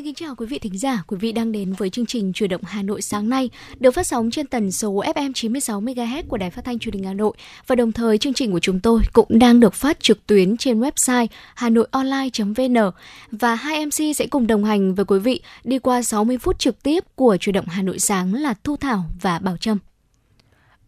Xin 0.00 0.04
kính 0.04 0.14
chào 0.14 0.34
quý 0.34 0.46
vị 0.46 0.58
thính 0.58 0.78
giả, 0.78 1.02
quý 1.06 1.16
vị 1.20 1.32
đang 1.32 1.52
đến 1.52 1.72
với 1.72 1.90
chương 1.90 2.06
trình 2.06 2.32
Chuyển 2.32 2.50
động 2.50 2.60
Hà 2.64 2.82
Nội 2.82 3.02
sáng 3.02 3.28
nay, 3.28 3.50
được 3.80 3.90
phát 3.90 4.06
sóng 4.06 4.30
trên 4.30 4.46
tần 4.46 4.72
số 4.72 4.92
FM 4.92 5.32
96 5.32 5.80
MHz 5.80 6.22
của 6.28 6.36
Đài 6.36 6.50
Phát 6.50 6.64
thanh 6.64 6.78
Truyền 6.78 6.94
hình 6.94 7.04
Hà 7.04 7.14
Nội. 7.14 7.32
Và 7.66 7.76
đồng 7.76 7.92
thời 7.92 8.18
chương 8.18 8.34
trình 8.34 8.52
của 8.52 8.60
chúng 8.60 8.80
tôi 8.80 9.00
cũng 9.12 9.38
đang 9.38 9.60
được 9.60 9.74
phát 9.74 10.00
trực 10.00 10.26
tuyến 10.26 10.56
trên 10.56 10.80
website 10.80 11.26
hanoionline.vn 11.54 12.90
và 13.30 13.54
hai 13.54 13.86
MC 13.86 14.16
sẽ 14.16 14.26
cùng 14.30 14.46
đồng 14.46 14.64
hành 14.64 14.94
với 14.94 15.04
quý 15.04 15.18
vị 15.18 15.42
đi 15.64 15.78
qua 15.78 16.02
60 16.02 16.38
phút 16.38 16.58
trực 16.58 16.82
tiếp 16.82 17.04
của 17.14 17.36
Chuyển 17.40 17.54
động 17.54 17.66
Hà 17.68 17.82
Nội 17.82 17.98
sáng 17.98 18.34
là 18.34 18.54
Thu 18.64 18.76
Thảo 18.76 19.04
và 19.20 19.38
Bảo 19.38 19.56
Trâm. 19.56 19.78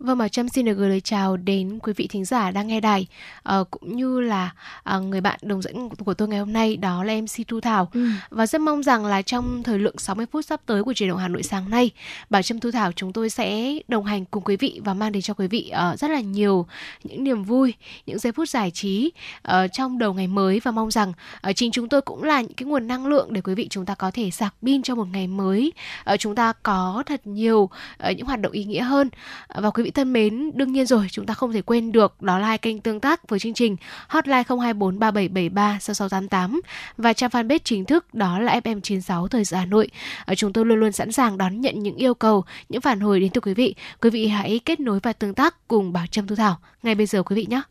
Vâng, 0.03 0.19
Bảo 0.19 0.29
Trâm 0.29 0.49
xin 0.49 0.65
được 0.65 0.75
gửi 0.75 0.89
lời 0.89 1.01
chào 1.01 1.37
đến 1.37 1.79
quý 1.83 1.93
vị 1.97 2.07
thính 2.07 2.25
giả 2.25 2.51
đang 2.51 2.67
nghe 2.67 2.81
đài. 2.81 3.07
Uh, 3.61 3.71
cũng 3.71 3.97
như 3.97 4.21
là 4.21 4.51
uh, 4.97 5.03
người 5.03 5.21
bạn 5.21 5.39
đồng 5.43 5.63
dẫn 5.63 5.89
của 5.89 6.15
tôi 6.15 6.29
ngày 6.29 6.39
hôm 6.39 6.53
nay 6.53 6.77
đó 6.77 7.05
là 7.05 7.15
MC 7.15 7.49
Thu 7.49 7.61
Thảo. 7.61 7.89
Ừ. 7.95 8.07
và 8.31 8.47
rất 8.47 8.61
mong 8.61 8.83
rằng 8.83 9.07
là 9.07 9.23
trong 9.23 9.63
thời 9.63 9.79
lượng 9.79 9.99
60 9.99 10.27
phút 10.33 10.45
sắp 10.45 10.61
tới 10.67 10.85
của 10.85 10.93
truyền 10.93 11.09
động 11.09 11.19
Hà 11.19 11.29
Nội 11.29 11.43
sáng 11.43 11.71
nay 11.71 11.91
Bảo 12.31 12.43
Trâm 12.43 12.61
Thu 12.61 12.71
Thảo 12.71 12.93
chúng 12.93 13.13
tôi 13.13 13.31
sẽ 13.31 13.79
đồng 13.89 14.05
hành 14.05 14.25
cùng 14.25 14.43
quý 14.45 14.57
vị 14.57 14.81
và 14.85 14.95
mang 14.95 15.13
đến 15.13 15.23
cho 15.23 15.35
quý 15.35 15.47
vị 15.47 15.73
uh, 15.93 15.99
rất 15.99 16.11
là 16.11 16.21
nhiều 16.21 16.67
những 17.05 17.25
niềm 17.25 17.45
vui, 17.45 17.75
những 18.07 18.19
giây 18.19 18.33
phút 18.33 18.49
giải 18.49 18.71
trí 18.71 19.13
uh, 19.49 19.55
trong 19.73 19.99
đầu 19.99 20.15
ngày 20.15 20.27
mới. 20.27 20.61
Và 20.65 20.71
mong 20.71 20.91
rằng 20.91 21.13
uh, 21.49 21.57
chính 21.57 21.71
chúng 21.71 21.89
tôi 21.89 22.01
cũng 22.01 22.23
là 22.23 22.41
những 22.41 22.55
cái 22.55 22.67
nguồn 22.67 22.87
năng 22.87 23.07
lượng 23.07 23.33
để 23.33 23.41
quý 23.41 23.55
vị 23.55 23.69
chúng 23.71 23.87
ta 23.87 23.95
có 23.95 24.11
thể 24.11 24.31
sạc 24.31 24.55
pin 24.63 24.83
cho 24.83 24.95
một 24.95 25.07
ngày 25.13 25.27
mới. 25.27 25.73
Uh, 26.13 26.21
chúng 26.21 26.35
ta 26.35 26.53
có 26.63 27.03
thật 27.07 27.27
nhiều 27.27 27.71
uh, 28.09 28.17
những 28.17 28.27
hoạt 28.27 28.41
động 28.41 28.53
ý 28.53 28.65
nghĩa 28.65 28.83
hơn. 28.83 29.09
Uh, 29.59 29.63
và 29.63 29.71
quý 29.71 29.83
vị 29.83 29.92
thân 29.93 30.13
mến, 30.13 30.51
đương 30.55 30.73
nhiên 30.73 30.87
rồi, 30.87 31.07
chúng 31.11 31.27
ta 31.27 31.35
không 31.35 31.53
thể 31.53 31.63
quên 31.63 31.93
được 31.93 32.23
đó 32.23 32.39
là 32.39 32.47
hai 32.47 32.59
kênh 32.59 32.79
tương 32.79 33.01
tác 33.01 33.29
với 33.29 33.39
chương 33.39 33.55
trình 33.55 33.77
hotline 34.09 34.43
024 34.49 34.99
3773 34.99 35.79
6688 35.81 36.61
và 36.97 37.13
trang 37.13 37.31
fanpage 37.31 37.59
chính 37.65 37.85
thức 37.85 38.15
đó 38.15 38.39
là 38.39 38.61
FM96 38.61 39.29
Thời 39.29 39.45
sự 39.45 39.57
Hà 39.57 39.65
Nội. 39.65 39.89
Ở 40.25 40.35
chúng 40.35 40.53
tôi 40.53 40.67
luôn 40.67 40.81
luôn 40.81 40.93
sẵn 40.93 41.13
sàng 41.13 41.39
đón 41.39 41.61
nhận 41.61 41.79
những 41.79 41.97
yêu 41.97 42.15
cầu, 42.15 42.45
những 42.69 42.81
phản 42.81 43.01
hồi 43.01 43.21
đến 43.21 43.31
từ 43.35 43.41
quý 43.41 43.55
vị. 43.55 43.75
Quý 44.01 44.11
vị 44.11 44.29
hãy 44.29 44.61
kết 44.65 44.81
nối 44.81 45.01
và 45.03 45.13
tương 45.13 45.35
tác 45.35 45.69
cùng 45.69 45.93
Bảo 45.93 46.07
Trâm 46.07 46.27
Thu 46.27 46.37
Thảo 46.37 46.59
ngay 46.83 46.95
bây 46.95 47.07
giờ 47.07 47.23
quý 47.23 47.37
vị 47.37 47.47
nhé. 47.49 47.63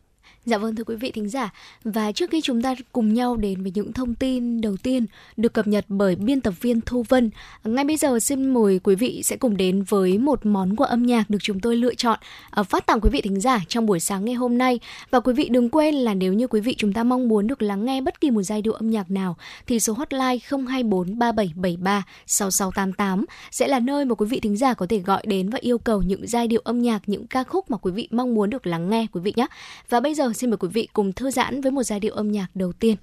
Dạ 0.46 0.58
vâng 0.58 0.74
thưa 0.74 0.84
quý 0.84 0.96
vị 0.96 1.10
thính 1.10 1.28
giả. 1.28 1.50
Và 1.84 2.12
trước 2.12 2.30
khi 2.30 2.40
chúng 2.40 2.62
ta 2.62 2.74
cùng 2.92 3.14
nhau 3.14 3.36
đến 3.36 3.62
với 3.62 3.72
những 3.74 3.92
thông 3.92 4.14
tin 4.14 4.60
đầu 4.60 4.76
tiên 4.82 5.06
Được 5.36 5.52
cập 5.52 5.66
nhật 5.66 5.84
bởi 5.88 6.16
biên 6.16 6.40
tập 6.40 6.54
viên 6.60 6.80
Thu 6.80 7.04
Vân, 7.08 7.30
Ngay 7.64 7.84
bây 7.84 7.96
giờ 7.96 8.20
xin 8.20 8.54
mời 8.54 8.80
quý 8.84 8.94
vị 8.94 9.20
sẽ 9.24 9.36
cùng 9.36 9.56
đến 9.56 9.82
với 9.82 10.18
một 10.18 10.46
món 10.46 10.76
quà 10.76 10.88
âm 10.88 11.02
nhạc 11.02 11.30
được 11.30 11.38
chúng 11.40 11.60
tôi 11.60 11.76
lựa 11.76 11.94
chọn 11.94 12.18
à, 12.50 12.62
Phát 12.62 12.86
tặng 12.86 13.00
quý 13.00 13.10
vị 13.10 13.20
thính 13.20 13.40
giả 13.40 13.60
trong 13.68 13.86
buổi 13.86 14.00
sáng 14.00 14.24
ngày 14.24 14.34
hôm 14.34 14.58
nay. 14.58 14.80
Và 15.10 15.20
quý 15.20 15.32
vị 15.32 15.48
đừng 15.48 15.70
quên 15.70 15.94
là 15.94 16.14
nếu 16.14 16.32
như 16.32 16.46
quý 16.46 16.60
vị 16.60 16.74
chúng 16.78 16.92
ta 16.92 17.04
mong 17.04 17.28
muốn 17.28 17.46
được 17.46 17.62
lắng 17.62 17.84
nghe 17.84 18.00
bất 18.00 18.20
kỳ 18.20 18.30
một 18.30 18.42
giai 18.42 18.62
điệu 18.62 18.72
âm 18.72 18.90
nhạc 18.90 19.10
nào, 19.10 19.36
Thì 19.66 19.80
số 19.80 19.92
hotline 19.92 20.38
024 20.50 21.18
3773 21.18 22.02
6688 22.26 23.24
Sẽ 23.50 23.68
là 23.68 23.80
nơi 23.80 24.04
mà 24.04 24.14
quý 24.14 24.26
vị 24.26 24.40
thính 24.40 24.56
giả 24.56 24.74
có 24.74 24.86
thể 24.88 24.98
gọi 24.98 25.22
đến 25.26 25.50
và 25.50 25.58
yêu 25.60 25.78
cầu 25.78 26.02
những 26.02 26.26
giai 26.26 26.48
điệu 26.48 26.60
âm 26.64 26.82
nhạc, 26.82 27.02
Những 27.06 27.26
ca 27.26 27.44
khúc 27.44 27.70
mà 27.70 27.76
quý 27.76 27.92
vị 27.92 28.08
mong 28.10 28.34
muốn 28.34 28.50
được 28.50 28.66
lắng 28.66 28.90
nghe, 28.90 29.06
quý 29.12 29.20
vị 29.20 29.32
nhé. 29.36 29.46
Và 29.88 30.00
bây 30.00 30.14
giờ 30.14 30.31
xin 30.32 30.50
mời 30.50 30.56
quý 30.56 30.68
vị 30.68 30.88
cùng 30.92 31.12
thư 31.12 31.30
giãn 31.30 31.60
với 31.60 31.72
một 31.72 31.82
giai 31.82 32.00
điệu 32.00 32.14
âm 32.14 32.32
nhạc 32.32 32.46
đầu 32.54 32.72
tiên. 32.72 32.96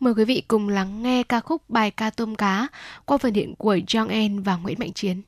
Mời 0.00 0.14
quý 0.14 0.24
vị 0.24 0.42
cùng 0.48 0.68
lắng 0.68 1.02
nghe 1.02 1.22
ca 1.22 1.40
khúc 1.40 1.62
bài 1.70 1.90
ca 1.90 2.10
tôm 2.10 2.34
cá 2.34 2.68
qua 3.04 3.18
phần 3.18 3.34
hiện 3.34 3.54
của 3.54 3.76
Jong 3.76 4.08
En 4.08 4.42
và 4.42 4.56
Nguyễn 4.56 4.78
Mạnh 4.78 4.92
Chiến. 4.92 5.22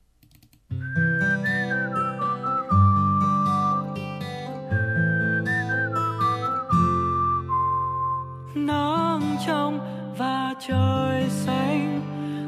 nắng 8.54 9.36
trong 9.46 9.78
và 10.18 10.54
trời 10.68 11.28
xanh 11.30 12.00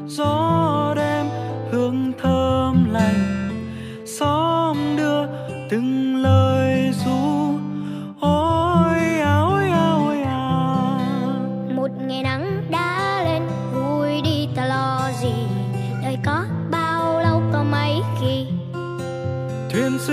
gió 0.07 0.74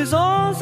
is 0.03 0.13
all 0.13 0.62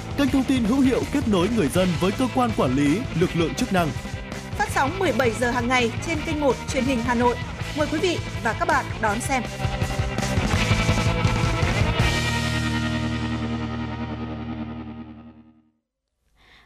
kênh 0.21 0.29
thông 0.29 0.43
tin 0.43 0.63
hữu 0.63 0.79
hiệu 0.79 1.01
kết 1.13 1.27
nối 1.27 1.47
người 1.55 1.67
dân 1.67 1.87
với 1.99 2.11
cơ 2.19 2.27
quan 2.35 2.49
quản 2.57 2.75
lý, 2.75 2.97
lực 3.19 3.29
lượng 3.35 3.53
chức 3.53 3.73
năng. 3.73 3.87
Phát 4.57 4.69
sóng 4.75 4.99
17 4.99 5.31
giờ 5.31 5.51
hàng 5.51 5.67
ngày 5.67 5.91
trên 6.07 6.17
kênh 6.25 6.39
1 6.39 6.55
truyền 6.73 6.83
hình 6.83 6.99
Hà 7.05 7.15
Nội. 7.15 7.35
Mời 7.77 7.87
quý 7.91 7.99
vị 7.99 8.17
và 8.43 8.55
các 8.59 8.67
bạn 8.67 8.85
đón 9.01 9.21
xem. 9.21 9.43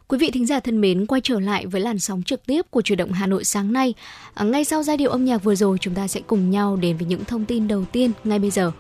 Quý 0.08 0.18
vị 0.18 0.32
thính 0.32 0.46
giả 0.46 0.60
thân 0.60 0.82
mến, 0.82 1.06
quay 1.06 1.22
trở 1.24 1.40
lại 1.40 1.66
với 1.66 1.82
làn 1.82 2.00
sóng 2.00 2.24
trực 2.24 2.46
tiếp 2.46 2.62
của 2.70 2.82
chuyển 2.82 2.98
động 2.98 3.12
Hà 3.12 3.28
Nội 3.28 3.44
sáng 3.44 3.74
nay. 3.74 3.94
À, 4.34 4.46
ngay 4.46 4.64
sau 4.64 4.84
giai 4.84 4.98
điệu 4.98 5.12
âm 5.12 5.26
nhạc 5.26 5.44
vừa 5.44 5.56
rồi, 5.56 5.78
chúng 5.78 5.94
ta 5.94 6.08
sẽ 6.08 6.22
cùng 6.28 6.52
nhau 6.52 6.76
đến 6.76 6.98
với 6.98 7.08
những 7.08 7.26
thông 7.26 7.46
tin 7.46 7.68
đầu 7.68 7.86
tiên 7.92 8.12
ngay 8.24 8.40
bây 8.40 8.52
giờ. 8.52 8.72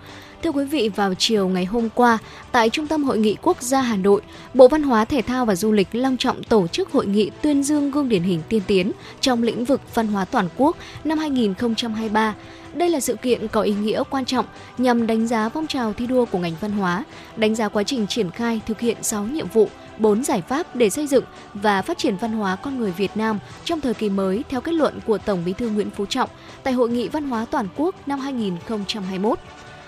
Thưa 0.45 0.51
quý 0.51 0.65
vị, 0.65 0.89
vào 0.95 1.13
chiều 1.13 1.47
ngày 1.47 1.65
hôm 1.65 1.89
qua, 1.95 2.18
tại 2.51 2.69
Trung 2.69 2.88
tâm 2.88 3.03
Hội 3.03 3.18
nghị 3.18 3.36
Quốc 3.42 3.62
gia 3.62 3.81
Hà 3.81 3.95
Nội, 3.95 4.21
Bộ 4.53 4.68
Văn 4.68 4.83
hóa 4.83 5.06
Thể 5.06 5.21
thao 5.21 5.45
và 5.45 5.56
Du 5.56 5.71
lịch 5.71 5.88
long 5.92 6.18
trọng 6.18 6.44
tổ 6.44 6.68
chức 6.68 6.92
hội 6.92 7.06
nghị 7.06 7.31
tuyên 7.42 7.63
dương 7.63 7.92
gương 7.92 8.09
điển 8.09 8.24
hình 8.24 8.42
tiên 8.50 8.62
tiến 8.68 8.92
trong 9.21 9.44
lĩnh 9.44 9.65
vực 9.65 9.81
văn 9.94 10.07
hóa 10.07 10.25
toàn 10.25 10.50
quốc 10.57 10.77
năm 11.03 11.18
2023. 11.18 12.36
Đây 12.74 12.89
là 12.89 13.00
sự 13.00 13.15
kiện 13.15 13.47
có 13.47 13.62
ý 13.62 13.74
nghĩa 13.74 14.03
quan 14.09 14.25
trọng 14.25 14.45
nhằm 14.77 15.07
đánh 15.07 15.27
giá 15.27 15.50
phong 15.50 15.68
trào 15.68 15.94
thi 15.94 16.07
đua 16.07 16.25
của 16.25 16.38
ngành 16.38 16.56
văn 16.62 16.71
hóa, 16.71 17.03
đánh 17.36 17.56
giá 17.56 17.69
quá 17.69 17.83
trình 17.83 18.07
triển 18.07 18.31
khai 18.31 18.62
thực 18.65 18.80
hiện 18.80 18.98
6 19.01 19.24
nhiệm 19.24 19.48
vụ, 19.48 19.69
4 19.98 20.24
giải 20.24 20.41
pháp 20.41 20.75
để 20.75 20.89
xây 20.89 21.07
dựng 21.07 21.24
và 21.53 21.81
phát 21.81 21.98
triển 21.98 22.18
văn 22.18 22.31
hóa 22.31 22.56
con 22.56 22.80
người 22.80 22.91
Việt 22.91 23.18
Nam 23.18 23.39
trong 23.63 23.81
thời 23.81 23.94
kỳ 23.94 24.09
mới 24.09 24.44
theo 24.50 24.62
kết 24.62 24.71
luận 24.71 25.00
của 25.06 25.18
Tổng 25.18 25.44
Bí 25.45 25.53
thư 25.53 25.69
Nguyễn 25.69 25.89
Phú 25.89 26.06
Trọng 26.06 26.30
tại 26.63 26.74
Hội 26.74 26.89
nghị 26.89 27.07
Văn 27.07 27.30
hóa 27.30 27.45
Toàn 27.51 27.68
quốc 27.75 27.95
năm 28.07 28.19
2021. 28.19 29.39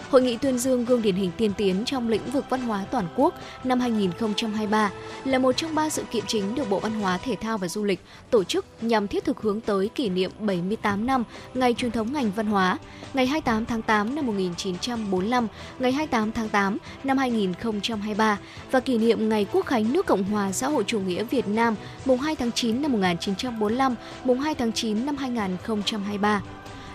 Hội 0.09 0.21
nghị 0.21 0.37
tuyên 0.37 0.57
dương 0.57 0.85
gương 0.85 1.01
điển 1.01 1.15
hình 1.15 1.31
tiên 1.37 1.51
tiến 1.57 1.85
trong 1.85 2.09
lĩnh 2.09 2.31
vực 2.31 2.45
văn 2.49 2.61
hóa 2.61 2.85
toàn 2.91 3.07
quốc 3.15 3.33
năm 3.63 3.79
2023 3.79 4.91
là 5.25 5.39
một 5.39 5.51
trong 5.51 5.75
ba 5.75 5.89
sự 5.89 6.03
kiện 6.11 6.23
chính 6.27 6.55
được 6.55 6.69
Bộ 6.69 6.79
Văn 6.79 6.93
hóa 6.93 7.17
Thể 7.17 7.35
thao 7.35 7.57
và 7.57 7.67
Du 7.67 7.83
lịch 7.83 7.99
tổ 8.29 8.43
chức 8.43 8.65
nhằm 8.81 9.07
thiết 9.07 9.25
thực 9.25 9.41
hướng 9.41 9.61
tới 9.61 9.89
kỷ 9.95 10.09
niệm 10.09 10.31
78 10.39 11.05
năm 11.05 11.23
ngày 11.53 11.73
truyền 11.73 11.91
thống 11.91 12.13
ngành 12.13 12.31
văn 12.35 12.47
hóa, 12.47 12.77
ngày 13.13 13.25
28 13.27 13.65
tháng 13.65 13.81
8 13.81 14.15
năm 14.15 14.25
1945, 14.25 15.47
ngày 15.79 15.91
28 15.91 16.31
tháng 16.31 16.49
8 16.49 16.77
năm 17.03 17.17
2023 17.17 18.37
và 18.71 18.79
kỷ 18.79 18.97
niệm 18.97 19.29
ngày 19.29 19.45
Quốc 19.51 19.65
khánh 19.65 19.93
nước 19.93 20.05
Cộng 20.05 20.23
hòa 20.23 20.51
xã 20.51 20.67
hội 20.67 20.83
chủ 20.87 20.99
nghĩa 20.99 21.23
Việt 21.23 21.47
Nam 21.47 21.75
mùng 22.05 22.19
2 22.19 22.35
tháng 22.35 22.51
9 22.51 22.81
năm 22.81 22.91
1945, 22.91 23.95
mùng 24.23 24.39
2 24.39 24.55
tháng 24.55 24.71
9 24.71 25.05
năm 25.05 25.17
2023. 25.17 26.41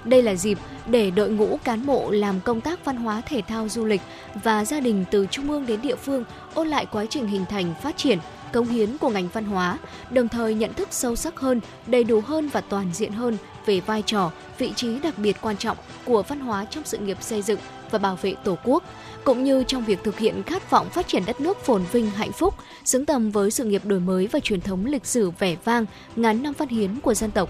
Đây 0.05 0.23
là 0.23 0.35
dịp 0.35 0.59
để 0.87 1.11
đội 1.11 1.31
ngũ 1.31 1.59
cán 1.65 1.87
bộ 1.87 2.11
làm 2.11 2.41
công 2.41 2.61
tác 2.61 2.85
văn 2.85 2.97
hóa 2.97 3.23
thể 3.27 3.43
thao 3.49 3.69
du 3.69 3.85
lịch 3.85 4.01
và 4.43 4.65
gia 4.65 4.81
đình 4.81 5.05
từ 5.11 5.27
trung 5.31 5.51
ương 5.51 5.67
đến 5.67 5.81
địa 5.83 5.97
phương 5.97 6.25
ôn 6.55 6.69
lại 6.69 6.87
quá 6.93 7.05
trình 7.11 7.27
hình 7.27 7.45
thành 7.49 7.75
phát 7.83 7.97
triển 7.97 8.19
cống 8.53 8.69
hiến 8.69 8.99
của 8.99 9.11
ngành 9.11 9.29
văn 9.33 9.45
hóa, 9.45 9.79
đồng 10.11 10.29
thời 10.29 10.55
nhận 10.55 10.75
thức 10.75 10.89
sâu 10.91 11.17
sắc 11.17 11.41
hơn, 11.41 11.61
đầy 11.87 12.05
đủ 12.05 12.21
hơn 12.21 12.49
và 12.49 12.61
toàn 12.61 12.91
diện 12.93 13.13
hơn 13.13 13.37
về 13.67 13.81
vai 13.81 14.03
trò, 14.07 14.31
vị 14.59 14.73
trí 14.77 14.99
đặc 14.99 15.19
biệt 15.19 15.37
quan 15.41 15.57
trọng 15.57 15.77
của 16.05 16.23
văn 16.23 16.41
hóa 16.41 16.65
trong 16.71 16.85
sự 16.85 16.99
nghiệp 16.99 17.17
xây 17.21 17.43
dựng 17.43 17.59
và 17.91 17.99
bảo 17.99 18.19
vệ 18.23 18.35
Tổ 18.45 18.59
quốc, 18.65 18.85
cũng 19.25 19.45
như 19.45 19.65
trong 19.67 19.85
việc 19.85 19.99
thực 20.05 20.19
hiện 20.19 20.43
khát 20.43 20.71
vọng 20.71 20.89
phát 20.91 21.09
triển 21.09 21.23
đất 21.27 21.41
nước 21.41 21.65
phồn 21.65 21.83
vinh 21.93 22.11
hạnh 22.11 22.33
phúc, 22.33 22.55
xứng 22.85 23.07
tầm 23.07 23.31
với 23.31 23.51
sự 23.51 23.65
nghiệp 23.65 23.85
đổi 23.85 24.01
mới 24.01 24.27
và 24.27 24.41
truyền 24.41 24.61
thống 24.61 24.87
lịch 24.87 25.07
sử 25.07 25.31
vẻ 25.39 25.57
vang 25.65 25.87
ngàn 26.17 26.43
năm 26.43 26.55
văn 26.59 26.69
hiến 26.69 27.01
của 27.01 27.15
dân 27.15 27.31
tộc. 27.31 27.49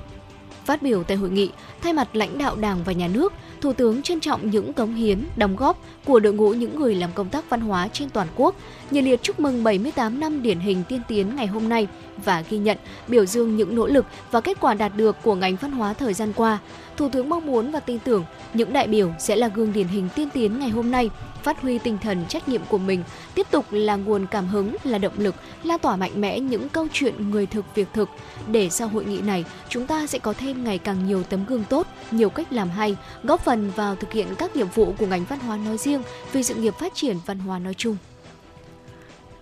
Phát 0.64 0.82
biểu 0.82 1.02
tại 1.02 1.16
hội 1.16 1.30
nghị, 1.30 1.50
thay 1.82 1.92
mặt 1.92 2.16
lãnh 2.16 2.38
đạo 2.38 2.56
Đảng 2.56 2.84
và 2.84 2.92
Nhà 2.92 3.08
nước, 3.08 3.32
Thủ 3.60 3.72
tướng 3.72 4.02
trân 4.02 4.20
trọng 4.20 4.50
những 4.50 4.72
cống 4.72 4.94
hiến, 4.94 5.24
đóng 5.36 5.56
góp 5.56 5.82
của 6.04 6.20
đội 6.20 6.32
ngũ 6.32 6.50
những 6.50 6.80
người 6.80 6.94
làm 6.94 7.10
công 7.14 7.28
tác 7.28 7.50
văn 7.50 7.60
hóa 7.60 7.88
trên 7.88 8.10
toàn 8.10 8.28
quốc, 8.36 8.54
nhiệt 8.90 9.04
liệt 9.04 9.22
chúc 9.22 9.40
mừng 9.40 9.64
78 9.64 10.20
năm 10.20 10.42
điển 10.42 10.60
hình 10.60 10.82
tiên 10.88 11.00
tiến 11.08 11.36
ngày 11.36 11.46
hôm 11.46 11.68
nay 11.68 11.86
và 12.24 12.44
ghi 12.50 12.58
nhận, 12.58 12.78
biểu 13.08 13.26
dương 13.26 13.56
những 13.56 13.74
nỗ 13.74 13.86
lực 13.86 14.06
và 14.30 14.40
kết 14.40 14.60
quả 14.60 14.74
đạt 14.74 14.92
được 14.96 15.16
của 15.22 15.34
ngành 15.34 15.56
văn 15.56 15.72
hóa 15.72 15.92
thời 15.92 16.14
gian 16.14 16.32
qua. 16.32 16.58
Thủ 17.02 17.08
tướng 17.08 17.28
mong 17.28 17.46
muốn 17.46 17.70
và 17.70 17.80
tin 17.80 17.98
tưởng 17.98 18.24
những 18.54 18.72
đại 18.72 18.86
biểu 18.86 19.12
sẽ 19.18 19.36
là 19.36 19.48
gương 19.48 19.72
điển 19.72 19.88
hình 19.88 20.08
tiên 20.14 20.28
tiến 20.30 20.58
ngày 20.58 20.70
hôm 20.70 20.90
nay, 20.90 21.10
phát 21.42 21.60
huy 21.60 21.78
tinh 21.78 21.98
thần 22.02 22.24
trách 22.28 22.48
nhiệm 22.48 22.60
của 22.68 22.78
mình, 22.78 23.02
tiếp 23.34 23.46
tục 23.50 23.64
là 23.70 23.96
nguồn 23.96 24.26
cảm 24.26 24.48
hứng, 24.48 24.76
là 24.84 24.98
động 24.98 25.12
lực, 25.18 25.34
lan 25.62 25.78
tỏa 25.78 25.96
mạnh 25.96 26.20
mẽ 26.20 26.40
những 26.40 26.68
câu 26.68 26.86
chuyện 26.92 27.30
người 27.30 27.46
thực 27.46 27.64
việc 27.74 27.88
thực. 27.92 28.08
Để 28.46 28.70
sau 28.70 28.88
hội 28.88 29.04
nghị 29.04 29.20
này, 29.20 29.44
chúng 29.68 29.86
ta 29.86 30.06
sẽ 30.06 30.18
có 30.18 30.32
thêm 30.32 30.64
ngày 30.64 30.78
càng 30.78 31.06
nhiều 31.06 31.22
tấm 31.22 31.44
gương 31.44 31.64
tốt, 31.64 31.86
nhiều 32.10 32.30
cách 32.30 32.52
làm 32.52 32.70
hay, 32.70 32.96
góp 33.22 33.44
phần 33.44 33.70
vào 33.76 33.96
thực 33.96 34.12
hiện 34.12 34.26
các 34.38 34.56
nhiệm 34.56 34.68
vụ 34.74 34.94
của 34.98 35.06
ngành 35.06 35.24
văn 35.24 35.38
hóa 35.38 35.56
nói 35.56 35.78
riêng 35.78 36.02
vì 36.32 36.42
sự 36.42 36.54
nghiệp 36.54 36.74
phát 36.78 36.94
triển 36.94 37.16
văn 37.26 37.38
hóa 37.38 37.58
nói 37.58 37.74
chung. 37.74 37.96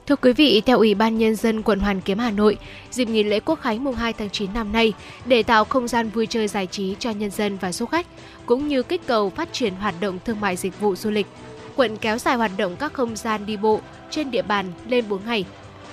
Thưa 0.07 0.17
quý 0.17 0.33
vị, 0.33 0.63
theo 0.67 0.79
Ủy 0.79 0.95
ban 0.95 1.19
Nhân 1.19 1.37
dân 1.37 1.63
quận 1.63 1.81
Hoàn 1.81 2.01
Kiếm 2.01 2.19
Hà 2.19 2.31
Nội, 2.31 2.59
dịp 2.91 3.09
nghỉ 3.09 3.23
lễ 3.23 3.41
Quốc 3.41 3.61
khánh 3.61 3.85
mùng 3.85 3.95
2 3.95 4.13
tháng 4.13 4.31
9 4.31 4.55
năm 4.55 4.73
nay, 4.73 4.93
để 5.25 5.43
tạo 5.43 5.65
không 5.65 5.89
gian 5.89 6.11
vui 6.11 6.27
chơi 6.27 6.49
giải 6.49 6.67
trí 6.67 6.97
cho 6.99 7.11
nhân 7.11 7.31
dân 7.31 7.59
và 7.61 7.73
du 7.73 7.87
khách, 7.87 8.07
cũng 8.47 8.69
như 8.69 8.83
kích 8.83 9.07
cầu 9.07 9.31
phát 9.31 9.53
triển 9.53 9.75
hoạt 9.75 9.95
động 10.01 10.19
thương 10.25 10.41
mại 10.41 10.57
dịch 10.57 10.81
vụ 10.81 10.97
du 10.97 11.11
lịch, 11.11 11.27
quận 11.77 11.97
kéo 11.97 12.19
dài 12.19 12.37
hoạt 12.37 12.51
động 12.57 12.77
các 12.77 12.93
không 12.93 13.17
gian 13.17 13.47
đi 13.47 13.57
bộ 13.57 13.81
trên 14.11 14.31
địa 14.31 14.43
bàn 14.43 14.67
lên 14.89 15.05
4 15.09 15.21
ngày. 15.27 15.45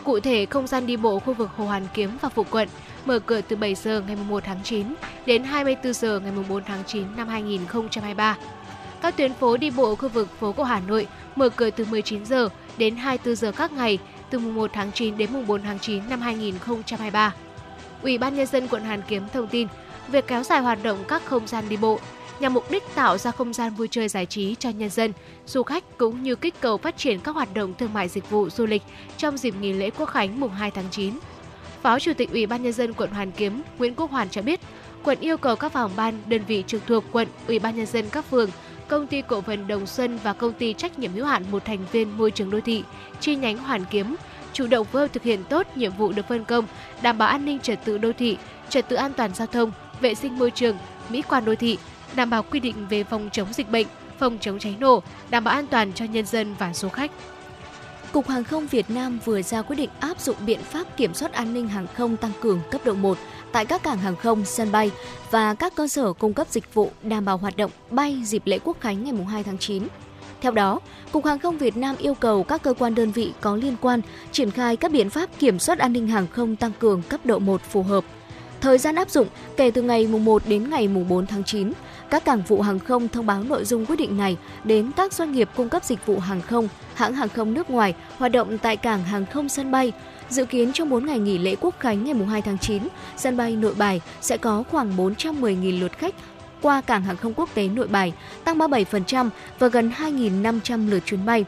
Cụ 0.04 0.20
thể, 0.20 0.46
không 0.46 0.68
gian 0.68 0.88
đi 0.88 0.98
bộ 0.98 1.20
khu 1.20 1.34
vực 1.34 1.50
Hồ 1.56 1.66
Hoàn 1.66 1.88
Kiếm 1.94 2.10
và 2.22 2.30
phụ 2.30 2.46
quận 2.50 2.68
mở 3.06 3.20
cửa 3.20 3.42
từ 3.42 3.56
7 3.56 3.76
giờ 3.76 4.04
ngày 4.08 4.16
1 4.30 4.44
tháng 4.46 4.60
9 4.64 4.86
đến 5.26 5.44
24 5.44 5.94
giờ 5.94 6.20
ngày 6.20 6.32
4 6.50 6.64
tháng 6.64 6.84
9 6.88 7.04
năm 7.18 7.28
2023. 7.28 8.38
Các 9.02 9.18
tuyến 9.18 9.34
phố 9.34 9.58
đi 9.58 9.70
bộ 9.70 9.96
khu 9.96 10.10
vực 10.10 10.28
phố 10.40 10.52
cổ 10.52 10.64
Hà 10.64 10.80
Nội 10.80 11.08
mở 11.36 11.50
cửa 11.50 11.70
từ 11.70 11.86
19 11.86 12.26
giờ 12.26 12.50
đến 12.78 12.96
24 12.96 13.36
giờ 13.36 13.52
các 13.52 13.72
ngày 13.72 14.00
từ 14.30 14.40
mùng 14.40 14.56
1 14.56 14.70
tháng 14.74 14.92
9 14.92 15.18
đến 15.18 15.34
mùng 15.34 15.48
4 15.48 15.62
tháng 15.62 15.80
9 15.80 16.10
năm 16.10 16.22
2023. 16.22 17.34
Ủy 18.02 18.18
ban 18.18 18.36
nhân 18.36 18.48
dân 18.48 18.68
quận 18.68 18.86
Hoàn 18.86 19.02
Kiếm 19.08 19.24
thông 19.34 19.48
tin, 19.48 19.68
việc 20.08 20.28
kéo 20.28 20.44
dài 20.44 20.62
hoạt 20.62 20.84
động 20.84 21.04
các 21.08 21.26
không 21.26 21.48
gian 21.48 21.70
đi 21.70 21.78
bộ 21.78 22.00
nhằm 22.40 22.54
mục 22.54 22.72
đích 22.72 22.84
tạo 22.96 23.18
ra 23.18 23.32
không 23.32 23.54
gian 23.54 23.74
vui 23.74 23.88
chơi 23.88 24.08
giải 24.08 24.26
trí 24.26 24.56
cho 24.56 24.70
nhân 24.70 24.90
dân, 24.90 25.14
du 25.46 25.64
khách 25.64 25.98
cũng 25.98 26.24
như 26.24 26.36
kích 26.36 26.56
cầu 26.60 26.78
phát 26.78 26.98
triển 26.98 27.20
các 27.20 27.36
hoạt 27.36 27.54
động 27.54 27.74
thương 27.78 27.94
mại 27.94 28.08
dịch 28.08 28.30
vụ 28.30 28.50
du 28.50 28.66
lịch 28.66 28.82
trong 29.18 29.38
dịp 29.38 29.54
nghỉ 29.62 29.74
lễ 29.74 29.90
Quốc 29.90 30.06
khánh 30.06 30.40
mùng 30.40 30.52
2 30.52 30.72
tháng 30.72 30.86
9. 30.92 31.14
Phó 31.82 32.00
Chủ 32.00 32.12
tịch 32.18 32.32
Ủy 32.32 32.46
ban 32.46 32.64
nhân 32.64 32.74
dân 32.74 32.94
quận 32.94 33.12
Hoàn 33.12 33.32
Kiếm 33.32 33.62
Nguyễn 33.78 33.96
Quốc 33.96 34.12
Hoàn 34.12 34.30
cho 34.30 34.42
biết, 34.42 34.60
quận 35.04 35.20
yêu 35.20 35.38
cầu 35.38 35.56
các 35.56 35.72
phòng 35.72 35.92
ban, 35.96 36.22
đơn 36.28 36.42
vị 36.48 36.64
trực 36.68 36.82
thuộc 36.88 37.04
quận, 37.12 37.28
Ủy 37.48 37.60
ban 37.60 37.76
nhân 37.76 37.86
dân 37.86 38.06
các 38.10 38.26
phường, 38.30 38.50
công 38.88 39.08
ty 39.08 39.22
cổ 39.22 39.41
phần 39.41 39.67
Đồng 39.67 39.88
Xuân 39.88 40.20
và 40.24 40.34
công 40.34 40.53
ty 40.53 40.74
trách 40.74 41.00
nhiệm 41.00 41.13
hữu 41.13 41.25
hạn 41.25 41.44
một 41.51 41.65
thành 41.65 41.79
viên 41.91 42.17
môi 42.17 42.32
trường 42.32 42.51
đô 42.51 42.60
thị 42.62 42.84
chi 43.20 43.36
nhánh 43.36 43.58
Hoàn 43.58 43.86
Kiếm 43.86 44.15
chủ 44.53 44.67
động 44.67 44.86
phối 44.86 45.01
hợp 45.01 45.13
thực 45.13 45.24
hiện 45.24 45.44
tốt 45.44 45.67
nhiệm 45.75 45.91
vụ 45.91 46.12
được 46.12 46.27
phân 46.27 46.46
công, 46.46 46.65
đảm 47.01 47.17
bảo 47.17 47.29
an 47.29 47.46
ninh 47.46 47.60
trật 47.60 47.79
tự 47.86 47.98
đô 47.98 48.12
thị, 48.17 48.38
trật 48.70 48.89
tự 48.89 48.96
an 48.96 49.13
toàn 49.13 49.34
giao 49.34 49.48
thông, 49.48 49.72
vệ 50.01 50.15
sinh 50.15 50.39
môi 50.39 50.51
trường, 50.51 50.77
mỹ 51.10 51.24
quan 51.29 51.46
đô 51.46 51.56
thị, 51.56 51.77
đảm 52.15 52.29
bảo 52.29 52.44
quy 52.44 52.60
định 52.60 52.88
về 52.89 53.03
phòng 53.03 53.29
chống 53.32 53.53
dịch 53.53 53.72
bệnh, 53.72 53.88
phòng 54.20 54.38
chống 54.41 54.60
cháy 54.60 54.75
nổ, 54.79 55.03
đảm 55.29 55.44
bảo 55.44 55.56
an 55.56 55.67
toàn 55.67 55.94
cho 55.94 56.06
nhân 56.06 56.25
dân 56.25 56.56
và 56.60 56.74
du 56.74 56.89
khách. 56.89 57.12
Cục 58.12 58.27
Hàng 58.27 58.44
không 58.44 58.67
Việt 58.67 58.89
Nam 58.89 59.20
vừa 59.25 59.41
ra 59.41 59.62
quyết 59.62 59.75
định 59.75 59.89
áp 60.00 60.22
dụng 60.22 60.36
biện 60.46 60.60
pháp 60.62 60.98
kiểm 60.98 61.13
soát 61.13 61.34
an 61.34 61.53
ninh 61.53 61.67
hàng 61.67 61.88
không 61.94 62.17
tăng 62.17 62.32
cường 62.41 62.60
cấp 62.72 62.82
độ 62.86 62.94
1 62.94 63.17
tại 63.51 63.66
các 63.66 63.84
cảng 63.84 63.98
hàng 63.98 64.16
không, 64.16 64.46
sân 64.46 64.72
bay 64.72 64.92
và 65.32 65.54
các 65.54 65.75
cơ 65.75 65.88
sở 65.88 66.13
cung 66.13 66.34
cấp 66.34 66.48
dịch 66.50 66.74
vụ 66.74 66.92
đảm 67.04 67.25
bảo 67.25 67.38
hoạt 67.38 67.58
động 67.58 67.72
bay 67.89 68.22
dịp 68.25 68.42
lễ 68.46 68.60
Quốc 68.63 68.77
khánh 68.80 69.04
ngày 69.04 69.25
2 69.25 69.44
tháng 69.44 69.58
9. 69.58 69.84
Theo 70.42 70.51
đó, 70.51 70.80
Cục 71.12 71.25
Hàng 71.25 71.39
không 71.39 71.58
Việt 71.58 71.77
Nam 71.77 71.96
yêu 72.00 72.13
cầu 72.13 72.44
các 72.44 72.63
cơ 72.63 72.74
quan 72.74 72.96
đơn 72.96 73.12
vị 73.12 73.34
có 73.42 73.56
liên 73.56 73.75
quan 73.82 74.01
triển 74.32 74.51
khai 74.51 74.75
các 74.75 74.92
biện 74.92 75.10
pháp 75.10 75.30
kiểm 75.39 75.60
soát 75.60 75.80
an 75.80 75.94
ninh 75.94 76.08
hàng 76.08 76.27
không 76.27 76.56
tăng 76.56 76.72
cường 76.80 77.01
cấp 77.01 77.25
độ 77.25 77.39
1 77.39 77.62
phù 77.70 77.84
hợp. 77.84 78.04
Thời 78.62 78.77
gian 78.77 78.96
áp 78.96 79.10
dụng 79.10 79.27
kể 79.58 79.72
từ 79.72 79.82
ngày 79.82 80.08
1 80.08 80.42
đến 80.48 80.70
ngày 80.70 80.88
4 80.88 81.25
tháng 81.25 81.44
9, 81.44 81.72
các 82.10 82.25
cảng 82.25 82.42
vụ 82.48 82.62
hàng 82.62 82.80
không 82.80 83.08
thông 83.08 83.25
báo 83.25 83.44
nội 83.44 83.66
dung 83.66 83.86
quyết 83.86 83.96
định 83.96 84.18
này 84.18 84.38
đến 84.63 84.92
các 84.96 85.13
doanh 85.13 85.32
nghiệp 85.32 85.50
cung 85.56 85.70
cấp 85.70 85.84
dịch 85.84 86.06
vụ 86.06 86.20
hàng 86.20 86.42
không, 86.42 86.68
hãng 86.94 87.13
hàng 87.13 87.30
không 87.30 87.54
nước 87.54 87.70
ngoài 87.70 87.94
hoạt 88.18 88.32
động 88.32 88.58
tại 88.58 88.77
cảng 88.77 89.04
hàng 89.04 89.25
không 89.25 89.50
sân 89.50 89.72
bay. 89.72 89.92
Dự 90.30 90.46
kiến 90.46 90.74
trong 90.74 90.90
4 90.90 91.06
ngày 91.06 91.20
nghỉ 91.20 91.38
lễ 91.38 91.56
Quốc 91.62 91.76
khánh 91.80 92.04
ngày 92.04 92.26
2 92.30 92.42
tháng 92.42 92.58
9, 92.58 92.84
sân 93.18 93.38
bay 93.38 93.56
Nội 93.56 93.74
Bài 93.78 94.02
sẽ 94.22 94.38
có 94.38 94.64
khoảng 94.72 94.98
410.000 94.98 95.80
lượt 95.80 95.98
khách 95.98 96.16
qua 96.62 96.82
cảng 96.82 97.04
hàng 97.04 97.18
không 97.18 97.34
quốc 97.34 97.50
tế 97.54 97.68
Nội 97.68 97.88
Bài, 97.88 98.14
tăng 98.44 98.58
37% 98.58 99.30
và 99.60 99.68
gần 99.68 99.92
2.500 99.98 100.90
lượt 100.90 101.04
chuyến 101.06 101.26
bay. 101.26 101.46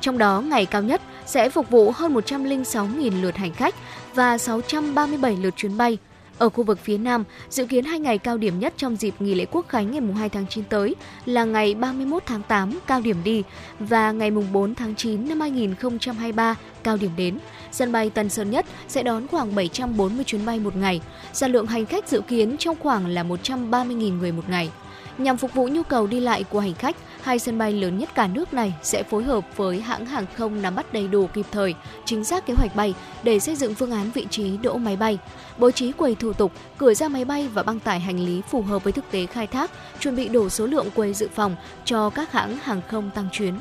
Trong 0.00 0.18
đó, 0.18 0.40
ngày 0.40 0.66
cao 0.66 0.82
nhất 0.82 1.00
sẽ 1.26 1.50
phục 1.50 1.70
vụ 1.70 1.90
hơn 1.90 2.14
106.000 2.14 3.22
lượt 3.22 3.36
hành 3.36 3.52
khách 3.52 3.74
và 4.14 4.38
637 4.38 5.36
lượt 5.36 5.56
chuyến 5.56 5.76
bay. 5.76 5.98
Ở 6.38 6.48
khu 6.48 6.64
vực 6.64 6.78
phía 6.82 6.98
Nam, 6.98 7.24
dự 7.50 7.66
kiến 7.66 7.84
hai 7.84 8.00
ngày 8.00 8.18
cao 8.18 8.36
điểm 8.36 8.58
nhất 8.58 8.74
trong 8.76 8.96
dịp 8.96 9.14
nghỉ 9.18 9.34
lễ 9.34 9.46
Quốc 9.50 9.68
khánh 9.68 9.90
ngày 9.90 10.00
2 10.18 10.28
tháng 10.28 10.46
9 10.46 10.64
tới 10.64 10.94
là 11.24 11.44
ngày 11.44 11.74
31 11.74 12.22
tháng 12.26 12.42
8 12.48 12.78
cao 12.86 13.00
điểm 13.00 13.16
đi 13.24 13.42
và 13.78 14.12
ngày 14.12 14.30
4 14.30 14.74
tháng 14.74 14.94
9 14.94 15.28
năm 15.28 15.40
2023 15.40 16.56
cao 16.82 16.96
điểm 16.96 17.10
đến. 17.16 17.38
Sân 17.72 17.92
bay 17.92 18.10
Tân 18.10 18.28
Sơn 18.28 18.50
Nhất 18.50 18.66
sẽ 18.88 19.02
đón 19.02 19.26
khoảng 19.26 19.54
740 19.54 20.24
chuyến 20.24 20.46
bay 20.46 20.60
một 20.60 20.76
ngày. 20.76 21.00
Sản 21.32 21.52
lượng 21.52 21.66
hành 21.66 21.86
khách 21.86 22.08
dự 22.08 22.20
kiến 22.20 22.56
trong 22.58 22.76
khoảng 22.80 23.06
là 23.06 23.24
130.000 23.24 24.18
người 24.18 24.32
một 24.32 24.48
ngày. 24.48 24.70
Nhằm 25.18 25.36
phục 25.36 25.54
vụ 25.54 25.68
nhu 25.68 25.82
cầu 25.82 26.06
đi 26.06 26.20
lại 26.20 26.44
của 26.44 26.60
hành 26.60 26.74
khách, 26.74 26.96
hai 27.22 27.38
sân 27.38 27.58
bay 27.58 27.72
lớn 27.72 27.98
nhất 27.98 28.14
cả 28.14 28.26
nước 28.26 28.54
này 28.54 28.74
sẽ 28.82 29.02
phối 29.02 29.24
hợp 29.24 29.44
với 29.56 29.80
hãng 29.80 30.06
hàng 30.06 30.26
không 30.36 30.62
nắm 30.62 30.74
bắt 30.74 30.92
đầy 30.92 31.08
đủ 31.08 31.26
kịp 31.26 31.46
thời, 31.50 31.74
chính 32.04 32.24
xác 32.24 32.46
kế 32.46 32.54
hoạch 32.54 32.76
bay 32.76 32.94
để 33.22 33.38
xây 33.38 33.56
dựng 33.56 33.74
phương 33.74 33.90
án 33.90 34.10
vị 34.10 34.26
trí 34.30 34.56
đỗ 34.56 34.76
máy 34.76 34.96
bay, 34.96 35.18
bố 35.58 35.70
trí 35.70 35.92
quầy 35.92 36.14
thủ 36.14 36.32
tục, 36.32 36.52
cửa 36.78 36.94
ra 36.94 37.08
máy 37.08 37.24
bay 37.24 37.48
và 37.48 37.62
băng 37.62 37.80
tải 37.80 38.00
hành 38.00 38.20
lý 38.20 38.42
phù 38.50 38.62
hợp 38.62 38.84
với 38.84 38.92
thực 38.92 39.10
tế 39.10 39.26
khai 39.26 39.46
thác, 39.46 39.70
chuẩn 40.00 40.16
bị 40.16 40.28
đủ 40.28 40.48
số 40.48 40.66
lượng 40.66 40.90
quầy 40.94 41.14
dự 41.14 41.28
phòng 41.34 41.56
cho 41.84 42.10
các 42.10 42.32
hãng 42.32 42.58
hàng 42.62 42.80
không 42.88 43.10
tăng 43.14 43.28
chuyến. 43.32 43.54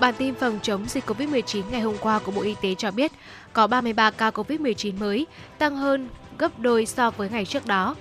Bản 0.00 0.14
tin 0.18 0.34
phòng 0.34 0.58
chống 0.62 0.84
dịch 0.88 1.04
COVID-19 1.06 1.62
ngày 1.70 1.80
hôm 1.80 1.96
qua 2.00 2.18
của 2.18 2.32
Bộ 2.32 2.42
Y 2.42 2.54
tế 2.62 2.74
cho 2.74 2.90
biết 2.90 3.12
có 3.52 3.66
33 3.66 4.10
ca 4.10 4.30
COVID-19 4.30 4.98
mới, 4.98 5.26
tăng 5.58 5.76
hơn 5.76 6.08
gấp 6.38 6.58
đôi 6.58 6.86
so 6.86 7.10
với 7.10 7.30
ngày 7.30 7.44
trước 7.44 7.66
đó. 7.66 7.94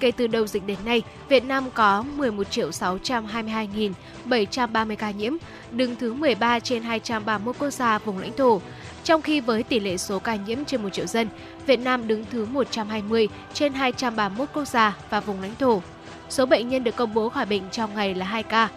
Kể 0.00 0.10
từ 0.10 0.26
đầu 0.26 0.46
dịch 0.46 0.66
đến 0.66 0.78
nay, 0.84 1.02
Việt 1.28 1.44
Nam 1.44 1.64
có 1.74 2.04
11.622.730 2.16 4.96
ca 4.96 5.10
nhiễm, 5.10 5.32
đứng 5.70 5.96
thứ 5.96 6.14
13 6.14 6.60
trên 6.60 6.82
231 6.82 7.56
quốc 7.58 7.70
gia 7.70 7.98
vùng 7.98 8.18
lãnh 8.18 8.36
thổ. 8.36 8.60
Trong 9.04 9.22
khi 9.22 9.40
với 9.40 9.62
tỷ 9.62 9.80
lệ 9.80 9.96
số 9.96 10.18
ca 10.18 10.36
nhiễm 10.36 10.64
trên 10.64 10.82
1 10.82 10.88
triệu 10.88 11.06
dân, 11.06 11.28
Việt 11.66 11.80
Nam 11.80 12.08
đứng 12.08 12.24
thứ 12.30 12.46
120 12.46 13.28
trên 13.54 13.72
231 13.72 14.48
quốc 14.54 14.68
gia 14.68 14.96
và 15.10 15.20
vùng 15.20 15.42
lãnh 15.42 15.54
thổ. 15.58 15.82
Số 16.30 16.46
bệnh 16.46 16.68
nhân 16.68 16.84
được 16.84 16.96
công 16.96 17.14
bố 17.14 17.28
khỏi 17.28 17.46
bệnh 17.46 17.62
trong 17.72 17.94
ngày 17.94 18.14
là 18.14 18.26
2 18.26 18.42
ca. 18.42 18.68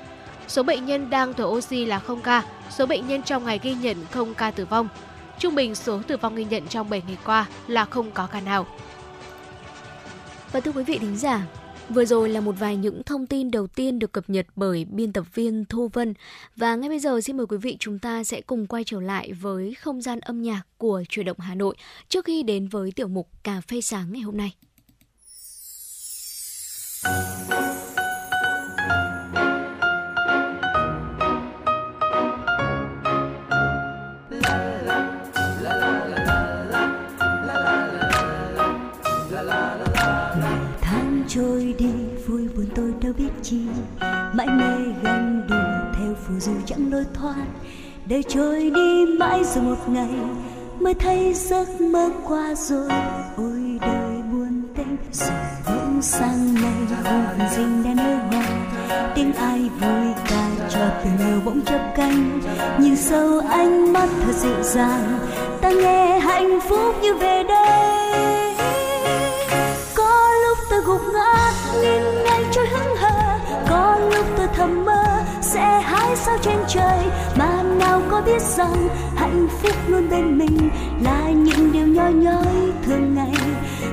Số 0.51 0.63
bệnh 0.63 0.86
nhân 0.86 1.10
đang 1.10 1.34
thở 1.34 1.46
oxy 1.46 1.86
là 1.86 2.00
0 2.00 2.22
ca, 2.22 2.43
số 2.70 2.86
bệnh 2.86 3.08
nhân 3.08 3.24
trong 3.24 3.46
ngày 3.46 3.60
ghi 3.63 3.74
nhận 3.74 3.98
0 4.12 4.34
ca 4.34 4.51
tử 4.51 4.65
vong. 4.65 4.88
Trung 5.39 5.55
bình 5.55 5.75
số 5.75 6.01
tử 6.08 6.17
vong 6.17 6.36
ghi 6.36 6.46
nhận 6.46 6.67
trong 6.67 6.89
7 6.89 7.01
ngày 7.08 7.17
qua 7.25 7.48
là 7.67 7.86
không 7.86 8.12
có 8.12 8.27
ca 8.27 8.41
nào. 8.41 8.65
Và 10.51 10.60
thưa 10.60 10.72
quý 10.72 10.84
vị 10.84 10.98
thính 10.98 11.17
giả, 11.17 11.46
Vừa 11.89 12.05
rồi 12.05 12.29
là 12.29 12.41
một 12.41 12.55
vài 12.60 12.77
những 12.77 13.03
thông 13.03 13.27
tin 13.27 13.51
đầu 13.51 13.67
tiên 13.67 14.00
được 14.00 14.12
cập 14.12 14.29
nhật 14.29 14.48
bởi 14.55 14.86
biên 14.86 15.13
tập 15.13 15.25
viên 15.34 15.65
Thu 15.65 15.89
Vân. 15.93 16.13
Và 16.55 16.75
ngay 16.75 16.89
bây 16.89 17.00
giờ 17.00 17.22
xin 17.22 17.38
mời 17.38 17.46
quý 17.46 17.58
vị 17.58 17.77
chúng 17.79 18.00
ta 18.00 18.24
sẽ 18.24 18.41
cùng 18.41 18.67
quay 18.67 18.84
trở 18.84 19.00
lại 19.00 19.34
với 19.34 19.74
không 19.74 20.01
gian 20.01 20.20
âm 20.20 20.41
nhạc 20.41 20.62
của 20.77 21.03
Chuyển 21.10 21.25
động 21.25 21.39
Hà 21.39 21.55
Nội 21.55 21.75
trước 22.10 22.25
khi 22.25 22.43
đến 22.43 22.67
với 22.67 22.91
tiểu 22.91 23.08
mục 23.08 23.27
Cà 23.43 23.62
phê 23.67 23.81
sáng 23.81 24.13
ngày 24.13 24.22
hôm 24.22 24.38
nay. 24.38 24.55
Mãi 44.46 44.58
mê 44.58 44.94
ganh 45.04 45.42
đùa 45.50 45.94
theo 45.98 46.14
phù 46.28 46.40
du 46.40 46.52
chẳng 46.66 46.92
lối 46.92 47.06
thoát. 47.14 47.46
Để 48.06 48.22
trôi 48.28 48.72
đi 48.76 49.06
mãi 49.20 49.44
rồi 49.44 49.64
một 49.64 49.90
ngày, 49.90 50.16
mới 50.80 50.94
thấy 50.94 51.34
giấc 51.34 51.82
mơ 51.82 52.10
qua 52.28 52.54
rồi. 52.56 52.90
Ôi 53.38 53.80
đời 53.82 54.22
buồn 54.32 54.64
tênh 54.76 54.98
rồi 55.12 55.32
bỗng 55.66 56.02
sang 56.02 56.54
ngày 56.54 56.98
hồn 57.04 57.48
dinh 57.56 57.84
đã 57.84 58.04
nở 58.04 58.16
hoa 58.32 58.44
tiếng 59.16 59.34
ai 59.34 59.60
vui 59.60 60.14
ca 60.30 60.50
cho 60.70 60.80
tình 61.04 61.28
yêu 61.28 61.40
bỗng 61.46 61.62
chớp 61.66 61.94
cánh. 61.96 62.40
Nhìn 62.80 62.96
sâu 62.96 63.40
ánh 63.50 63.94
mắt 63.94 64.10
thật 64.26 64.34
dịu 64.36 64.64
dàng, 64.64 65.20
ta 65.62 65.70
nghe 65.70 66.20
hạnh 66.20 66.60
phúc 66.70 66.96
như 67.02 67.14
về 67.14 67.44
đây. 67.44 68.56
Có 69.96 70.32
lúc 70.48 70.58
ta 70.70 70.78
gục 70.86 71.02
ngã, 71.14 71.52
nhìn 71.82 72.02
ngay 72.24 72.44
trôi 72.52 72.68
hững 72.68 72.96
hờ 72.96 73.11
thầm 74.62 74.86
mơ 74.86 75.03
sẽ 75.41 75.82
hái 75.82 76.15
sao 76.15 76.38
trên 76.41 76.58
trời. 76.68 76.98
Mà 77.38 77.63
nào 77.63 78.01
có 78.12 78.22
biết 78.22 78.41
rằng 78.41 78.88
hạnh 79.15 79.48
phúc 79.62 79.75
luôn 79.88 80.10
bên 80.10 80.38
mình 80.38 80.70
là 81.03 81.30
những 81.30 81.72
điều 81.72 81.88
nhỏ 81.88 82.10
nhói 82.10 82.72
thường 82.86 83.15
ngày. 83.15 83.34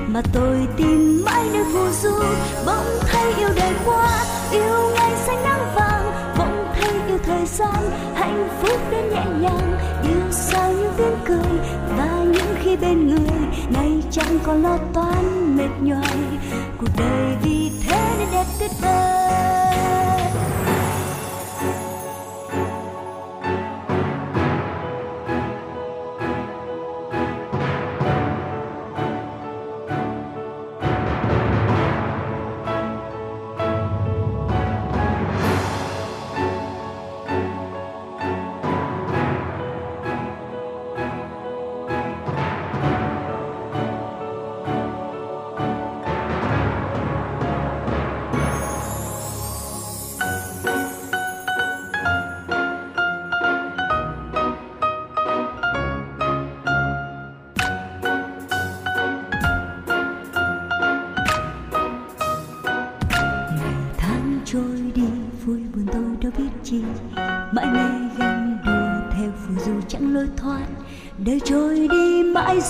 Mà 0.07 0.21
tôi 0.33 0.67
tìm 0.77 1.21
mãi 1.25 1.43
nơi 1.53 1.63
phù 1.73 1.89
du, 2.01 2.23
bỗng 2.65 2.99
thấy 3.11 3.33
yêu 3.37 3.49
đời 3.55 3.73
qua 3.85 4.23
yêu 4.51 4.91
ngày 4.95 5.11
xanh 5.25 5.43
nắng 5.43 5.75
vàng, 5.75 6.11
bỗng 6.37 6.67
thấy 6.75 6.91
yêu 7.07 7.17
thời 7.25 7.45
gian. 7.45 7.89
Hạnh 8.15 8.49
phúc 8.61 8.79
đến 8.91 9.09
nhẹ 9.09 9.25
nhàng, 9.41 9.77
yêu 10.03 10.31
sao 10.31 10.71
những 10.71 10.93
tiếng 10.97 11.17
cười. 11.25 11.59
Và 11.97 12.23
những 12.23 12.55
khi 12.63 12.77
bên 12.77 13.07
người, 13.07 13.37
ngày 13.69 14.03
chẳng 14.11 14.39
còn 14.43 14.63
lo 14.63 14.77
toan 14.93 15.57
mệt 15.57 15.69
nhoài. 15.81 16.17
Cuộc 16.77 16.89
đời 16.97 17.35
vì 17.43 17.71
thế 17.87 18.15
nên 18.19 18.27
đẹp 18.31 18.45
tuyệt 18.59 18.71
vời. 18.81 19.98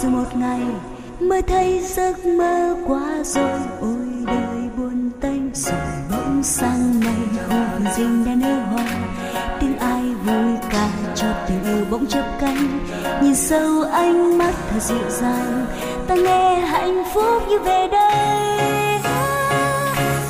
Rồi 0.01 0.11
một 0.11 0.35
ngày 0.35 0.61
mới 1.19 1.41
thấy 1.41 1.79
giấc 1.79 2.25
mơ 2.25 2.75
quá 2.87 3.23
rồi 3.23 3.59
ôi 3.81 4.07
đời 4.25 4.69
buồn 4.77 5.11
tênh 5.21 5.53
rồi 5.53 5.79
bỗng 6.11 6.43
sang 6.43 6.99
ngày 6.99 7.45
hồn 7.49 7.81
dinh 7.97 8.25
đã 8.25 8.35
nở 8.35 8.63
hoa. 8.71 8.85
Tiếng 9.59 9.77
ai 9.77 10.03
vui 10.25 10.57
ca 10.69 10.89
cho 11.15 11.27
tình 11.47 11.63
yêu 11.63 11.85
bỗng 11.91 12.07
chớp 12.07 12.37
cánh. 12.39 12.79
Nhìn 13.21 13.35
sâu 13.35 13.83
ánh 13.83 14.37
mắt 14.37 14.53
thật 14.71 14.79
dịu 14.79 15.09
dàng, 15.09 15.65
ta 16.07 16.15
nghe 16.15 16.59
hạnh 16.59 17.03
phúc 17.13 17.43
như 17.49 17.59
về 17.59 17.87
đây. 17.91 18.99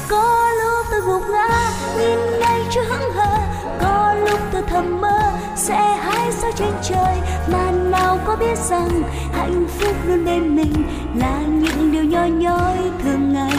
Có 0.09 0.51
lúc 0.63 0.85
tôi 0.91 1.01
gục 1.01 1.29
ngã 1.29 1.71
nhìn 1.99 2.19
ngay 2.39 2.61
chưa 2.71 2.83
hững 2.83 3.11
hờ. 3.13 3.38
Có 3.81 4.13
lúc 4.29 4.39
tôi 4.51 4.61
thầm 4.67 5.01
mơ, 5.01 5.31
sẽ 5.55 5.95
hái 5.95 6.31
sao 6.31 6.51
trên 6.55 6.73
trời. 6.83 7.17
Mà 7.51 7.71
nào 7.71 8.17
có 8.25 8.35
biết 8.35 8.57
rằng 8.69 8.89
hạnh 9.39 9.67
phúc 9.79 9.96
luôn 10.08 10.25
bên 10.25 10.55
mình 10.55 10.74
là 11.15 11.41
những 11.48 11.91
điều 11.91 12.03
nhỏ 12.03 12.25
nhói 12.25 12.77
thường 13.03 13.34
ngày. 13.34 13.58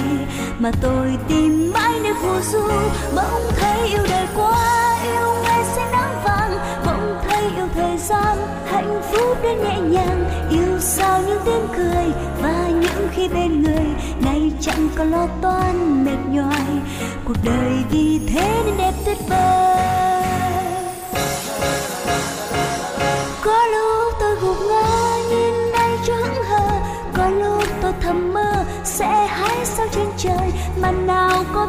Mà 0.58 0.70
tôi 0.82 1.06
tìm 1.28 1.72
mãi 1.74 1.92
nơi 2.02 2.12
phù 2.22 2.40
du, 2.52 2.68
bỗng 3.16 3.52
thấy 3.56 3.88
yêu 3.88 4.02
đời 4.10 4.26
quá 4.36 4.96
yêu 5.02 5.28
ngày 5.42 5.64
sẽ 5.76 5.82
nắng 5.92 6.22
vàng. 6.24 6.52
Bỗng 6.86 7.18
thấy 7.28 7.42
yêu 7.56 7.66
thời 7.74 7.98
gian, 7.98 8.36
hạnh 8.66 9.00
phúc 9.12 9.38
đến 9.42 9.58
nhẹ 9.64 9.80
nhàng. 9.80 10.24
Yêu 10.50 10.78
sao 10.80 11.22
những 11.26 11.40
tiếng 11.44 11.66
cười 11.76 12.04
và 12.42 12.68
những 12.68 13.08
khi 13.12 13.28
bên 13.28 13.62
người 13.62 13.86
ngày 14.24 14.52
chẳng 14.60 14.88
còn 14.96 15.10
lo 15.10 15.26
toan 15.42 16.04
mệt 16.04 16.18
nhoài. 16.30 16.66
Cuộc 17.24 17.36
đời 17.44 17.72
vì 17.90 18.20
thế 18.28 18.62
nên 18.66 18.76
đẹp 18.78 18.92
tuyệt 19.04 19.18
vời. 19.28 19.59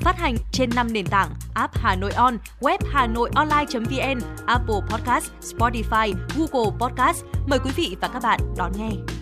phát 0.00 0.18
hành 0.18 0.36
trên 0.52 0.70
5 0.74 0.92
nền 0.92 1.06
tảng 1.06 1.28
app 1.54 1.76
Hà 1.76 1.96
Nội 1.96 2.12
On, 2.12 2.38
web 2.60 2.78
Hà 2.92 3.06
Nội 3.06 3.30
Online.vn, 3.34 4.20
Apple 4.46 4.80
Podcast, 4.90 5.30
Spotify, 5.40 6.14
Google 6.36 6.76
Podcast. 6.80 7.24
Mời 7.46 7.58
quý 7.64 7.70
vị 7.76 7.96
và 8.00 8.08
các 8.08 8.22
bạn 8.22 8.40
đón 8.56 8.72
nghe. 8.76 9.19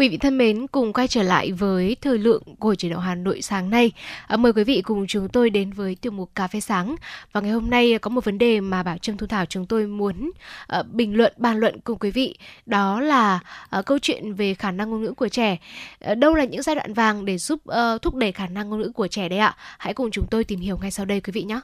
Quý 0.00 0.08
vị 0.08 0.18
thân 0.18 0.38
mến, 0.38 0.66
cùng 0.66 0.92
quay 0.92 1.08
trở 1.08 1.22
lại 1.22 1.52
với 1.52 1.96
thời 2.00 2.18
lượng 2.18 2.42
của 2.58 2.74
chuyển 2.74 2.92
động 2.92 3.02
Hà 3.02 3.14
Nội 3.14 3.42
sáng 3.42 3.70
nay. 3.70 3.92
À, 4.26 4.36
mời 4.36 4.52
quý 4.52 4.64
vị 4.64 4.82
cùng 4.82 5.06
chúng 5.06 5.28
tôi 5.28 5.50
đến 5.50 5.72
với 5.72 5.94
tiểu 5.94 6.12
mục 6.12 6.30
Cà 6.34 6.46
phê 6.48 6.60
sáng. 6.60 6.96
Và 7.32 7.40
ngày 7.40 7.50
hôm 7.50 7.70
nay 7.70 7.98
có 7.98 8.10
một 8.10 8.24
vấn 8.24 8.38
đề 8.38 8.60
mà 8.60 8.82
Bảo 8.82 8.98
Trâm 8.98 9.16
Thu 9.16 9.26
Thảo 9.26 9.46
chúng 9.46 9.66
tôi 9.66 9.86
muốn 9.86 10.30
à, 10.66 10.82
bình 10.82 11.16
luận, 11.16 11.32
bàn 11.36 11.56
luận 11.56 11.80
cùng 11.80 11.98
quý 11.98 12.10
vị. 12.10 12.38
Đó 12.66 13.00
là 13.00 13.40
à, 13.70 13.82
câu 13.82 13.98
chuyện 13.98 14.34
về 14.34 14.54
khả 14.54 14.70
năng 14.70 14.90
ngôn 14.90 15.02
ngữ 15.02 15.12
của 15.12 15.28
trẻ. 15.28 15.58
Đâu 16.16 16.34
là 16.34 16.44
những 16.44 16.62
giai 16.62 16.74
đoạn 16.74 16.94
vàng 16.94 17.24
để 17.24 17.38
giúp 17.38 17.60
ờ, 17.66 17.98
thúc 18.02 18.14
đẩy 18.14 18.32
khả 18.32 18.46
năng 18.46 18.70
ngôn 18.70 18.80
ngữ 18.80 18.92
của 18.94 19.08
trẻ 19.08 19.28
đấy 19.28 19.38
ạ? 19.38 19.56
Hãy 19.78 19.94
cùng 19.94 20.10
chúng 20.10 20.26
tôi 20.30 20.44
tìm 20.44 20.60
hiểu 20.60 20.78
ngay 20.82 20.90
sau 20.90 21.06
đây 21.06 21.20
quý 21.20 21.30
vị 21.32 21.42
nhé. 21.42 21.60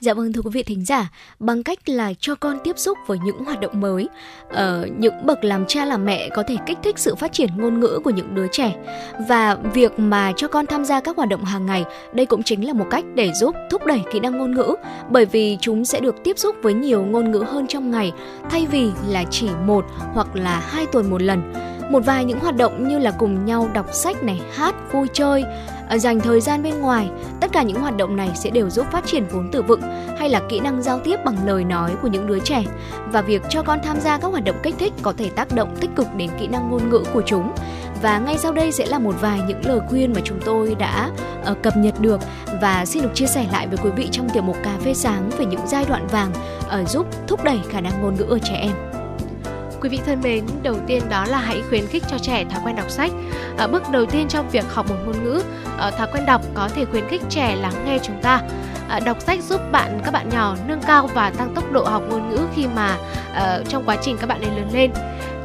Dạ 0.00 0.14
vâng 0.14 0.32
thưa 0.32 0.40
quý 0.42 0.50
vị 0.52 0.62
thính 0.62 0.84
giả, 0.84 1.08
bằng 1.38 1.62
cách 1.62 1.88
là 1.88 2.12
cho 2.20 2.34
con 2.34 2.58
tiếp 2.64 2.78
xúc 2.78 2.98
với 3.06 3.18
những 3.24 3.44
hoạt 3.44 3.60
động 3.60 3.80
mới, 3.80 4.08
ở 4.48 4.82
ờ, 4.82 4.88
những 4.98 5.26
bậc 5.26 5.44
làm 5.44 5.66
cha 5.66 5.84
làm 5.84 6.04
mẹ 6.04 6.28
có 6.34 6.42
thể 6.48 6.56
kích 6.66 6.78
thích 6.82 6.98
sự 6.98 7.14
phát 7.14 7.32
triển 7.32 7.48
ngôn 7.56 7.80
ngữ 7.80 8.00
của 8.04 8.10
những 8.10 8.34
đứa 8.34 8.46
trẻ 8.52 8.76
và 9.28 9.54
việc 9.74 9.98
mà 9.98 10.32
cho 10.36 10.48
con 10.48 10.66
tham 10.66 10.84
gia 10.84 11.00
các 11.00 11.16
hoạt 11.16 11.28
động 11.28 11.44
hàng 11.44 11.66
ngày, 11.66 11.84
đây 12.12 12.26
cũng 12.26 12.42
chính 12.42 12.66
là 12.66 12.72
một 12.72 12.86
cách 12.90 13.04
để 13.14 13.32
giúp 13.32 13.54
thúc 13.70 13.86
đẩy 13.86 14.00
kỹ 14.12 14.20
năng 14.20 14.38
ngôn 14.38 14.54
ngữ 14.54 14.74
bởi 15.10 15.26
vì 15.26 15.58
chúng 15.60 15.84
sẽ 15.84 16.00
được 16.00 16.14
tiếp 16.24 16.38
xúc 16.38 16.56
với 16.62 16.74
nhiều 16.74 17.02
ngôn 17.04 17.30
ngữ 17.30 17.44
hơn 17.48 17.66
trong 17.66 17.90
ngày 17.90 18.12
thay 18.50 18.66
vì 18.70 18.90
là 19.08 19.24
chỉ 19.30 19.48
một 19.66 19.84
hoặc 20.12 20.36
là 20.36 20.60
hai 20.60 20.86
tuần 20.86 21.10
một 21.10 21.22
lần. 21.22 21.52
Một 21.90 22.04
vài 22.04 22.24
những 22.24 22.40
hoạt 22.40 22.56
động 22.56 22.88
như 22.88 22.98
là 22.98 23.10
cùng 23.10 23.44
nhau 23.44 23.70
đọc 23.74 23.86
sách 23.92 24.22
này, 24.22 24.40
hát, 24.52 24.74
vui 24.92 25.08
chơi, 25.12 25.44
dành 25.96 26.20
thời 26.20 26.40
gian 26.40 26.62
bên 26.62 26.80
ngoài 26.80 27.10
tất 27.40 27.52
cả 27.52 27.62
những 27.62 27.80
hoạt 27.80 27.96
động 27.96 28.16
này 28.16 28.30
sẽ 28.34 28.50
đều 28.50 28.70
giúp 28.70 28.86
phát 28.92 29.06
triển 29.06 29.26
vốn 29.30 29.48
từ 29.52 29.62
vựng 29.62 29.80
hay 30.18 30.28
là 30.28 30.40
kỹ 30.48 30.60
năng 30.60 30.82
giao 30.82 30.98
tiếp 30.98 31.16
bằng 31.24 31.36
lời 31.46 31.64
nói 31.64 31.92
của 32.02 32.08
những 32.08 32.26
đứa 32.26 32.38
trẻ. 32.38 32.64
Và 33.12 33.22
việc 33.22 33.42
cho 33.48 33.62
con 33.62 33.78
tham 33.84 34.00
gia 34.00 34.18
các 34.18 34.28
hoạt 34.28 34.44
động 34.44 34.56
kích 34.62 34.74
thích 34.78 34.92
có 35.02 35.12
thể 35.16 35.30
tác 35.30 35.54
động 35.54 35.76
tích 35.80 35.90
cực 35.96 36.06
đến 36.16 36.30
kỹ 36.40 36.46
năng 36.46 36.70
ngôn 36.70 36.90
ngữ 36.90 37.04
của 37.12 37.22
chúng. 37.26 37.52
Và 38.02 38.18
ngay 38.18 38.38
sau 38.38 38.52
đây 38.52 38.72
sẽ 38.72 38.86
là 38.86 38.98
một 38.98 39.14
vài 39.20 39.40
những 39.48 39.66
lời 39.66 39.80
khuyên 39.88 40.12
mà 40.12 40.20
chúng 40.24 40.40
tôi 40.44 40.74
đã 40.74 41.10
uh, 41.50 41.62
cập 41.62 41.76
nhật 41.76 42.00
được. 42.00 42.20
Và 42.62 42.84
xin 42.86 43.02
được 43.02 43.10
chia 43.14 43.26
sẻ 43.26 43.46
lại 43.52 43.66
với 43.66 43.78
quý 43.82 43.90
vị 43.96 44.08
trong 44.12 44.28
tiểu 44.28 44.42
mục 44.42 44.56
cà 44.64 44.76
phê 44.84 44.94
sáng 44.94 45.30
về 45.38 45.46
những 45.46 45.66
giai 45.66 45.84
đoạn 45.88 46.06
vàng 46.06 46.30
uh, 46.82 46.88
giúp 46.88 47.06
thúc 47.26 47.44
đẩy 47.44 47.58
khả 47.68 47.80
năng 47.80 48.02
ngôn 48.02 48.14
ngữ 48.14 48.24
ở 48.28 48.38
trẻ 48.38 48.54
em. 48.54 48.99
Quý 49.80 49.88
vị 49.88 50.00
thân 50.06 50.20
mến, 50.22 50.44
đầu 50.62 50.76
tiên 50.86 51.02
đó 51.08 51.24
là 51.28 51.38
hãy 51.38 51.62
khuyến 51.68 51.86
khích 51.86 52.02
cho 52.10 52.18
trẻ 52.18 52.44
thói 52.44 52.60
quen 52.64 52.76
đọc 52.76 52.90
sách. 52.90 53.10
Ở 53.58 53.68
bước 53.68 53.82
đầu 53.92 54.06
tiên 54.06 54.28
trong 54.28 54.50
việc 54.50 54.74
học 54.74 54.86
một 54.88 54.94
ngôn 55.06 55.24
ngữ, 55.24 55.42
ở 55.78 55.90
thói 55.90 56.08
quen 56.12 56.26
đọc 56.26 56.42
có 56.54 56.68
thể 56.68 56.84
khuyến 56.84 57.08
khích 57.08 57.22
trẻ 57.28 57.56
lắng 57.56 57.72
nghe 57.86 57.98
chúng 58.02 58.22
ta. 58.22 58.42
À, 58.88 59.00
đọc 59.00 59.20
sách 59.20 59.42
giúp 59.42 59.60
bạn 59.72 60.00
các 60.04 60.10
bạn 60.10 60.28
nhỏ 60.28 60.56
nâng 60.66 60.82
cao 60.86 61.06
và 61.14 61.30
tăng 61.30 61.54
tốc 61.54 61.72
độ 61.72 61.84
học 61.84 62.02
ngôn 62.10 62.30
ngữ 62.30 62.40
khi 62.54 62.66
mà 62.74 62.96
à, 63.34 63.58
trong 63.68 63.84
quá 63.86 63.96
trình 64.02 64.16
các 64.20 64.26
bạn 64.26 64.40
ấy 64.40 64.50
lớn 64.56 64.68
lên. 64.72 64.90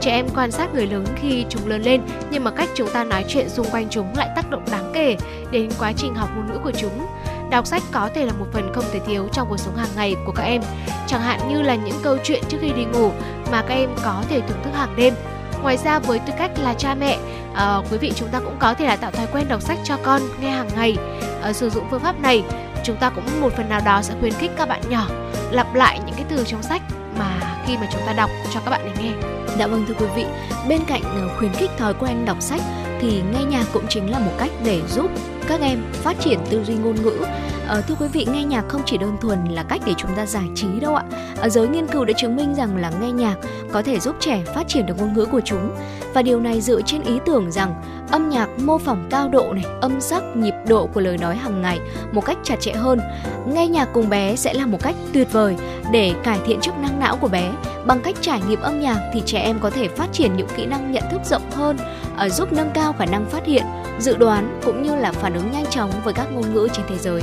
Trẻ 0.01 0.11
em 0.11 0.25
quan 0.35 0.51
sát 0.51 0.73
người 0.73 0.87
lớn 0.87 1.05
khi 1.15 1.45
chúng 1.49 1.67
lớn 1.67 1.81
lên, 1.81 2.01
nhưng 2.31 2.43
mà 2.43 2.51
cách 2.51 2.69
chúng 2.75 2.89
ta 2.93 3.03
nói 3.03 3.25
chuyện 3.27 3.49
xung 3.49 3.67
quanh 3.71 3.87
chúng 3.89 4.07
lại 4.17 4.29
tác 4.35 4.49
động 4.49 4.65
đáng 4.71 4.91
kể 4.93 5.17
đến 5.51 5.69
quá 5.79 5.93
trình 5.97 6.15
học 6.15 6.29
ngôn 6.35 6.47
ngữ 6.47 6.59
của 6.63 6.71
chúng. 6.71 7.05
Đọc 7.49 7.67
sách 7.67 7.83
có 7.91 8.09
thể 8.15 8.25
là 8.25 8.33
một 8.33 8.45
phần 8.53 8.71
không 8.75 8.83
thể 8.91 8.99
thiếu 8.99 9.27
trong 9.31 9.49
cuộc 9.49 9.57
sống 9.57 9.75
hàng 9.75 9.89
ngày 9.95 10.15
của 10.25 10.31
các 10.31 10.43
em, 10.43 10.61
chẳng 11.07 11.21
hạn 11.21 11.39
như 11.49 11.61
là 11.61 11.75
những 11.75 11.99
câu 12.03 12.17
chuyện 12.23 12.43
trước 12.49 12.57
khi 12.61 12.71
đi 12.71 12.85
ngủ 12.85 13.11
mà 13.51 13.61
các 13.61 13.73
em 13.73 13.89
có 14.03 14.23
thể 14.29 14.41
thưởng 14.41 14.57
thức 14.63 14.71
hàng 14.73 14.95
đêm. 14.95 15.13
Ngoài 15.61 15.77
ra 15.77 15.99
với 15.99 16.19
tư 16.19 16.33
cách 16.37 16.51
là 16.59 16.73
cha 16.73 16.95
mẹ, 16.95 17.17
à, 17.55 17.77
quý 17.91 17.97
vị 17.97 18.11
chúng 18.15 18.29
ta 18.29 18.39
cũng 18.39 18.55
có 18.59 18.73
thể 18.73 18.85
là 18.85 18.95
tạo 18.95 19.11
thói 19.11 19.27
quen 19.33 19.45
đọc 19.49 19.61
sách 19.61 19.77
cho 19.83 19.97
con 20.03 20.21
nghe 20.41 20.49
hàng 20.49 20.69
ngày. 20.75 20.95
À, 21.41 21.53
sử 21.53 21.69
dụng 21.69 21.87
phương 21.91 22.01
pháp 22.01 22.19
này, 22.19 22.43
chúng 22.83 22.97
ta 22.97 23.09
cũng 23.09 23.41
một 23.41 23.53
phần 23.57 23.69
nào 23.69 23.81
đó 23.85 24.01
sẽ 24.01 24.13
khuyến 24.19 24.33
khích 24.33 24.51
các 24.57 24.69
bạn 24.69 24.81
nhỏ 24.89 25.07
lặp 25.51 25.75
lại 25.75 25.99
những 26.05 26.15
cái 26.15 26.25
từ 26.29 26.43
trong 26.47 26.63
sách 26.63 26.81
mà 27.19 27.61
khi 27.65 27.77
mà 27.77 27.87
chúng 27.91 28.01
ta 28.05 28.13
đọc 28.13 28.29
cho 28.53 28.59
các 28.59 28.71
bạn 28.71 28.81
để 28.85 29.03
nghe. 29.03 29.11
Dạ 29.59 29.67
vâng 29.67 29.85
thưa 29.87 29.93
quý 29.99 30.05
vị, 30.15 30.25
bên 30.67 30.81
cạnh 30.87 31.01
ờ, 31.03 31.29
khuyến 31.37 31.53
khích 31.53 31.71
thói 31.77 31.93
quen 31.93 32.25
đọc 32.25 32.37
sách 32.39 32.61
thì 33.01 33.21
nghe 33.31 33.43
nhạc 33.43 33.65
cũng 33.73 33.85
chính 33.89 34.11
là 34.11 34.19
một 34.19 34.31
cách 34.37 34.51
để 34.63 34.81
giúp 34.87 35.11
các 35.47 35.61
em 35.61 35.79
phát 35.93 36.19
triển 36.19 36.39
tư 36.49 36.63
duy 36.63 36.75
ngôn 36.75 36.95
ngữ 36.95 37.25
À, 37.67 37.81
thưa 37.81 37.95
quý 37.99 38.07
vị, 38.07 38.27
nghe 38.31 38.43
nhạc 38.43 38.65
không 38.67 38.81
chỉ 38.85 38.97
đơn 38.97 39.17
thuần 39.21 39.45
là 39.45 39.63
cách 39.63 39.81
để 39.85 39.93
chúng 39.97 40.11
ta 40.15 40.25
giải 40.25 40.49
trí 40.55 40.67
đâu 40.81 40.95
ạ. 40.95 41.03
À, 41.41 41.49
giới 41.49 41.67
nghiên 41.67 41.87
cứu 41.87 42.05
đã 42.05 42.13
chứng 42.17 42.35
minh 42.35 42.55
rằng 42.55 42.77
là 42.77 42.91
nghe 43.01 43.11
nhạc 43.11 43.35
có 43.71 43.81
thể 43.81 43.99
giúp 43.99 44.15
trẻ 44.19 44.43
phát 44.55 44.67
triển 44.67 44.85
được 44.85 44.93
ngôn 44.97 45.13
ngữ 45.13 45.25
của 45.25 45.41
chúng 45.45 45.75
và 46.13 46.21
điều 46.21 46.39
này 46.39 46.61
dựa 46.61 46.81
trên 46.81 47.01
ý 47.01 47.19
tưởng 47.25 47.51
rằng 47.51 47.81
âm 48.11 48.29
nhạc 48.29 48.49
mô 48.59 48.77
phỏng 48.77 49.07
cao 49.09 49.29
độ 49.29 49.53
này, 49.53 49.65
âm 49.81 50.01
sắc, 50.01 50.23
nhịp 50.35 50.53
độ 50.67 50.87
của 50.87 51.01
lời 51.01 51.17
nói 51.17 51.35
hàng 51.35 51.61
ngày 51.61 51.79
một 52.11 52.25
cách 52.25 52.37
chặt 52.43 52.55
chẽ 52.59 52.71
hơn. 52.71 52.99
Nghe 53.47 53.67
nhạc 53.67 53.89
cùng 53.93 54.09
bé 54.09 54.35
sẽ 54.35 54.53
là 54.53 54.65
một 54.65 54.83
cách 54.83 54.95
tuyệt 55.13 55.27
vời 55.31 55.55
để 55.91 56.13
cải 56.23 56.39
thiện 56.45 56.59
chức 56.61 56.77
năng 56.77 56.99
não 56.99 57.17
của 57.17 57.27
bé. 57.27 57.51
Bằng 57.85 57.99
cách 58.03 58.15
trải 58.21 58.41
nghiệm 58.47 58.61
âm 58.61 58.79
nhạc 58.79 59.09
thì 59.13 59.21
trẻ 59.25 59.39
em 59.39 59.59
có 59.59 59.69
thể 59.69 59.87
phát 59.87 60.07
triển 60.13 60.37
những 60.37 60.47
kỹ 60.57 60.65
năng 60.65 60.91
nhận 60.91 61.03
thức 61.11 61.21
rộng 61.25 61.51
hơn, 61.51 61.77
ờ, 62.17 62.29
giúp 62.29 62.53
nâng 62.53 62.71
cao 62.73 62.93
khả 62.93 63.05
năng 63.05 63.25
phát 63.25 63.45
hiện, 63.45 63.63
dự 63.99 64.17
đoán 64.17 64.59
cũng 64.65 64.83
như 64.83 64.95
là 64.95 65.11
phản 65.11 65.33
ứng 65.33 65.51
nhanh 65.51 65.65
chóng 65.69 65.91
với 66.03 66.13
các 66.13 66.27
ngôn 66.31 66.53
ngữ 66.53 66.67
trên 66.73 66.85
thế 66.89 66.97
giới. 66.97 67.21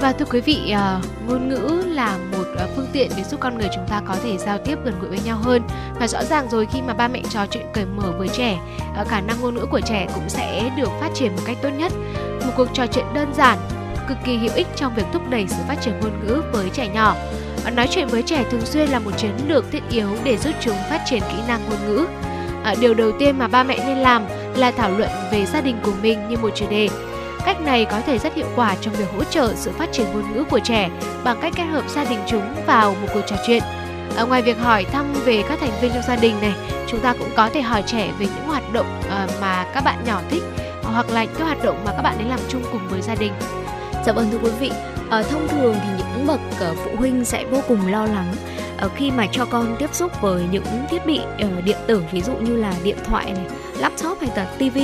Và 0.00 0.12
thưa 0.12 0.24
quý 0.24 0.40
vị, 0.40 0.70
à, 0.70 1.00
ngôn 1.26 1.48
ngữ 1.48 1.82
là 1.86 2.18
một 2.32 2.44
à, 2.58 2.66
phương 2.76 2.86
tiện 2.92 3.10
để 3.16 3.24
giúp 3.24 3.40
con 3.40 3.58
người 3.58 3.68
chúng 3.74 3.86
ta 3.88 4.02
có 4.08 4.16
thể 4.22 4.38
giao 4.38 4.58
tiếp 4.58 4.78
gần 4.84 4.94
gũi 5.00 5.08
với 5.10 5.18
nhau 5.24 5.36
hơn. 5.42 5.62
Và 6.00 6.08
rõ 6.08 6.24
ràng 6.24 6.50
rồi 6.50 6.66
khi 6.72 6.82
mà 6.82 6.94
ba 6.94 7.08
mẹ 7.08 7.22
trò 7.30 7.46
chuyện 7.46 7.66
cởi 7.74 7.84
mở 7.84 8.12
với 8.18 8.28
trẻ, 8.28 8.58
à, 8.96 9.04
khả 9.04 9.20
năng 9.20 9.40
ngôn 9.40 9.54
ngữ 9.54 9.66
của 9.70 9.80
trẻ 9.80 10.08
cũng 10.14 10.28
sẽ 10.28 10.70
được 10.76 10.88
phát 11.00 11.10
triển 11.14 11.36
một 11.36 11.42
cách 11.46 11.56
tốt 11.62 11.68
nhất. 11.68 11.92
Một 12.46 12.52
cuộc 12.56 12.68
trò 12.72 12.86
chuyện 12.86 13.04
đơn 13.14 13.34
giản, 13.34 13.58
cực 14.08 14.18
kỳ 14.24 14.36
hữu 14.36 14.50
ích 14.54 14.66
trong 14.76 14.94
việc 14.94 15.06
thúc 15.12 15.22
đẩy 15.30 15.46
sự 15.48 15.62
phát 15.68 15.80
triển 15.80 16.00
ngôn 16.00 16.26
ngữ 16.26 16.42
với 16.52 16.70
trẻ 16.70 16.88
nhỏ. 16.88 17.16
Nói 17.74 17.88
chuyện 17.90 18.08
với 18.08 18.22
trẻ 18.22 18.44
thường 18.50 18.66
xuyên 18.66 18.88
là 18.88 18.98
một 18.98 19.10
chiến 19.16 19.32
lược 19.48 19.70
thiết 19.72 19.82
yếu 19.90 20.08
để 20.24 20.36
giúp 20.36 20.52
chúng 20.60 20.76
phát 20.90 21.02
triển 21.06 21.20
kỹ 21.20 21.36
năng 21.48 21.60
ngôn 21.68 21.78
ngữ. 21.86 22.06
Điều 22.80 22.94
đầu 22.94 23.12
tiên 23.18 23.38
mà 23.38 23.48
ba 23.48 23.62
mẹ 23.62 23.78
nên 23.86 23.98
làm 23.98 24.26
là 24.56 24.70
thảo 24.70 24.90
luận 24.90 25.10
về 25.32 25.46
gia 25.46 25.60
đình 25.60 25.76
của 25.82 25.92
mình 26.02 26.28
như 26.28 26.36
một 26.36 26.50
chủ 26.54 26.66
đề. 26.70 26.88
Cách 27.46 27.60
này 27.60 27.84
có 27.84 28.00
thể 28.00 28.18
rất 28.18 28.34
hiệu 28.34 28.46
quả 28.56 28.76
trong 28.80 28.94
việc 28.94 29.04
hỗ 29.16 29.24
trợ 29.24 29.52
sự 29.54 29.70
phát 29.78 29.92
triển 29.92 30.06
ngôn 30.12 30.32
ngữ 30.32 30.44
của 30.50 30.60
trẻ 30.64 30.90
bằng 31.24 31.38
cách 31.42 31.52
kết 31.56 31.64
hợp 31.64 31.88
gia 31.88 32.04
đình 32.04 32.18
chúng 32.26 32.42
vào 32.66 32.94
một 33.02 33.08
cuộc 33.14 33.20
trò 33.26 33.36
chuyện. 33.46 33.62
À, 34.16 34.22
ngoài 34.22 34.42
việc 34.42 34.58
hỏi 34.58 34.84
thăm 34.84 35.12
về 35.24 35.42
các 35.48 35.58
thành 35.60 35.80
viên 35.80 35.92
trong 35.92 36.02
gia 36.08 36.16
đình 36.16 36.40
này, 36.40 36.52
chúng 36.86 37.00
ta 37.00 37.14
cũng 37.18 37.28
có 37.36 37.50
thể 37.54 37.60
hỏi 37.60 37.82
trẻ 37.86 38.10
về 38.18 38.26
những 38.26 38.46
hoạt 38.46 38.72
động 38.72 39.00
uh, 39.00 39.40
mà 39.40 39.66
các 39.74 39.84
bạn 39.84 40.04
nhỏ 40.06 40.20
thích 40.30 40.42
hoặc 40.82 41.10
là 41.10 41.24
những 41.24 41.46
hoạt 41.46 41.64
động 41.64 41.82
mà 41.84 41.92
các 41.96 42.02
bạn 42.02 42.18
ấy 42.18 42.28
làm 42.28 42.40
chung 42.48 42.62
cùng 42.72 42.88
với 42.88 43.02
gia 43.02 43.14
đình. 43.14 43.32
Dạ 44.06 44.12
vâng 44.12 44.28
thưa 44.32 44.38
quý 44.38 44.50
vị, 44.60 44.70
à, 45.10 45.22
thông 45.22 45.48
thường 45.48 45.76
thì 45.82 45.88
những 45.98 46.26
bậc 46.26 46.40
uh, 46.70 46.78
phụ 46.84 46.90
huynh 46.96 47.24
sẽ 47.24 47.44
vô 47.44 47.60
cùng 47.68 47.92
lo 47.92 48.06
lắng 48.06 48.34
uh, 48.84 48.92
khi 48.96 49.10
mà 49.10 49.26
cho 49.32 49.44
con 49.44 49.76
tiếp 49.78 49.94
xúc 49.94 50.20
với 50.20 50.42
những 50.50 50.64
thiết 50.90 51.06
bị 51.06 51.20
uh, 51.44 51.64
điện 51.64 51.76
tử 51.86 52.02
ví 52.12 52.20
dụ 52.20 52.32
như 52.32 52.56
là 52.56 52.72
điện 52.82 52.96
thoại 53.04 53.24
này, 53.24 53.44
laptop 53.80 54.20
hay 54.20 54.30
là 54.36 54.44
TV. 54.44 54.78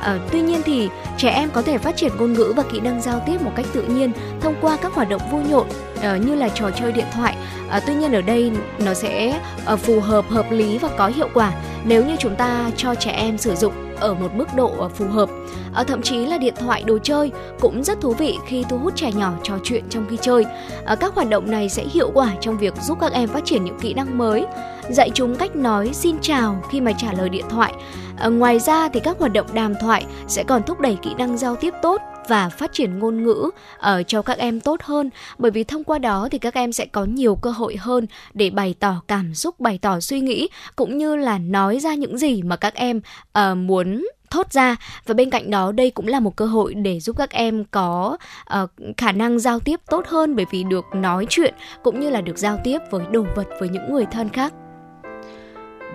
À, 0.00 0.18
tuy 0.32 0.40
nhiên 0.40 0.62
thì 0.64 0.88
trẻ 1.18 1.30
em 1.30 1.50
có 1.50 1.62
thể 1.62 1.78
phát 1.78 1.96
triển 1.96 2.12
ngôn 2.18 2.32
ngữ 2.32 2.52
và 2.56 2.62
kỹ 2.72 2.80
năng 2.80 3.02
giao 3.02 3.22
tiếp 3.26 3.42
một 3.42 3.52
cách 3.56 3.66
tự 3.72 3.82
nhiên 3.82 4.12
thông 4.40 4.54
qua 4.60 4.76
các 4.76 4.92
hoạt 4.92 5.08
động 5.08 5.22
vui 5.30 5.42
nhộn 5.48 5.66
à, 6.02 6.16
như 6.16 6.34
là 6.34 6.48
trò 6.48 6.70
chơi 6.70 6.92
điện 6.92 7.06
thoại. 7.14 7.36
À, 7.70 7.80
tuy 7.86 7.94
nhiên 7.94 8.12
ở 8.12 8.20
đây 8.22 8.52
nó 8.84 8.94
sẽ 8.94 9.40
à, 9.66 9.76
phù 9.76 10.00
hợp, 10.00 10.28
hợp 10.28 10.46
lý 10.50 10.78
và 10.78 10.88
có 10.98 11.06
hiệu 11.08 11.28
quả 11.34 11.52
nếu 11.84 12.04
như 12.04 12.16
chúng 12.18 12.36
ta 12.36 12.70
cho 12.76 12.94
trẻ 12.94 13.10
em 13.10 13.38
sử 13.38 13.54
dụng 13.54 13.91
ở 14.02 14.14
một 14.14 14.34
mức 14.34 14.44
độ 14.56 14.72
ờ, 14.78 14.88
phù 14.88 15.06
hợp. 15.06 15.28
À, 15.74 15.84
thậm 15.84 16.02
chí 16.02 16.26
là 16.26 16.38
điện 16.38 16.54
thoại 16.60 16.82
đồ 16.86 16.98
chơi 16.98 17.30
cũng 17.60 17.84
rất 17.84 18.00
thú 18.00 18.12
vị 18.12 18.38
khi 18.46 18.64
thu 18.68 18.78
hút 18.78 18.96
trẻ 18.96 19.12
nhỏ 19.12 19.32
trò 19.42 19.54
chuyện 19.64 19.84
trong 19.90 20.06
khi 20.10 20.16
chơi. 20.20 20.44
À, 20.84 20.94
các 20.94 21.14
hoạt 21.14 21.28
động 21.28 21.50
này 21.50 21.68
sẽ 21.68 21.84
hiệu 21.84 22.10
quả 22.14 22.32
trong 22.40 22.58
việc 22.58 22.74
giúp 22.82 22.98
các 23.00 23.12
em 23.12 23.28
phát 23.28 23.44
triển 23.44 23.64
những 23.64 23.78
kỹ 23.80 23.94
năng 23.94 24.18
mới, 24.18 24.46
dạy 24.90 25.10
chúng 25.14 25.36
cách 25.36 25.56
nói 25.56 25.90
xin 25.92 26.16
chào 26.20 26.62
khi 26.70 26.80
mà 26.80 26.92
trả 26.98 27.12
lời 27.12 27.28
điện 27.28 27.44
thoại. 27.50 27.72
À, 28.16 28.28
ngoài 28.28 28.58
ra 28.58 28.88
thì 28.88 29.00
các 29.00 29.18
hoạt 29.18 29.32
động 29.32 29.46
đàm 29.52 29.74
thoại 29.80 30.06
sẽ 30.26 30.44
còn 30.44 30.62
thúc 30.62 30.80
đẩy 30.80 30.98
kỹ 31.02 31.14
năng 31.18 31.38
giao 31.38 31.56
tiếp 31.56 31.74
tốt 31.82 32.02
và 32.28 32.48
phát 32.48 32.72
triển 32.72 32.98
ngôn 32.98 33.22
ngữ 33.22 33.50
ở 33.78 33.98
uh, 34.00 34.08
cho 34.08 34.22
các 34.22 34.38
em 34.38 34.60
tốt 34.60 34.82
hơn. 34.82 35.10
Bởi 35.38 35.50
vì 35.50 35.64
thông 35.64 35.84
qua 35.84 35.98
đó 35.98 36.28
thì 36.30 36.38
các 36.38 36.54
em 36.54 36.72
sẽ 36.72 36.86
có 36.86 37.04
nhiều 37.04 37.34
cơ 37.34 37.50
hội 37.50 37.76
hơn 37.76 38.06
để 38.34 38.50
bày 38.50 38.74
tỏ 38.80 39.02
cảm 39.08 39.34
xúc 39.34 39.60
bày 39.60 39.78
tỏ 39.82 40.00
suy 40.00 40.20
nghĩ 40.20 40.48
cũng 40.76 40.98
như 40.98 41.16
là 41.16 41.38
nói 41.38 41.80
ra 41.80 41.94
những 41.94 42.18
gì 42.18 42.42
mà 42.42 42.56
các 42.56 42.74
em 42.74 43.00
uh, 43.38 43.56
muốn 43.56 44.04
thốt 44.30 44.52
ra. 44.52 44.76
Và 45.06 45.14
bên 45.14 45.30
cạnh 45.30 45.50
đó 45.50 45.72
đây 45.72 45.90
cũng 45.90 46.06
là 46.06 46.20
một 46.20 46.36
cơ 46.36 46.46
hội 46.46 46.74
để 46.74 47.00
giúp 47.00 47.16
các 47.18 47.30
em 47.30 47.64
có 47.64 48.16
uh, 48.62 48.70
khả 48.96 49.12
năng 49.12 49.38
giao 49.38 49.60
tiếp 49.60 49.80
tốt 49.90 50.06
hơn 50.06 50.36
bởi 50.36 50.46
vì 50.50 50.64
được 50.64 50.84
nói 50.94 51.26
chuyện 51.28 51.54
cũng 51.82 52.00
như 52.00 52.10
là 52.10 52.20
được 52.20 52.38
giao 52.38 52.58
tiếp 52.64 52.78
với 52.90 53.04
đồ 53.10 53.24
vật 53.36 53.46
với 53.60 53.68
những 53.68 53.92
người 53.92 54.06
thân 54.06 54.28
khác 54.28 54.52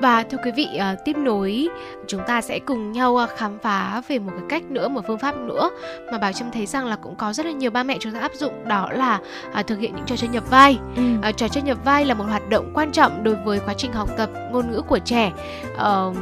và 0.01 0.23
thưa 0.23 0.38
quý 0.45 0.51
vị, 0.51 0.67
uh, 0.75 0.99
tiếp 1.05 1.17
nối 1.17 1.67
chúng 2.07 2.21
ta 2.27 2.41
sẽ 2.41 2.60
cùng 2.60 2.91
nhau 2.91 3.12
uh, 3.13 3.29
khám 3.38 3.60
phá 3.60 4.01
về 4.07 4.19
một 4.19 4.31
cái 4.36 4.45
cách 4.49 4.71
nữa, 4.71 4.88
một 4.88 5.01
phương 5.07 5.19
pháp 5.19 5.36
nữa 5.36 5.69
mà 6.12 6.17
Bảo 6.17 6.33
Trâm 6.33 6.51
thấy 6.51 6.65
rằng 6.65 6.86
là 6.86 6.95
cũng 6.95 7.15
có 7.15 7.33
rất 7.33 7.45
là 7.45 7.51
nhiều 7.51 7.71
ba 7.71 7.83
mẹ 7.83 7.97
chúng 7.99 8.13
ta 8.13 8.19
áp 8.19 8.31
dụng 8.33 8.67
đó 8.67 8.89
là 8.91 9.19
uh, 9.60 9.67
thực 9.67 9.79
hiện 9.79 9.95
những 9.95 10.05
trò 10.05 10.15
chơi 10.15 10.29
nhập 10.29 10.49
vai. 10.49 10.79
Ừ. 10.95 11.29
Uh, 11.29 11.38
trò 11.38 11.47
chơi 11.47 11.63
nhập 11.63 11.77
vai 11.86 12.05
là 12.05 12.13
một 12.13 12.23
hoạt 12.23 12.49
động 12.49 12.71
quan 12.73 12.91
trọng 12.91 13.23
đối 13.23 13.36
với 13.36 13.60
quá 13.60 13.73
trình 13.77 13.93
học 13.93 14.10
tập 14.17 14.29
ngôn 14.51 14.71
ngữ 14.71 14.81
của 14.81 14.99
trẻ. 14.99 15.31
Uh, 15.73 16.15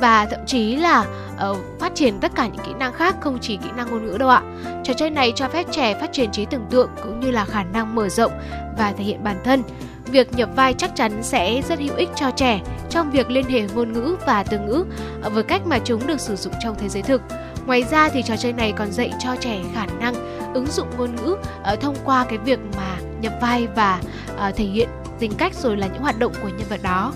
và 0.00 0.26
thậm 0.26 0.40
chí 0.46 0.76
là 0.76 1.04
uh, 1.50 1.56
phát 1.80 1.94
triển 1.94 2.20
tất 2.20 2.32
cả 2.34 2.46
những 2.46 2.64
kỹ 2.66 2.72
năng 2.78 2.92
khác 2.92 3.16
không 3.20 3.38
chỉ 3.40 3.56
kỹ 3.56 3.68
năng 3.76 3.90
ngôn 3.90 4.06
ngữ 4.06 4.18
đâu 4.18 4.28
ạ. 4.28 4.42
Trò 4.84 4.92
chơi 4.94 5.10
này 5.10 5.32
cho 5.36 5.48
phép 5.48 5.66
trẻ 5.70 5.94
phát 6.00 6.12
triển 6.12 6.30
trí 6.32 6.44
tưởng 6.44 6.66
tượng 6.70 6.90
cũng 7.02 7.20
như 7.20 7.30
là 7.30 7.44
khả 7.44 7.62
năng 7.62 7.94
mở 7.94 8.08
rộng 8.08 8.32
và 8.78 8.92
thể 8.98 9.04
hiện 9.04 9.24
bản 9.24 9.36
thân 9.44 9.62
việc 10.06 10.32
nhập 10.34 10.48
vai 10.56 10.74
chắc 10.74 10.96
chắn 10.96 11.22
sẽ 11.22 11.62
rất 11.68 11.78
hữu 11.78 11.96
ích 11.96 12.08
cho 12.16 12.30
trẻ 12.30 12.60
trong 12.90 13.10
việc 13.10 13.30
liên 13.30 13.44
hệ 13.44 13.62
ngôn 13.74 13.92
ngữ 13.92 14.16
và 14.26 14.42
từ 14.42 14.58
ngữ 14.58 14.84
ờ, 15.22 15.30
với 15.30 15.42
cách 15.42 15.66
mà 15.66 15.78
chúng 15.84 16.06
được 16.06 16.20
sử 16.20 16.36
dụng 16.36 16.52
trong 16.62 16.76
thế 16.78 16.88
giới 16.88 17.02
thực. 17.02 17.22
Ngoài 17.66 17.84
ra 17.90 18.08
thì 18.08 18.22
trò 18.22 18.36
chơi 18.36 18.52
này 18.52 18.72
còn 18.72 18.92
dạy 18.92 19.12
cho 19.18 19.36
trẻ 19.40 19.60
khả 19.74 19.86
năng 19.86 20.14
ứng 20.54 20.66
dụng 20.66 20.88
ngôn 20.98 21.16
ngữ 21.16 21.36
uh, 21.72 21.80
thông 21.80 21.96
qua 22.04 22.24
cái 22.28 22.38
việc 22.38 22.58
mà 22.76 22.96
nhập 23.20 23.32
vai 23.40 23.68
và 23.76 24.00
uh, 24.34 24.56
thể 24.56 24.64
hiện 24.64 24.88
tính 25.18 25.32
cách 25.38 25.54
rồi 25.54 25.76
là 25.76 25.86
những 25.86 26.02
hoạt 26.02 26.18
động 26.18 26.32
của 26.42 26.48
nhân 26.48 26.66
vật 26.68 26.82
đó. 26.82 27.12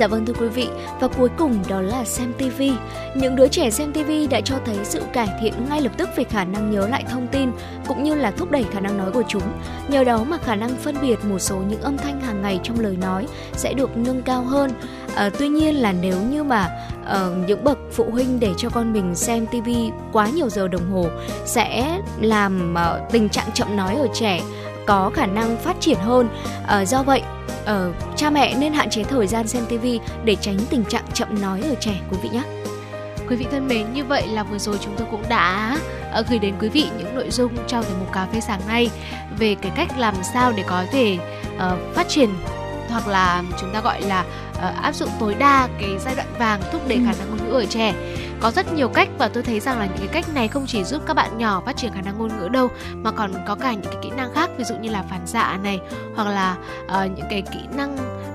Dạ 0.00 0.06
vâng 0.06 0.26
thưa 0.26 0.32
quý 0.40 0.48
vị, 0.48 0.68
và 1.00 1.08
cuối 1.08 1.28
cùng 1.38 1.62
đó 1.68 1.80
là 1.80 2.04
xem 2.04 2.32
TV. 2.38 2.62
Những 3.14 3.36
đứa 3.36 3.48
trẻ 3.48 3.70
xem 3.70 3.92
TV 3.92 4.10
đã 4.30 4.40
cho 4.40 4.54
thấy 4.66 4.76
sự 4.84 5.02
cải 5.12 5.28
thiện 5.40 5.54
ngay 5.68 5.80
lập 5.80 5.92
tức 5.98 6.08
về 6.16 6.24
khả 6.24 6.44
năng 6.44 6.70
nhớ 6.70 6.88
lại 6.88 7.04
thông 7.10 7.26
tin 7.26 7.50
cũng 7.88 8.02
như 8.02 8.14
là 8.14 8.30
thúc 8.30 8.50
đẩy 8.50 8.64
khả 8.72 8.80
năng 8.80 8.98
nói 8.98 9.10
của 9.12 9.22
chúng. 9.28 9.42
Nhờ 9.88 10.04
đó 10.04 10.24
mà 10.24 10.38
khả 10.38 10.54
năng 10.54 10.70
phân 10.76 10.96
biệt 11.00 11.24
một 11.24 11.38
số 11.38 11.56
những 11.56 11.80
âm 11.80 11.98
thanh 11.98 12.20
hàng 12.20 12.42
ngày 12.42 12.60
trong 12.62 12.80
lời 12.80 12.96
nói 13.00 13.26
sẽ 13.52 13.72
được 13.72 13.96
nâng 13.96 14.22
cao 14.22 14.42
hơn. 14.42 14.70
À, 15.14 15.30
tuy 15.38 15.48
nhiên 15.48 15.74
là 15.74 15.92
nếu 15.92 16.16
như 16.30 16.44
mà 16.44 16.68
uh, 17.02 17.48
những 17.48 17.64
bậc 17.64 17.78
phụ 17.92 18.04
huynh 18.10 18.40
để 18.40 18.52
cho 18.56 18.70
con 18.70 18.92
mình 18.92 19.14
xem 19.14 19.46
TV 19.46 19.70
quá 20.12 20.28
nhiều 20.28 20.48
giờ 20.48 20.68
đồng 20.68 20.90
hồ 20.90 21.06
sẽ 21.44 22.00
làm 22.20 22.74
uh, 22.74 23.12
tình 23.12 23.28
trạng 23.28 23.52
chậm 23.54 23.76
nói 23.76 23.94
ở 23.94 24.08
trẻ 24.14 24.40
có 24.90 25.10
khả 25.14 25.26
năng 25.26 25.56
phát 25.56 25.76
triển 25.80 25.98
hơn. 25.98 26.28
à, 26.66 26.84
do 26.84 27.02
vậy 27.02 27.22
à, 27.66 27.88
cha 28.16 28.30
mẹ 28.30 28.54
nên 28.58 28.72
hạn 28.72 28.90
chế 28.90 29.04
thời 29.04 29.26
gian 29.26 29.48
xem 29.48 29.64
TV 29.66 29.86
để 30.24 30.36
tránh 30.40 30.58
tình 30.70 30.84
trạng 30.84 31.04
chậm 31.14 31.40
nói 31.40 31.62
ở 31.62 31.74
trẻ 31.80 31.92
quý 32.10 32.16
vị 32.22 32.28
nhé. 32.28 32.42
Quý 33.28 33.36
vị 33.36 33.46
thân 33.50 33.68
mến, 33.68 33.92
như 33.92 34.04
vậy 34.04 34.28
là 34.28 34.42
vừa 34.42 34.58
rồi 34.58 34.76
chúng 34.80 34.94
tôi 34.98 35.06
cũng 35.10 35.22
đã 35.28 35.78
ờ, 36.12 36.24
gửi 36.30 36.38
đến 36.38 36.54
quý 36.60 36.68
vị 36.68 36.86
những 36.98 37.14
nội 37.14 37.30
dung 37.30 37.52
trong 37.66 37.84
tiểu 37.84 37.96
mục 38.00 38.12
cà 38.12 38.26
phê 38.32 38.40
sáng 38.40 38.60
nay 38.68 38.90
về 39.38 39.54
cái 39.54 39.72
cách 39.76 39.98
làm 39.98 40.14
sao 40.34 40.52
để 40.56 40.64
có 40.66 40.84
thể 40.92 41.18
uh, 41.56 41.94
phát 41.94 42.08
triển 42.08 42.30
hoặc 42.90 43.08
là 43.08 43.42
chúng 43.60 43.72
ta 43.72 43.80
gọi 43.80 44.02
là 44.02 44.24
uh, 44.52 44.82
áp 44.82 44.94
dụng 44.94 45.10
tối 45.20 45.34
đa 45.34 45.68
cái 45.80 45.90
giai 46.04 46.14
đoạn 46.14 46.28
vàng 46.38 46.60
thúc 46.72 46.88
đẩy 46.88 46.98
ừ. 46.98 47.04
khả 47.06 47.12
năng 47.18 47.30
ngôn 47.30 47.48
ngữ 47.48 47.54
ở 47.54 47.66
trẻ 47.66 47.94
có 48.40 48.50
rất 48.50 48.72
nhiều 48.72 48.88
cách 48.88 49.08
và 49.18 49.28
tôi 49.28 49.42
thấy 49.42 49.60
rằng 49.60 49.78
là 49.78 49.86
những 49.86 49.98
cái 49.98 50.08
cách 50.08 50.34
này 50.34 50.48
không 50.48 50.66
chỉ 50.66 50.84
giúp 50.84 51.02
các 51.06 51.14
bạn 51.14 51.38
nhỏ 51.38 51.62
phát 51.66 51.76
triển 51.76 51.92
khả 51.92 52.02
năng 52.02 52.18
ngôn 52.18 52.38
ngữ 52.38 52.48
đâu 52.48 52.68
mà 52.92 53.10
còn 53.10 53.32
có 53.46 53.54
cả 53.54 53.72
những 53.72 53.92
cái 53.92 54.02
kỹ 54.02 54.10
năng 54.10 54.34
khác 54.34 54.50
ví 54.58 54.64
dụ 54.64 54.74
như 54.76 54.90
là 54.90 55.02
phản 55.10 55.26
xạ 55.26 55.58
này 55.62 55.80
hoặc 56.14 56.28
là 56.28 56.56
uh, 56.84 57.10
những 57.16 57.26
cái 57.30 57.42
kỹ 57.42 57.60
năng 57.76 57.94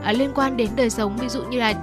uh, 0.10 0.18
liên 0.18 0.32
quan 0.36 0.58
đến 0.58 0.70
đời 0.76 0.90
sống 0.90 1.18
ví 1.18 1.30
dụ 1.30 1.44
như 1.44 1.60
là 1.60 1.74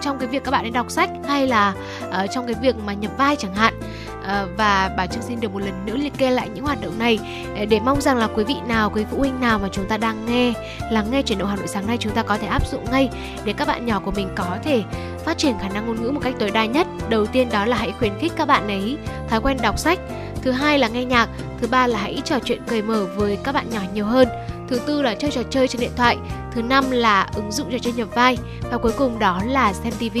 trong 0.00 0.18
cái 0.18 0.28
việc 0.28 0.44
các 0.44 0.50
bạn 0.50 0.64
ấy 0.64 0.70
đọc 0.70 0.90
sách 0.90 1.10
hay 1.28 1.46
là 1.46 1.74
uh, 2.08 2.30
trong 2.30 2.46
cái 2.46 2.54
việc 2.62 2.76
mà 2.86 2.92
nhập 2.92 3.12
vai 3.18 3.36
chẳng 3.36 3.54
hạn. 3.54 3.74
Uh, 4.18 4.56
và 4.56 4.90
bà 4.96 5.06
Trương 5.06 5.22
xin 5.22 5.40
được 5.40 5.52
một 5.52 5.58
lần 5.58 5.86
nữa 5.86 5.96
liệt 5.96 6.18
kê 6.18 6.30
lại 6.30 6.48
những 6.54 6.64
hoạt 6.64 6.80
động 6.82 6.98
này 6.98 7.18
ờ, 7.56 7.64
để 7.64 7.80
mong 7.80 8.00
rằng 8.00 8.16
là 8.16 8.28
quý 8.34 8.44
vị 8.44 8.56
nào 8.66 8.90
quý 8.94 9.04
phụ 9.10 9.18
huynh 9.18 9.40
nào 9.40 9.58
mà 9.58 9.68
chúng 9.72 9.88
ta 9.88 9.96
đang 9.96 10.26
nghe 10.26 10.52
lắng 10.90 11.06
nghe 11.10 11.22
chuyển 11.22 11.38
động 11.38 11.48
Hà 11.48 11.56
Nội 11.56 11.66
sáng 11.68 11.86
nay 11.86 11.96
chúng 12.00 12.12
ta 12.12 12.22
có 12.22 12.38
thể 12.38 12.46
áp 12.46 12.66
dụng 12.66 12.84
ngay 12.90 13.10
để 13.44 13.52
các 13.52 13.68
bạn 13.68 13.86
nhỏ 13.86 14.00
của 14.04 14.10
mình 14.10 14.28
có 14.36 14.58
thể 14.64 14.82
phát 15.24 15.38
triển 15.38 15.58
khả 15.60 15.68
năng 15.68 15.86
ngôn 15.86 16.02
ngữ 16.02 16.10
một 16.10 16.20
cách 16.22 16.34
tối 16.38 16.50
đa 16.50 16.64
nhất. 16.64 16.86
Đầu 17.08 17.26
tiên 17.26 17.48
đó 17.52 17.64
là 17.64 17.76
hãy 17.76 17.92
khuyến 17.98 18.12
khích 18.18 18.32
các 18.36 18.48
bạn 18.48 18.68
ấy 18.68 18.98
thói 19.28 19.40
quen 19.40 19.56
đọc 19.62 19.78
sách. 19.78 19.98
Thứ 20.42 20.50
hai 20.50 20.78
là 20.78 20.88
nghe 20.88 21.04
nhạc. 21.04 21.28
Thứ 21.60 21.66
ba 21.66 21.86
là 21.86 21.98
hãy 21.98 22.22
trò 22.24 22.38
chuyện 22.44 22.62
cởi 22.66 22.82
mở 22.82 23.06
với 23.16 23.38
các 23.44 23.52
bạn 23.54 23.70
nhỏ 23.70 23.80
nhiều 23.94 24.04
hơn 24.04 24.28
thứ 24.68 24.78
tư 24.86 25.02
là 25.02 25.14
chơi 25.14 25.30
trò 25.30 25.42
chơi 25.50 25.68
trên 25.68 25.80
điện 25.80 25.90
thoại. 25.96 26.16
Thứ 26.52 26.62
năm 26.62 26.90
là 26.90 27.28
ứng 27.34 27.52
dụng 27.52 27.70
trò 27.70 27.78
chơi 27.78 27.92
nhập 27.92 28.08
vai. 28.14 28.38
Và 28.70 28.78
cuối 28.78 28.92
cùng 28.98 29.18
đó 29.18 29.40
là 29.46 29.72
xem 29.72 29.92
TV 29.92 30.18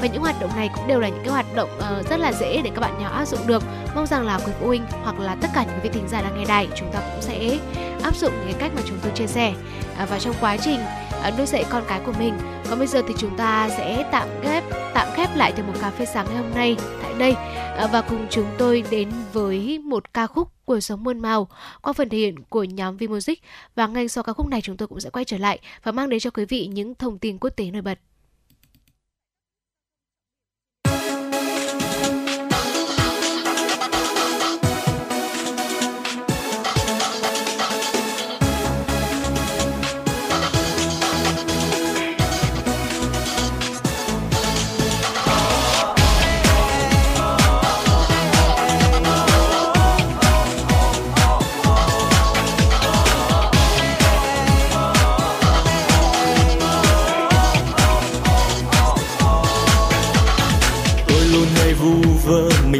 và 0.00 0.06
những 0.06 0.22
hoạt 0.22 0.40
động 0.40 0.50
này 0.56 0.70
cũng 0.74 0.88
đều 0.88 1.00
là 1.00 1.08
những 1.08 1.22
cái 1.24 1.32
hoạt 1.32 1.54
động 1.54 1.70
uh, 1.78 2.10
rất 2.10 2.20
là 2.20 2.32
dễ 2.32 2.62
để 2.62 2.70
các 2.74 2.80
bạn 2.80 3.02
nhỏ 3.02 3.08
áp 3.08 3.24
dụng 3.24 3.46
được. 3.46 3.62
Mong 3.94 4.06
rằng 4.06 4.26
là 4.26 4.38
quý 4.38 4.52
phụ 4.60 4.66
huynh 4.66 4.82
hoặc 5.02 5.20
là 5.20 5.34
tất 5.34 5.48
cả 5.54 5.64
những 5.64 5.80
vị 5.82 5.90
thính 5.92 6.08
giả 6.08 6.22
đang 6.22 6.38
nghe 6.38 6.44
đài 6.44 6.68
chúng 6.76 6.92
ta 6.92 6.98
cũng 6.98 7.22
sẽ 7.22 7.58
áp 8.02 8.16
dụng 8.16 8.32
những 8.32 8.52
cái 8.52 8.60
cách 8.60 8.72
mà 8.76 8.82
chúng 8.84 8.98
tôi 9.02 9.12
chia 9.14 9.26
sẻ. 9.26 9.54
Uh, 10.02 10.10
và 10.10 10.18
trong 10.18 10.34
quá 10.40 10.56
trình 10.56 10.80
uh, 11.28 11.38
nuôi 11.38 11.46
dạy 11.46 11.64
con 11.70 11.82
cái 11.88 12.00
của 12.06 12.12
mình 12.18 12.38
còn 12.70 12.78
bây 12.78 12.88
giờ 12.88 13.02
thì 13.08 13.14
chúng 13.18 13.36
ta 13.36 13.68
sẽ 13.76 14.08
tạm 14.12 14.28
ghép 14.42 14.64
tạm 14.94 15.08
khép 15.14 15.36
lại 15.36 15.52
từ 15.56 15.62
một 15.62 15.72
cà 15.80 15.90
phê 15.90 16.06
sáng 16.06 16.26
ngày 16.26 16.36
hôm 16.36 16.54
nay 16.54 16.76
tại 17.02 17.14
đây. 17.18 17.32
À, 17.76 17.88
và 17.92 18.00
cùng 18.00 18.26
chúng 18.30 18.46
tôi 18.58 18.84
đến 18.90 19.08
với 19.32 19.78
một 19.78 20.14
ca 20.14 20.26
khúc 20.26 20.57
cuộc 20.68 20.80
sống 20.80 21.04
muôn 21.04 21.18
màu, 21.18 21.48
qua 21.82 21.92
phần 21.92 22.08
thể 22.08 22.18
hiện 22.18 22.34
của 22.48 22.64
nhóm 22.64 22.96
V 22.96 23.02
Music 23.10 23.42
và 23.74 23.86
ngay 23.86 24.08
sau 24.08 24.24
ca 24.24 24.32
khúc 24.32 24.46
này 24.48 24.60
chúng 24.60 24.76
tôi 24.76 24.88
cũng 24.88 25.00
sẽ 25.00 25.10
quay 25.10 25.24
trở 25.24 25.38
lại 25.38 25.58
và 25.82 25.92
mang 25.92 26.08
đến 26.08 26.20
cho 26.20 26.30
quý 26.30 26.44
vị 26.44 26.66
những 26.66 26.94
thông 26.94 27.18
tin 27.18 27.38
quốc 27.38 27.50
tế 27.50 27.70
nổi 27.70 27.82
bật. 27.82 27.98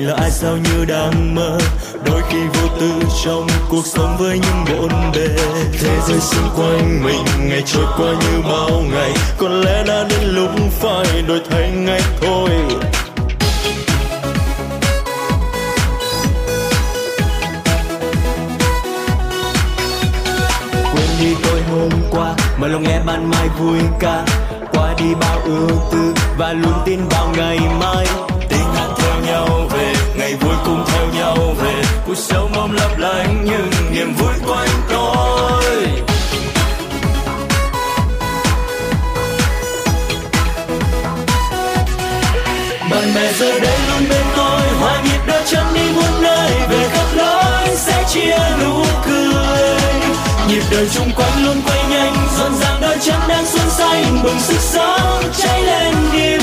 Là 0.08 0.14
ai 0.14 0.30
sao 0.30 0.56
như 0.56 0.84
đang 0.84 1.34
mơ. 1.34 1.58
Đôi 2.04 2.22
khi 2.30 2.38
vô 2.54 2.68
tư 2.80 2.92
trong 3.24 3.46
cuộc 3.68 3.86
sống 3.86 4.16
với 4.18 4.38
những 4.38 4.64
bộn 4.78 4.90
bề. 5.14 5.28
Thế 5.80 5.98
giới 6.08 6.20
xung 6.20 6.50
quanh 6.56 7.04
mình, 7.04 7.48
ngày 7.48 7.62
trôi 7.66 7.84
qua 7.96 8.06
như 8.06 8.42
bao 8.42 8.82
ngày. 8.92 9.12
Có 9.38 9.48
lẽ 9.48 9.84
đã 9.86 10.04
đến 10.10 10.28
lúc 10.34 10.50
phải 10.80 11.22
đổi 11.22 11.40
thay 11.50 11.70
ngay 11.70 12.00
thôi. 12.20 12.50
Quên 20.92 21.08
đi 21.20 21.34
tôi 21.42 21.62
hôm 21.70 21.90
qua, 22.10 22.34
mà 22.58 22.68
lòng 22.68 22.82
nghe 22.82 23.00
ban 23.06 23.30
mai 23.30 23.48
vui 23.58 23.78
ca 24.00 24.24
qua 24.72 24.94
đi 24.98 25.14
bao 25.20 25.40
ưu 25.44 25.68
tư 25.92 26.14
và 26.38 26.52
luôn 26.52 26.74
tin 26.86 27.00
vào 27.10 27.32
ngày 27.36 27.58
mai 27.80 28.06
ngày 30.28 30.36
vui 30.40 30.54
cùng 30.64 30.84
theo 30.86 31.06
nhau 31.14 31.36
về. 31.62 31.82
Cuộc 32.06 32.16
sống 32.16 32.52
mong 32.56 32.72
lấp 32.72 32.98
lánh 32.98 33.44
nhưng 33.44 33.70
niềm 33.92 34.14
vui 34.14 34.32
quanh 34.46 34.68
tôi. 34.88 35.86
Bạn 42.90 43.14
bè 43.14 43.32
giờ 43.32 43.60
đây 43.60 43.78
luôn 43.88 44.08
bên 44.10 44.26
tôi 44.36 44.60
hòa 44.80 45.02
nhịp 45.04 45.20
đôi 45.26 45.42
chân 45.46 45.64
đi 45.74 45.82
muôn 45.94 46.22
nơi. 46.22 46.50
Về 46.70 46.88
khắp 46.92 47.06
lối 47.14 47.76
sẽ 47.76 48.04
chia 48.08 48.38
nụ 48.64 48.84
cười. 49.06 49.78
Nhịp 50.48 50.62
đời 50.70 50.88
chung 50.94 51.10
quanh 51.16 51.44
luôn 51.44 51.56
quay 51.66 51.84
nhanh 51.90 52.14
rộn 52.38 52.54
ràng 52.60 52.80
đôi 52.80 52.96
chân 53.00 53.20
đang 53.28 53.46
xuân 53.46 53.70
xanh. 53.70 54.22
Bừng 54.22 54.40
sức 54.40 54.60
sống 54.60 55.22
cháy 55.38 55.62
lên 55.62 55.94
niềm 56.12 56.40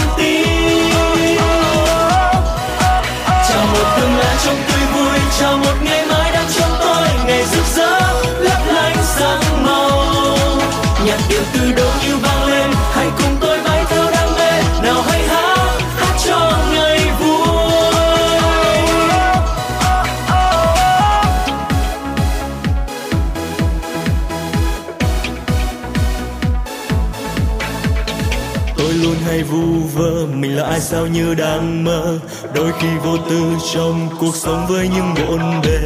khi 32.80 32.88
vô 33.04 33.18
tư 33.30 33.42
trong 33.74 34.10
cuộc 34.20 34.36
sống 34.36 34.66
với 34.68 34.90
những 34.96 35.14
bộn 35.16 35.62
bề. 35.64 35.80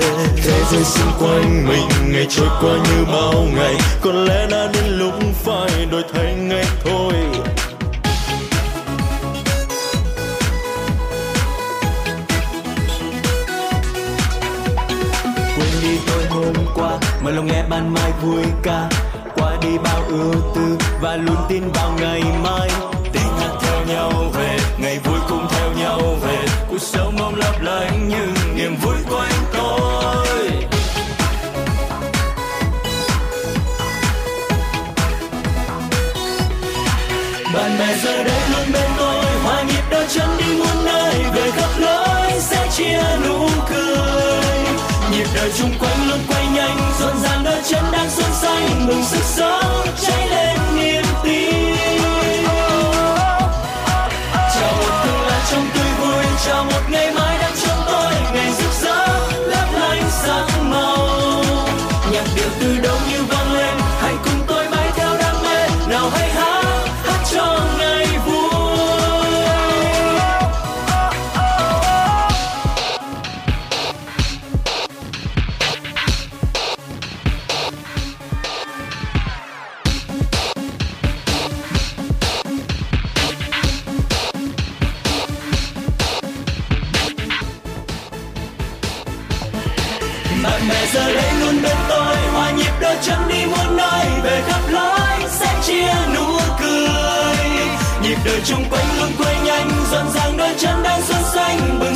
Thế 0.44 0.64
giới 0.72 0.84
xung 0.84 1.12
quanh 1.20 1.68
mình, 1.68 2.14
ngày 2.14 2.28
trôi 2.30 2.48
qua 2.62 2.72
như 2.72 3.06
bao 3.06 3.46
ngày. 3.56 3.76
Có 4.02 4.12
lẽ 4.12 4.48
đã 4.52 4.68
đến 4.74 4.98
lúc 4.98 5.14
phải 5.44 5.86
đổi 5.92 6.04
thay 6.14 6.36
ngay 6.36 6.66
thôi. 6.84 7.14
Quên 15.58 15.72
đi 15.82 15.98
tôi 16.08 16.26
hôm 16.30 16.54
qua, 16.76 16.98
mà 17.24 17.32
lòng 17.32 17.48
nghe 17.48 17.64
ban 17.70 17.94
mai 17.94 18.12
vui 18.22 18.44
ca. 18.64 18.90
Qua 19.36 19.58
đi 19.62 19.78
bao 19.84 20.04
ưu 20.08 20.34
tư 20.56 20.78
và 21.02 21.16
luôn 21.16 21.38
tin 21.50 21.72
vào 21.72 21.92
ngày 22.00 22.24
mai. 22.44 22.70
Tiếng 23.14 23.38
hát 23.40 23.52
theo 23.62 23.86
nhau 23.86 24.12
về, 24.34 24.58
ngày 24.78 25.00
vui 25.04 25.20
cùng 25.30 25.48
theo 25.50 25.72
nhau 25.78 26.00
về 26.22 26.49
cuộc 26.70 26.82
sống 26.82 27.16
mong 27.20 27.36
lấp 27.36 27.62
lánh 27.62 28.10
nhưng 28.10 28.34
niềm 28.56 28.76
vui 28.76 28.96
quanh 29.10 29.32
tôi. 29.54 30.28
Bạn 37.54 37.78
bè 37.80 37.98
giờ 38.04 38.24
đây 38.24 38.42
luôn 38.52 38.72
bên 38.74 38.90
tôi, 38.98 39.26
hòa 39.44 39.62
nhịp 39.62 39.84
đôi 39.92 40.06
chân 40.10 40.30
đi 40.38 40.46
muôn 40.58 40.86
nơi, 40.86 41.16
về 41.36 41.52
khắp 41.52 41.70
lối 41.80 42.40
sẽ 42.40 42.68
chia 42.78 43.02
nụ 43.28 43.48
cười. 43.70 44.44
Nhịp 45.12 45.28
đời 45.36 45.52
chung 45.58 45.72
quanh 45.80 46.10
luôn 46.10 46.20
quay 46.30 46.46
nhanh 46.56 46.78
rộn 47.00 47.14
ràng 47.24 47.44
đôi 47.44 47.62
chân 47.70 47.84
đang 47.92 48.10
xuân 48.10 48.32
xanh, 48.42 48.88
mừng 48.88 49.04
sức 49.06 49.24
sống 49.24 49.86
cháy 50.02 50.28
lên 50.30 50.58
niềm 50.76 51.04
nhịp 98.40 98.46
chung 98.46 98.64
quanh 98.70 98.86
luôn 99.00 99.10
quay 99.18 99.36
nhanh 99.46 99.70
rộn 99.92 100.06
ràng 100.16 100.38
đôi 100.38 100.50
chân 100.58 100.84
đang 100.84 101.02
xuân 101.02 101.22
xanh 101.34 101.80
bừng 101.80 101.96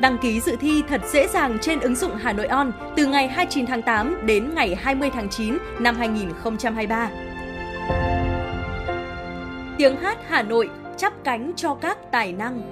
Đăng 0.00 0.18
ký 0.18 0.40
dự 0.40 0.56
thi 0.60 0.82
thật 0.88 1.00
dễ 1.12 1.28
dàng 1.28 1.58
trên 1.62 1.80
ứng 1.80 1.96
dụng 1.96 2.14
Hà 2.14 2.32
Nội 2.32 2.46
On 2.46 2.72
từ 2.96 3.06
ngày 3.06 3.28
29 3.28 3.66
tháng 3.66 3.82
8 3.82 4.26
đến 4.26 4.54
ngày 4.54 4.74
20 4.74 5.10
tháng 5.12 5.28
9 5.28 5.58
năm 5.80 5.96
2023. 5.96 7.10
Tiếng 9.78 9.96
hát 9.96 10.18
Hà 10.28 10.42
Nội 10.42 10.70
chắp 10.96 11.24
cánh 11.24 11.52
cho 11.56 11.74
các 11.74 11.98
tài 12.12 12.32
năng. 12.32 12.62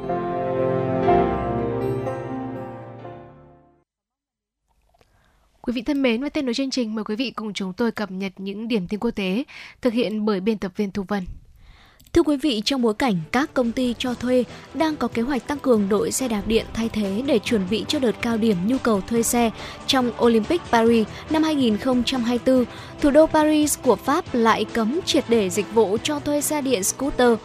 Quý 5.61 5.73
vị 5.73 5.83
thân 5.83 6.03
mến, 6.03 6.23
và 6.23 6.29
tên 6.29 6.47
nối 6.47 6.55
chương 6.55 6.71
trình 6.71 6.95
mời 6.95 7.05
quý 7.05 7.17
vị 7.17 7.31
cùng 7.31 7.53
chúng 7.53 7.73
tôi 7.73 7.93
cập 7.93 8.11
nhật 8.11 8.33
những 8.37 8.69
điểm 8.69 8.89
tin 8.89 9.01
quốc 9.01 9.11
tế 9.11 9.45
thực 9.81 9.93
hiện 9.93 10.25
bởi 10.25 10.41
biên 10.41 10.59
tập 10.59 10.73
viên 10.77 10.91
Thu 10.91 11.05
Vân. 11.09 11.25
Thưa 12.13 12.23
quý 12.23 12.37
vị, 12.37 12.63
trong 12.65 12.83
bối 12.83 12.95
cảnh 12.95 13.15
các 13.33 13.55
công 13.55 13.73
ty 13.73 13.95
cho 13.99 14.15
thuê 14.15 14.45
đang 14.75 14.97
có 14.97 15.09
kế 15.09 15.23
hoạch 15.23 15.47
tăng 15.47 15.59
cường 15.59 15.89
đội 15.89 16.13
xe 16.13 16.29
đạp 16.29 16.43
điện 16.47 16.67
thay 16.75 16.89
thế 16.89 17.23
để 17.27 17.39
chuẩn 17.39 17.63
bị 17.71 17.85
cho 17.89 17.99
đợt 17.99 18.13
cao 18.23 18.37
điểm 18.37 18.57
nhu 18.67 18.79
cầu 18.79 19.01
thuê 19.01 19.23
xe 19.23 19.51
trong 19.87 20.11
Olympic 20.25 20.61
Paris 20.71 21.07
năm 21.31 21.43
2024, 21.43 22.65
thủ 23.01 23.11
đô 23.11 23.27
Paris 23.27 23.79
của 23.83 23.97
Pháp 23.97 24.25
lại 24.33 24.65
cấm 24.65 25.01
triệt 25.07 25.25
để 25.29 25.51
dịch 25.51 25.75
vụ 25.75 25.99
cho 26.03 26.21
thuê 26.21 26.41
xe 26.41 26.61
điện 26.61 26.85
scooter. 26.85 27.39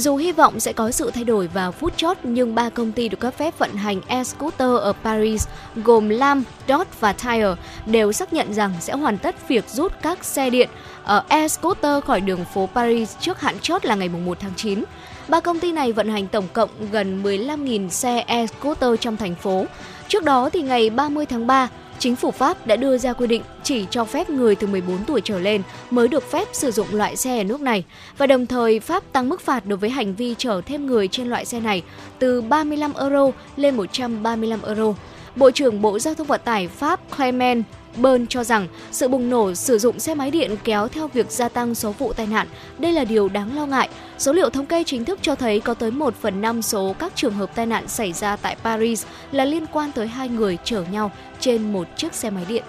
Dù 0.00 0.16
hy 0.16 0.32
vọng 0.32 0.60
sẽ 0.60 0.72
có 0.72 0.90
sự 0.90 1.10
thay 1.10 1.24
đổi 1.24 1.46
vào 1.46 1.72
phút 1.72 1.96
chót, 1.96 2.16
nhưng 2.22 2.54
ba 2.54 2.68
công 2.68 2.92
ty 2.92 3.08
được 3.08 3.20
cấp 3.20 3.34
phép 3.34 3.58
vận 3.58 3.74
hành 3.74 4.00
e-scooter 4.06 4.76
ở 4.76 4.92
Paris 5.04 5.46
gồm 5.76 6.08
Lam, 6.08 6.44
Dot 6.68 6.86
và 7.00 7.12
Tire 7.12 7.54
đều 7.86 8.12
xác 8.12 8.32
nhận 8.32 8.54
rằng 8.54 8.72
sẽ 8.80 8.92
hoàn 8.92 9.18
tất 9.18 9.48
việc 9.48 9.68
rút 9.68 9.92
các 10.02 10.24
xe 10.24 10.50
điện 10.50 10.68
ở 11.04 11.24
e-scooter 11.28 12.00
khỏi 12.00 12.20
đường 12.20 12.44
phố 12.54 12.68
Paris 12.74 13.16
trước 13.20 13.40
hạn 13.40 13.58
chót 13.62 13.84
là 13.84 13.94
ngày 13.94 14.08
1 14.08 14.40
tháng 14.40 14.54
9. 14.56 14.84
Ba 15.28 15.40
công 15.40 15.60
ty 15.60 15.72
này 15.72 15.92
vận 15.92 16.08
hành 16.08 16.28
tổng 16.28 16.48
cộng 16.52 16.70
gần 16.92 17.22
15.000 17.22 17.88
xe 17.88 18.24
e-scooter 18.26 18.96
trong 19.00 19.16
thành 19.16 19.34
phố. 19.34 19.64
Trước 20.08 20.24
đó 20.24 20.50
thì 20.50 20.62
ngày 20.62 20.90
30 20.90 21.26
tháng 21.26 21.46
3, 21.46 21.68
chính 22.00 22.16
phủ 22.16 22.30
Pháp 22.30 22.66
đã 22.66 22.76
đưa 22.76 22.98
ra 22.98 23.12
quy 23.12 23.26
định 23.26 23.42
chỉ 23.62 23.86
cho 23.90 24.04
phép 24.04 24.30
người 24.30 24.54
từ 24.54 24.66
14 24.66 25.04
tuổi 25.04 25.20
trở 25.24 25.38
lên 25.38 25.62
mới 25.90 26.08
được 26.08 26.30
phép 26.30 26.48
sử 26.52 26.70
dụng 26.70 26.86
loại 26.92 27.16
xe 27.16 27.38
ở 27.38 27.44
nước 27.44 27.60
này 27.60 27.84
và 28.18 28.26
đồng 28.26 28.46
thời, 28.46 28.80
Pháp 28.80 29.12
tăng 29.12 29.28
mức 29.28 29.40
phạt 29.40 29.66
đối 29.66 29.76
với 29.76 29.90
hành 29.90 30.14
vi 30.14 30.34
chở 30.38 30.60
thêm 30.66 30.86
người 30.86 31.08
trên 31.08 31.30
loại 31.30 31.44
xe 31.44 31.60
này 31.60 31.82
từ 32.18 32.42
35 32.42 32.92
euro 32.94 33.30
lên 33.56 33.76
135 33.76 34.62
euro. 34.62 34.94
Bộ 35.36 35.50
trưởng 35.50 35.82
Bộ 35.82 35.98
Giao 35.98 36.14
thông 36.14 36.26
Vận 36.26 36.40
tải 36.44 36.68
Pháp 36.68 37.00
Clement 37.16 37.64
Bern 37.96 38.26
cho 38.26 38.44
rằng 38.44 38.68
sự 38.92 39.08
bùng 39.08 39.30
nổ 39.30 39.54
sử 39.54 39.78
dụng 39.78 40.00
xe 40.00 40.14
máy 40.14 40.30
điện 40.30 40.56
kéo 40.64 40.88
theo 40.88 41.08
việc 41.08 41.30
gia 41.30 41.48
tăng 41.48 41.74
số 41.74 41.92
vụ 41.92 42.12
tai 42.12 42.26
nạn. 42.26 42.46
Đây 42.78 42.92
là 42.92 43.04
điều 43.04 43.28
đáng 43.28 43.56
lo 43.56 43.66
ngại. 43.66 43.88
Số 44.18 44.32
liệu 44.32 44.50
thống 44.50 44.66
kê 44.66 44.84
chính 44.84 45.04
thức 45.04 45.18
cho 45.22 45.34
thấy 45.34 45.60
có 45.60 45.74
tới 45.74 45.90
1 45.90 46.14
phần 46.20 46.40
5 46.40 46.62
số 46.62 46.94
các 46.98 47.12
trường 47.14 47.34
hợp 47.34 47.54
tai 47.54 47.66
nạn 47.66 47.88
xảy 47.88 48.12
ra 48.12 48.36
tại 48.36 48.56
Paris 48.64 49.06
là 49.32 49.44
liên 49.44 49.66
quan 49.66 49.92
tới 49.92 50.06
hai 50.06 50.28
người 50.28 50.58
chở 50.64 50.84
nhau 50.92 51.12
trên 51.40 51.72
một 51.72 51.88
chiếc 51.96 52.14
xe 52.14 52.30
máy 52.30 52.44
điện. 52.48 52.64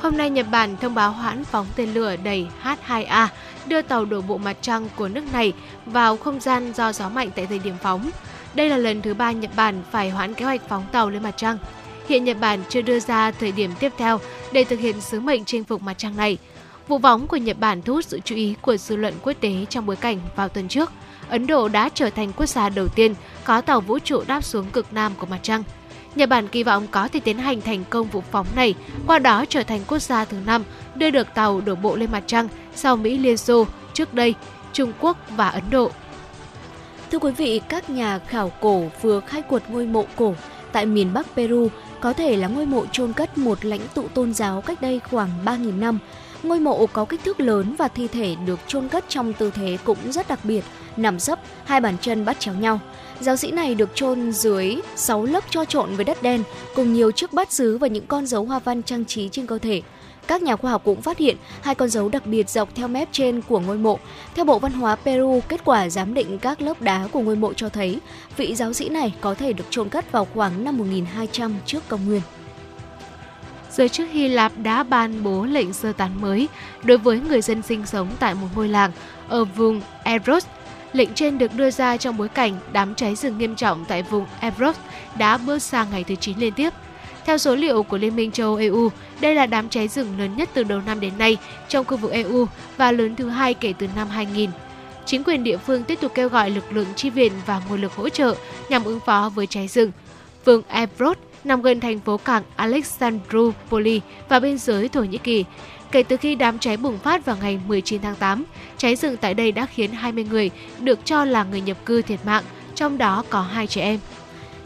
Hôm 0.00 0.16
nay, 0.16 0.30
Nhật 0.30 0.46
Bản 0.50 0.76
thông 0.76 0.94
báo 0.94 1.10
hoãn 1.10 1.44
phóng 1.44 1.66
tên 1.76 1.94
lửa 1.94 2.16
đầy 2.16 2.46
H-2A 2.62 3.26
đưa 3.66 3.82
tàu 3.82 4.04
đổ 4.04 4.20
bộ 4.20 4.38
mặt 4.38 4.56
trăng 4.60 4.88
của 4.96 5.08
nước 5.08 5.32
này 5.32 5.52
vào 5.86 6.16
không 6.16 6.40
gian 6.40 6.72
do 6.72 6.92
gió 6.92 7.08
mạnh 7.08 7.30
tại 7.34 7.46
thời 7.46 7.58
điểm 7.58 7.74
phóng. 7.82 8.10
Đây 8.54 8.68
là 8.68 8.76
lần 8.76 9.02
thứ 9.02 9.14
ba 9.14 9.32
Nhật 9.32 9.50
Bản 9.56 9.82
phải 9.90 10.10
hoãn 10.10 10.34
kế 10.34 10.44
hoạch 10.44 10.68
phóng 10.68 10.84
tàu 10.92 11.10
lên 11.10 11.22
mặt 11.22 11.34
trăng. 11.36 11.58
Hiện 12.08 12.24
Nhật 12.24 12.36
Bản 12.40 12.60
chưa 12.68 12.82
đưa 12.82 13.00
ra 13.00 13.30
thời 13.30 13.52
điểm 13.52 13.70
tiếp 13.80 13.92
theo 13.98 14.20
để 14.52 14.64
thực 14.64 14.80
hiện 14.80 15.00
sứ 15.00 15.20
mệnh 15.20 15.44
chinh 15.44 15.64
phục 15.64 15.82
mặt 15.82 15.94
trăng 15.98 16.16
này. 16.16 16.38
Vụ 16.88 16.98
phóng 17.02 17.26
của 17.26 17.36
Nhật 17.36 17.58
Bản 17.60 17.82
thu 17.82 17.94
hút 17.94 18.04
sự 18.04 18.20
chú 18.24 18.34
ý 18.34 18.54
của 18.60 18.76
dư 18.76 18.96
luận 18.96 19.14
quốc 19.22 19.32
tế 19.40 19.66
trong 19.70 19.86
bối 19.86 19.96
cảnh 19.96 20.18
vào 20.36 20.48
tuần 20.48 20.68
trước, 20.68 20.92
Ấn 21.28 21.46
Độ 21.46 21.68
đã 21.68 21.88
trở 21.94 22.10
thành 22.10 22.32
quốc 22.36 22.46
gia 22.46 22.68
đầu 22.68 22.88
tiên 22.88 23.14
có 23.44 23.60
tàu 23.60 23.80
vũ 23.80 23.98
trụ 23.98 24.22
đáp 24.26 24.44
xuống 24.44 24.70
cực 24.70 24.92
nam 24.92 25.12
của 25.18 25.26
mặt 25.26 25.38
trăng. 25.42 25.62
Nhật 26.14 26.28
Bản 26.28 26.48
kỳ 26.48 26.62
vọng 26.62 26.86
có 26.90 27.08
thể 27.08 27.20
tiến 27.20 27.38
hành 27.38 27.60
thành 27.60 27.84
công 27.90 28.08
vụ 28.08 28.22
phóng 28.30 28.46
này, 28.56 28.74
qua 29.06 29.18
đó 29.18 29.44
trở 29.48 29.62
thành 29.62 29.80
quốc 29.88 29.98
gia 29.98 30.24
thứ 30.24 30.36
năm 30.46 30.64
đưa 30.94 31.10
được 31.10 31.26
tàu 31.34 31.60
đổ 31.60 31.74
bộ 31.74 31.96
lên 31.96 32.12
mặt 32.12 32.22
trăng 32.26 32.48
sau 32.74 32.96
Mỹ 32.96 33.18
Liên 33.18 33.36
Xô 33.36 33.66
trước 33.92 34.14
đây, 34.14 34.34
Trung 34.72 34.92
Quốc 35.00 35.16
và 35.36 35.48
Ấn 35.48 35.62
Độ. 35.70 35.90
Thưa 37.12 37.18
quý 37.18 37.30
vị, 37.30 37.60
các 37.68 37.90
nhà 37.90 38.18
khảo 38.18 38.52
cổ 38.60 38.84
vừa 39.02 39.20
khai 39.20 39.42
quật 39.42 39.70
ngôi 39.70 39.86
mộ 39.86 40.04
cổ 40.16 40.34
tại 40.72 40.86
miền 40.86 41.12
Bắc 41.14 41.26
Peru 41.36 41.68
có 42.04 42.12
thể 42.12 42.36
là 42.36 42.48
ngôi 42.48 42.66
mộ 42.66 42.86
chôn 42.92 43.12
cất 43.12 43.38
một 43.38 43.64
lãnh 43.64 43.80
tụ 43.94 44.08
tôn 44.08 44.34
giáo 44.34 44.60
cách 44.60 44.82
đây 44.82 45.00
khoảng 45.10 45.30
3.000 45.44 45.78
năm. 45.78 45.98
Ngôi 46.42 46.60
mộ 46.60 46.86
có 46.86 47.04
kích 47.04 47.20
thước 47.24 47.40
lớn 47.40 47.74
và 47.78 47.88
thi 47.88 48.08
thể 48.08 48.36
được 48.46 48.60
chôn 48.66 48.88
cất 48.88 49.04
trong 49.08 49.32
tư 49.32 49.50
thế 49.54 49.78
cũng 49.84 49.98
rất 50.12 50.28
đặc 50.28 50.38
biệt, 50.44 50.64
nằm 50.96 51.18
sấp, 51.18 51.38
hai 51.64 51.80
bàn 51.80 51.96
chân 52.00 52.24
bắt 52.24 52.40
chéo 52.40 52.54
nhau. 52.54 52.80
Giáo 53.20 53.36
sĩ 53.36 53.50
này 53.50 53.74
được 53.74 53.90
chôn 53.94 54.32
dưới 54.32 54.76
6 54.96 55.24
lớp 55.24 55.44
cho 55.50 55.64
trộn 55.64 55.96
với 55.96 56.04
đất 56.04 56.22
đen, 56.22 56.42
cùng 56.74 56.92
nhiều 56.92 57.10
chiếc 57.10 57.32
bát 57.32 57.52
sứ 57.52 57.78
và 57.78 57.86
những 57.86 58.06
con 58.06 58.26
dấu 58.26 58.44
hoa 58.44 58.58
văn 58.58 58.82
trang 58.82 59.04
trí 59.04 59.28
trên 59.28 59.46
cơ 59.46 59.58
thể. 59.58 59.82
Các 60.26 60.42
nhà 60.42 60.56
khoa 60.56 60.70
học 60.70 60.82
cũng 60.84 61.02
phát 61.02 61.18
hiện 61.18 61.36
hai 61.62 61.74
con 61.74 61.88
dấu 61.88 62.08
đặc 62.08 62.26
biệt 62.26 62.50
dọc 62.50 62.74
theo 62.74 62.88
mép 62.88 63.08
trên 63.12 63.40
của 63.42 63.60
ngôi 63.60 63.78
mộ. 63.78 63.98
Theo 64.34 64.44
Bộ 64.44 64.58
Văn 64.58 64.72
hóa 64.72 64.96
Peru, 64.96 65.40
kết 65.48 65.60
quả 65.64 65.88
giám 65.88 66.14
định 66.14 66.38
các 66.38 66.60
lớp 66.60 66.82
đá 66.82 67.06
của 67.12 67.20
ngôi 67.20 67.36
mộ 67.36 67.52
cho 67.52 67.68
thấy 67.68 67.98
vị 68.36 68.54
giáo 68.54 68.72
sĩ 68.72 68.88
này 68.88 69.14
có 69.20 69.34
thể 69.34 69.52
được 69.52 69.64
chôn 69.70 69.88
cất 69.88 70.12
vào 70.12 70.26
khoảng 70.34 70.64
năm 70.64 70.78
1200 70.78 71.54
trước 71.66 71.88
công 71.88 72.06
nguyên. 72.06 72.22
Giới 73.70 73.88
chức 73.88 74.10
Hy 74.10 74.28
Lạp 74.28 74.52
đã 74.62 74.82
ban 74.82 75.22
bố 75.22 75.44
lệnh 75.44 75.72
sơ 75.72 75.92
tán 75.92 76.20
mới 76.20 76.48
đối 76.82 76.98
với 76.98 77.20
người 77.20 77.40
dân 77.40 77.62
sinh 77.62 77.86
sống 77.86 78.08
tại 78.18 78.34
một 78.34 78.48
ngôi 78.54 78.68
làng 78.68 78.90
ở 79.28 79.44
vùng 79.44 79.80
Evros. 80.04 80.46
Lệnh 80.92 81.14
trên 81.14 81.38
được 81.38 81.54
đưa 81.54 81.70
ra 81.70 81.96
trong 81.96 82.16
bối 82.16 82.28
cảnh 82.28 82.56
đám 82.72 82.94
cháy 82.94 83.14
rừng 83.14 83.38
nghiêm 83.38 83.56
trọng 83.56 83.84
tại 83.84 84.02
vùng 84.02 84.26
Evros 84.40 84.76
đã 85.18 85.38
bước 85.38 85.62
sang 85.62 85.86
ngày 85.90 86.04
thứ 86.04 86.14
9 86.14 86.38
liên 86.38 86.52
tiếp. 86.52 86.70
Theo 87.24 87.38
số 87.38 87.54
liệu 87.54 87.82
của 87.82 87.98
Liên 87.98 88.16
minh 88.16 88.30
châu 88.30 88.46
Âu 88.46 88.56
EU, 88.56 88.90
đây 89.20 89.34
là 89.34 89.46
đám 89.46 89.68
cháy 89.68 89.88
rừng 89.88 90.18
lớn 90.18 90.36
nhất 90.36 90.48
từ 90.54 90.62
đầu 90.62 90.80
năm 90.86 91.00
đến 91.00 91.18
nay 91.18 91.36
trong 91.68 91.84
khu 91.84 91.96
vực 91.96 92.12
EU 92.12 92.46
và 92.76 92.92
lớn 92.92 93.16
thứ 93.16 93.28
hai 93.28 93.54
kể 93.54 93.72
từ 93.78 93.88
năm 93.96 94.08
2000. 94.08 94.50
Chính 95.06 95.24
quyền 95.24 95.44
địa 95.44 95.56
phương 95.56 95.84
tiếp 95.84 95.98
tục 96.00 96.12
kêu 96.14 96.28
gọi 96.28 96.50
lực 96.50 96.72
lượng 96.72 96.86
chi 96.96 97.10
viện 97.10 97.32
và 97.46 97.60
nguồn 97.68 97.80
lực 97.80 97.92
hỗ 97.92 98.08
trợ 98.08 98.34
nhằm 98.68 98.84
ứng 98.84 99.00
phó 99.00 99.32
với 99.34 99.46
cháy 99.46 99.68
rừng. 99.68 99.92
Phường 100.44 100.62
Evros 100.68 101.16
nằm 101.44 101.62
gần 101.62 101.80
thành 101.80 102.00
phố 102.00 102.16
cảng 102.16 102.42
Alexandroupoli 102.56 104.00
và 104.28 104.40
biên 104.40 104.58
giới 104.58 104.88
Thổ 104.88 105.02
Nhĩ 105.02 105.18
Kỳ. 105.18 105.44
Kể 105.90 106.02
từ 106.02 106.16
khi 106.16 106.34
đám 106.34 106.58
cháy 106.58 106.76
bùng 106.76 106.98
phát 106.98 107.24
vào 107.24 107.36
ngày 107.40 107.60
19 107.66 108.02
tháng 108.02 108.16
8, 108.16 108.44
cháy 108.78 108.96
rừng 108.96 109.16
tại 109.16 109.34
đây 109.34 109.52
đã 109.52 109.66
khiến 109.66 109.92
20 109.92 110.26
người 110.30 110.50
được 110.80 110.98
cho 111.04 111.24
là 111.24 111.44
người 111.44 111.60
nhập 111.60 111.76
cư 111.86 112.02
thiệt 112.02 112.20
mạng, 112.26 112.44
trong 112.74 112.98
đó 112.98 113.24
có 113.30 113.42
hai 113.42 113.66
trẻ 113.66 113.82
em. 113.82 113.98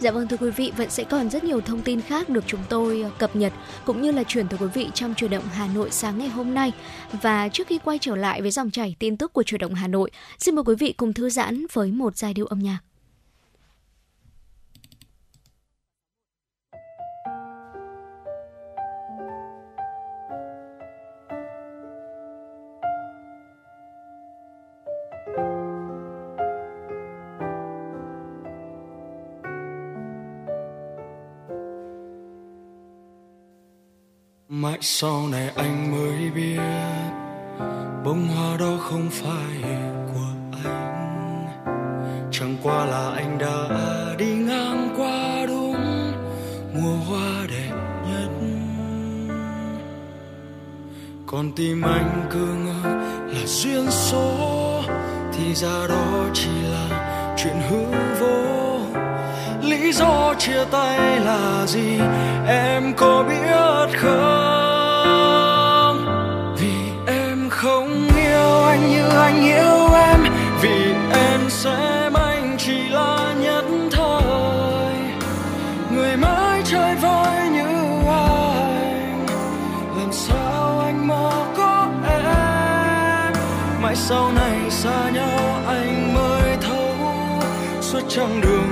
Dạ 0.00 0.10
vâng 0.10 0.28
thưa 0.28 0.36
quý 0.36 0.50
vị, 0.50 0.72
vẫn 0.76 0.90
sẽ 0.90 1.04
còn 1.04 1.30
rất 1.30 1.44
nhiều 1.44 1.60
thông 1.60 1.82
tin 1.82 2.00
khác 2.00 2.28
được 2.28 2.44
chúng 2.46 2.60
tôi 2.68 3.02
ờ, 3.02 3.10
cập 3.18 3.36
nhật 3.36 3.52
cũng 3.84 4.02
như 4.02 4.12
là 4.12 4.22
chuyển 4.24 4.48
tới 4.48 4.58
quý 4.62 4.66
vị 4.74 4.88
trong 4.94 5.14
chuyển 5.14 5.30
động 5.30 5.44
Hà 5.52 5.68
Nội 5.74 5.90
sáng 5.90 6.18
ngày 6.18 6.28
hôm 6.28 6.54
nay. 6.54 6.72
Và 7.22 7.48
trước 7.48 7.66
khi 7.66 7.78
quay 7.84 7.98
trở 7.98 8.16
lại 8.16 8.42
với 8.42 8.50
dòng 8.50 8.70
chảy 8.70 8.96
tin 8.98 9.16
tức 9.16 9.32
của 9.32 9.42
chuyển 9.42 9.60
động 9.60 9.74
Hà 9.74 9.88
Nội, 9.88 10.10
xin 10.38 10.54
mời 10.54 10.64
quý 10.66 10.74
vị 10.74 10.92
cùng 10.92 11.12
thư 11.12 11.30
giãn 11.30 11.66
với 11.72 11.92
một 11.92 12.16
giai 12.16 12.34
điệu 12.34 12.46
âm 12.46 12.58
nhạc. 12.58 12.87
Mãi 34.78 34.82
sau 34.82 35.28
này 35.28 35.50
anh 35.56 35.92
mới 35.92 36.30
biết. 36.30 36.60
Bông 38.04 38.28
hoa 38.28 38.56
đó 38.56 38.76
không 38.80 39.08
phải 39.10 39.62
của 40.14 40.60
anh. 40.64 41.46
Chẳng 42.32 42.56
qua 42.62 42.84
là 42.84 43.12
anh 43.16 43.38
đã 43.38 43.68
đi 44.18 44.26
ngang 44.26 44.94
qua 44.96 45.46
đúng 45.46 46.12
mùa 46.74 46.96
hoa 47.08 47.46
đẹp 47.50 47.72
nhất. 48.08 48.30
Còn 51.26 51.52
tim 51.56 51.82
anh 51.82 52.26
cứ 52.30 52.46
ngỡ 52.46 52.90
là 53.26 53.46
duyên 53.46 53.90
số, 53.90 54.82
thì 55.32 55.54
ra 55.54 55.86
đó 55.88 56.24
chỉ 56.34 56.50
là 56.72 57.34
chuyện 57.38 57.56
hư 57.70 57.84
vô. 58.20 58.78
Lý 59.62 59.92
do 59.92 60.34
chia 60.38 60.64
tay 60.70 61.20
là 61.20 61.66
gì, 61.66 62.00
em 62.46 62.94
có 62.96 63.24
biết 63.28 63.98
không? 63.98 64.57
Anh 69.28 69.44
yêu 69.44 69.94
em 69.94 70.20
vì 70.62 70.94
em 71.12 71.50
xem 71.50 72.12
anh 72.12 72.56
chỉ 72.58 72.88
là 72.88 73.34
nhất 73.40 73.64
thời. 73.90 74.94
Người 75.92 76.16
mãi 76.16 76.62
chơi 76.64 76.94
vơi 76.94 77.48
như 77.48 77.68
anh, 78.08 79.26
làm 79.98 80.12
sao 80.12 80.80
anh 80.80 81.08
mơ 81.08 81.46
có 81.56 81.88
em? 82.08 83.32
Mãi 83.82 83.96
sau 83.96 84.32
này 84.32 84.70
xa 84.70 85.10
nhau 85.14 85.62
anh 85.66 86.14
mới 86.14 86.56
thấu 86.60 86.94
suốt 87.80 88.02
chặng 88.08 88.40
đường 88.40 88.67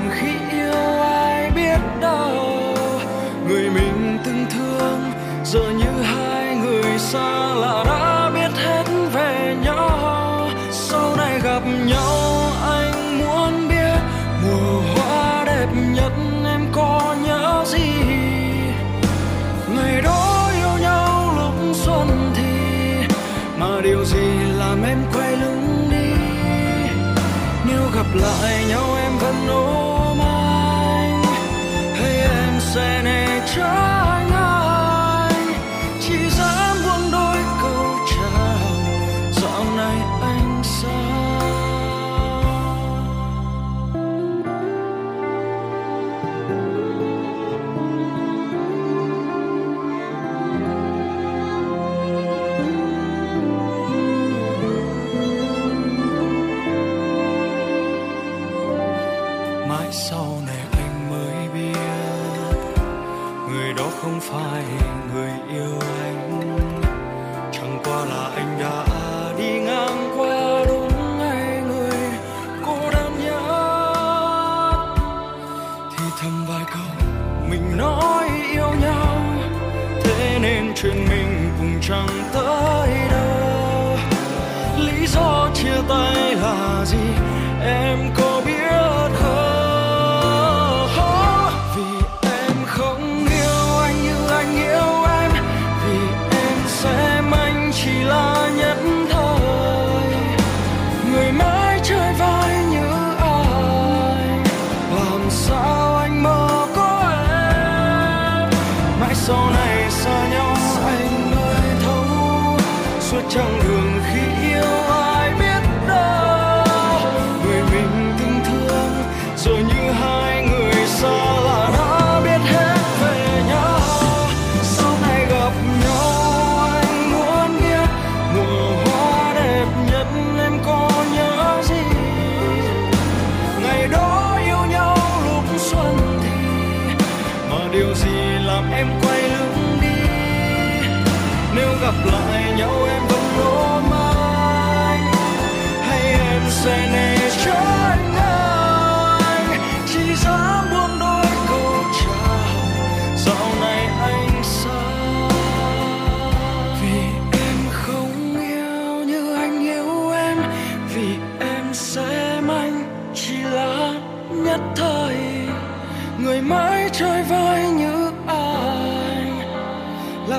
blind 28.17 28.55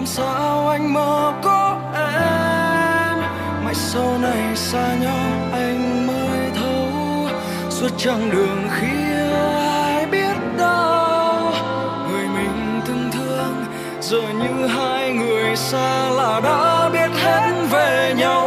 sao 0.07 0.67
anh 0.67 0.93
mơ 0.93 1.33
có 1.43 1.79
em? 1.93 3.19
Mãi 3.63 3.75
sau 3.75 4.17
này 4.21 4.55
xa 4.55 4.95
nhau 5.01 5.29
anh 5.51 6.07
mới 6.07 6.51
thấu. 6.55 6.87
Suốt 7.69 7.89
chặng 7.97 8.29
đường 8.31 8.69
khi 8.79 8.87
yêu 8.87 9.57
ai 9.59 10.05
biết 10.05 10.37
đâu, 10.57 11.51
người 12.09 12.27
mình 12.27 12.81
từng 12.87 13.09
thương. 13.13 13.65
Giờ 14.01 14.21
như 14.21 14.67
hai 14.67 15.13
người 15.13 15.55
xa 15.55 16.09
là 16.09 16.39
đã 16.43 16.89
biết 16.93 17.21
hết 17.23 17.51
về 17.71 18.13
nhau. 18.17 18.46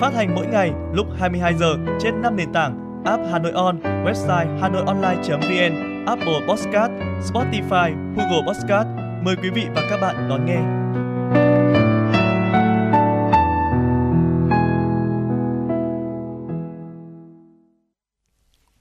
Phát 0.00 0.14
hành 0.14 0.34
mỗi 0.34 0.46
ngày 0.46 0.72
lúc 0.92 1.06
22 1.18 1.54
giờ 1.54 1.76
trên 2.00 2.22
5 2.22 2.36
nền 2.36 2.52
tảng 2.52 3.02
app 3.04 3.22
Hà 3.32 3.38
Nội 3.38 3.52
On, 3.52 3.80
website 3.82 4.58
hanoionline.vn, 4.58 6.04
Apple 6.06 6.40
Podcast, 6.48 6.92
Spotify, 7.32 8.14
Google 8.16 8.42
Podcast. 8.46 8.88
Mời 9.22 9.36
quý 9.42 9.50
vị 9.50 9.62
và 9.74 9.86
các 9.90 10.00
bạn 10.00 10.28
đón 10.28 10.46
nghe. 10.46 10.60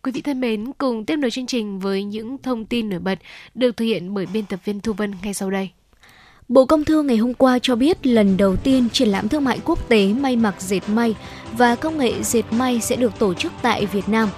Quý 0.03 0.11
vị 0.11 0.21
thân 0.21 0.41
mến, 0.41 0.71
cùng 0.77 1.05
tiếp 1.05 1.15
nối 1.15 1.31
chương 1.31 1.45
trình 1.45 1.79
với 1.79 2.03
những 2.03 2.37
thông 2.37 2.65
tin 2.65 2.89
nổi 2.89 2.99
bật 2.99 3.19
được 3.53 3.77
thực 3.77 3.85
hiện 3.85 4.13
bởi 4.13 4.25
biên 4.33 4.45
tập 4.45 4.59
viên 4.65 4.79
Thu 4.79 4.93
Vân 4.93 5.13
ngay 5.23 5.33
sau 5.33 5.49
đây. 5.49 5.69
Bộ 6.47 6.65
Công 6.65 6.85
Thương 6.85 7.07
ngày 7.07 7.17
hôm 7.17 7.33
qua 7.33 7.59
cho 7.61 7.75
biết 7.75 8.07
lần 8.07 8.37
đầu 8.37 8.55
tiên 8.55 8.89
triển 8.89 9.07
lãm 9.07 9.29
thương 9.29 9.43
mại 9.43 9.59
quốc 9.65 9.89
tế 9.89 10.07
may 10.07 10.35
mặc 10.35 10.55
dệt 10.59 10.79
may 10.87 11.15
và 11.51 11.75
công 11.75 11.97
nghệ 11.97 12.23
dệt 12.23 12.43
may 12.51 12.79
sẽ 12.81 12.95
được 12.95 13.19
tổ 13.19 13.33
chức 13.33 13.53
tại 13.61 13.85
Việt 13.85 14.09
Nam. 14.09 14.29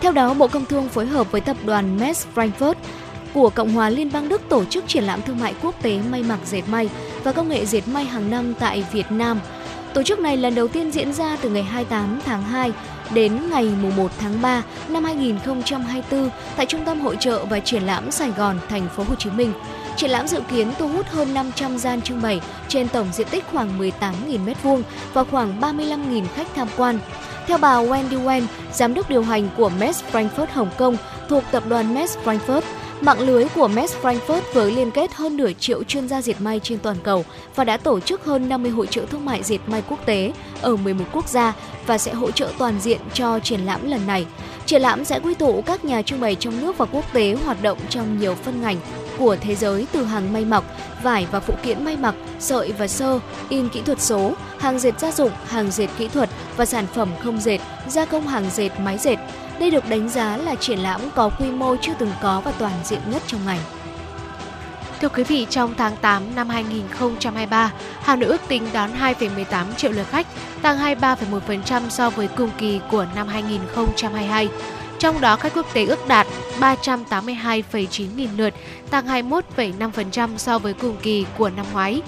Theo 0.00 0.12
đó, 0.12 0.34
Bộ 0.34 0.48
Công 0.48 0.64
Thương 0.64 0.88
phối 0.88 1.06
hợp 1.06 1.32
với 1.32 1.40
tập 1.40 1.56
đoàn 1.64 1.98
Mess 2.00 2.26
Frankfurt 2.34 2.74
của 3.34 3.50
Cộng 3.50 3.72
hòa 3.72 3.90
Liên 3.90 4.10
bang 4.12 4.28
Đức 4.28 4.42
tổ 4.48 4.64
chức 4.64 4.88
triển 4.88 5.04
lãm 5.04 5.22
thương 5.22 5.38
mại 5.38 5.54
quốc 5.62 5.82
tế 5.82 6.00
may 6.10 6.22
mặc 6.22 6.38
dệt 6.44 6.62
may 6.68 6.88
và 7.24 7.32
công 7.32 7.48
nghệ 7.48 7.66
dệt 7.66 7.88
may 7.88 8.04
hàng 8.04 8.30
năm 8.30 8.54
tại 8.58 8.84
Việt 8.92 9.06
Nam. 9.10 9.40
Tổ 9.94 10.02
chức 10.02 10.18
này 10.18 10.36
lần 10.36 10.54
đầu 10.54 10.68
tiên 10.68 10.90
diễn 10.90 11.12
ra 11.12 11.36
từ 11.42 11.50
ngày 11.50 11.62
28 11.62 12.20
tháng 12.24 12.42
2 12.42 12.72
đến 13.14 13.50
ngày 13.50 13.72
1 13.96 14.10
tháng 14.18 14.42
3 14.42 14.62
năm 14.88 15.04
2024 15.04 16.30
tại 16.56 16.66
Trung 16.66 16.84
tâm 16.84 17.00
Hội 17.00 17.16
trợ 17.20 17.44
và 17.44 17.60
Triển 17.60 17.82
lãm 17.82 18.10
Sài 18.10 18.30
Gòn, 18.30 18.58
thành 18.68 18.88
phố 18.96 19.04
Hồ 19.08 19.14
Chí 19.14 19.30
Minh. 19.30 19.52
Triển 19.96 20.10
lãm 20.10 20.26
dự 20.28 20.40
kiến 20.50 20.72
thu 20.78 20.88
hút 20.88 21.06
hơn 21.06 21.34
500 21.34 21.78
gian 21.78 22.02
trưng 22.02 22.22
bày 22.22 22.40
trên 22.68 22.88
tổng 22.88 23.08
diện 23.12 23.26
tích 23.30 23.44
khoảng 23.52 23.78
18.000 23.78 24.12
m2 24.44 24.82
và 25.12 25.24
khoảng 25.24 25.60
35.000 25.60 26.24
khách 26.34 26.54
tham 26.54 26.68
quan. 26.76 26.98
Theo 27.46 27.58
bà 27.58 27.82
Wendy 27.82 28.24
Wen, 28.24 28.42
giám 28.72 28.94
đốc 28.94 29.10
điều 29.10 29.22
hành 29.22 29.48
của 29.56 29.68
Mess 29.68 30.04
Frankfurt 30.12 30.46
Hồng 30.52 30.70
Kông 30.78 30.96
thuộc 31.28 31.44
tập 31.52 31.62
đoàn 31.68 31.94
Mess 31.94 32.18
Frankfurt, 32.24 32.62
Mạng 33.00 33.20
lưới 33.20 33.44
của 33.54 33.68
Mess 33.68 33.96
Frankfurt 34.02 34.40
với 34.52 34.72
liên 34.72 34.90
kết 34.90 35.14
hơn 35.14 35.36
nửa 35.36 35.52
triệu 35.52 35.84
chuyên 35.84 36.08
gia 36.08 36.22
diệt 36.22 36.40
may 36.40 36.60
trên 36.62 36.78
toàn 36.78 36.96
cầu 37.02 37.24
và 37.54 37.64
đã 37.64 37.76
tổ 37.76 38.00
chức 38.00 38.24
hơn 38.24 38.48
50 38.48 38.70
hội 38.70 38.86
trợ 38.86 39.06
thương 39.10 39.24
mại 39.24 39.42
diệt 39.42 39.60
may 39.66 39.82
quốc 39.88 40.06
tế 40.06 40.32
ở 40.62 40.76
11 40.76 41.04
quốc 41.12 41.28
gia 41.28 41.52
và 41.86 41.98
sẽ 41.98 42.14
hỗ 42.14 42.30
trợ 42.30 42.50
toàn 42.58 42.80
diện 42.80 43.00
cho 43.14 43.38
triển 43.38 43.60
lãm 43.60 43.90
lần 43.90 44.06
này. 44.06 44.26
Triển 44.66 44.82
lãm 44.82 45.04
sẽ 45.04 45.20
quy 45.20 45.34
tụ 45.34 45.62
các 45.66 45.84
nhà 45.84 46.02
trưng 46.02 46.20
bày 46.20 46.34
trong 46.34 46.60
nước 46.60 46.78
và 46.78 46.86
quốc 46.86 47.12
tế 47.12 47.36
hoạt 47.44 47.62
động 47.62 47.78
trong 47.88 48.18
nhiều 48.18 48.34
phân 48.34 48.62
ngành 48.62 48.76
của 49.18 49.36
thế 49.40 49.54
giới 49.54 49.86
từ 49.92 50.04
hàng 50.04 50.32
may 50.32 50.44
mặc, 50.44 50.64
vải 51.02 51.26
và 51.30 51.40
phụ 51.40 51.54
kiện 51.62 51.84
may 51.84 51.96
mặc, 51.96 52.14
sợi 52.38 52.72
và 52.72 52.86
sơ, 52.86 53.20
in 53.48 53.68
kỹ 53.68 53.82
thuật 53.82 54.00
số, 54.00 54.32
hàng 54.58 54.78
dệt 54.78 55.00
gia 55.00 55.12
dụng, 55.12 55.32
hàng 55.46 55.70
dệt 55.70 55.88
kỹ 55.98 56.08
thuật 56.08 56.30
và 56.56 56.66
sản 56.66 56.86
phẩm 56.94 57.08
không 57.22 57.40
dệt, 57.40 57.58
gia 57.88 58.04
công 58.04 58.26
hàng 58.26 58.50
dệt 58.50 58.70
máy 58.80 58.98
dệt. 58.98 59.16
Đây 59.60 59.70
được 59.70 59.88
đánh 59.88 60.08
giá 60.08 60.36
là 60.36 60.54
triển 60.54 60.78
lãm 60.78 61.00
có 61.14 61.28
quy 61.28 61.50
mô 61.50 61.76
chưa 61.80 61.92
từng 61.98 62.12
có 62.22 62.40
và 62.44 62.52
toàn 62.58 62.72
diện 62.84 63.00
nhất 63.10 63.22
trong 63.26 63.40
ngành. 63.46 63.60
Thưa 65.00 65.08
quý 65.08 65.24
vị, 65.24 65.46
trong 65.50 65.74
tháng 65.76 65.96
8 65.96 66.34
năm 66.34 66.48
2023, 66.48 67.72
Hà 68.02 68.16
Nội 68.16 68.28
ước 68.28 68.40
tính 68.48 68.68
đón 68.72 68.90
2,18 69.00 69.64
triệu 69.76 69.92
lượt 69.92 70.06
khách, 70.10 70.26
tăng 70.62 70.78
23,1% 70.78 71.88
so 71.88 72.10
với 72.10 72.28
cùng 72.28 72.50
kỳ 72.58 72.80
của 72.90 73.06
năm 73.14 73.28
2022. 73.28 74.48
Trong 74.98 75.20
đó 75.20 75.36
khách 75.36 75.54
quốc 75.54 75.66
tế 75.74 75.84
ước 75.84 76.08
đạt 76.08 76.26
382,9 76.60 78.16
nghìn 78.16 78.30
lượt, 78.36 78.54
tăng 78.90 79.06
21,5% 79.06 80.36
so 80.36 80.58
với 80.58 80.74
cùng 80.74 80.96
kỳ 81.02 81.26
của 81.38 81.50
năm 81.50 81.66
ngoái. 81.72 82.02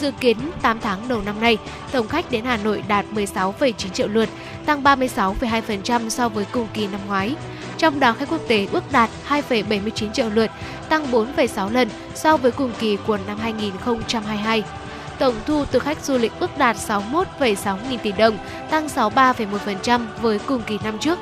Dự 0.00 0.10
kiến 0.20 0.36
8 0.62 0.80
tháng 0.80 1.08
đầu 1.08 1.22
năm 1.22 1.40
nay, 1.40 1.58
tổng 1.92 2.08
khách 2.08 2.30
đến 2.30 2.44
Hà 2.44 2.56
Nội 2.56 2.82
đạt 2.88 3.06
16,9 3.14 3.72
triệu 3.72 4.08
lượt, 4.08 4.28
tăng 4.66 4.82
36,2% 4.82 6.08
so 6.08 6.28
với 6.28 6.44
cùng 6.52 6.66
kỳ 6.74 6.86
năm 6.86 7.00
ngoái. 7.06 7.34
Trong 7.78 8.00
đó 8.00 8.12
khách 8.12 8.30
quốc 8.30 8.40
tế 8.48 8.66
ước 8.72 8.92
đạt 8.92 9.10
2,79 9.28 10.12
triệu 10.12 10.30
lượt, 10.30 10.50
tăng 10.88 11.12
4,6 11.12 11.70
lần 11.70 11.88
so 12.14 12.36
với 12.36 12.50
cùng 12.50 12.72
kỳ 12.78 12.96
của 13.06 13.18
năm 13.26 13.38
2022. 13.38 14.62
Tổng 15.18 15.34
thu 15.46 15.64
từ 15.70 15.78
khách 15.78 16.04
du 16.04 16.18
lịch 16.18 16.32
ước 16.38 16.58
đạt 16.58 16.76
61,6 16.76 17.76
nghìn 17.90 17.98
tỷ 17.98 18.12
đồng, 18.12 18.38
tăng 18.70 18.86
63,1% 18.86 20.06
với 20.22 20.38
cùng 20.38 20.62
kỳ 20.66 20.78
năm 20.84 20.98
trước. 20.98 21.18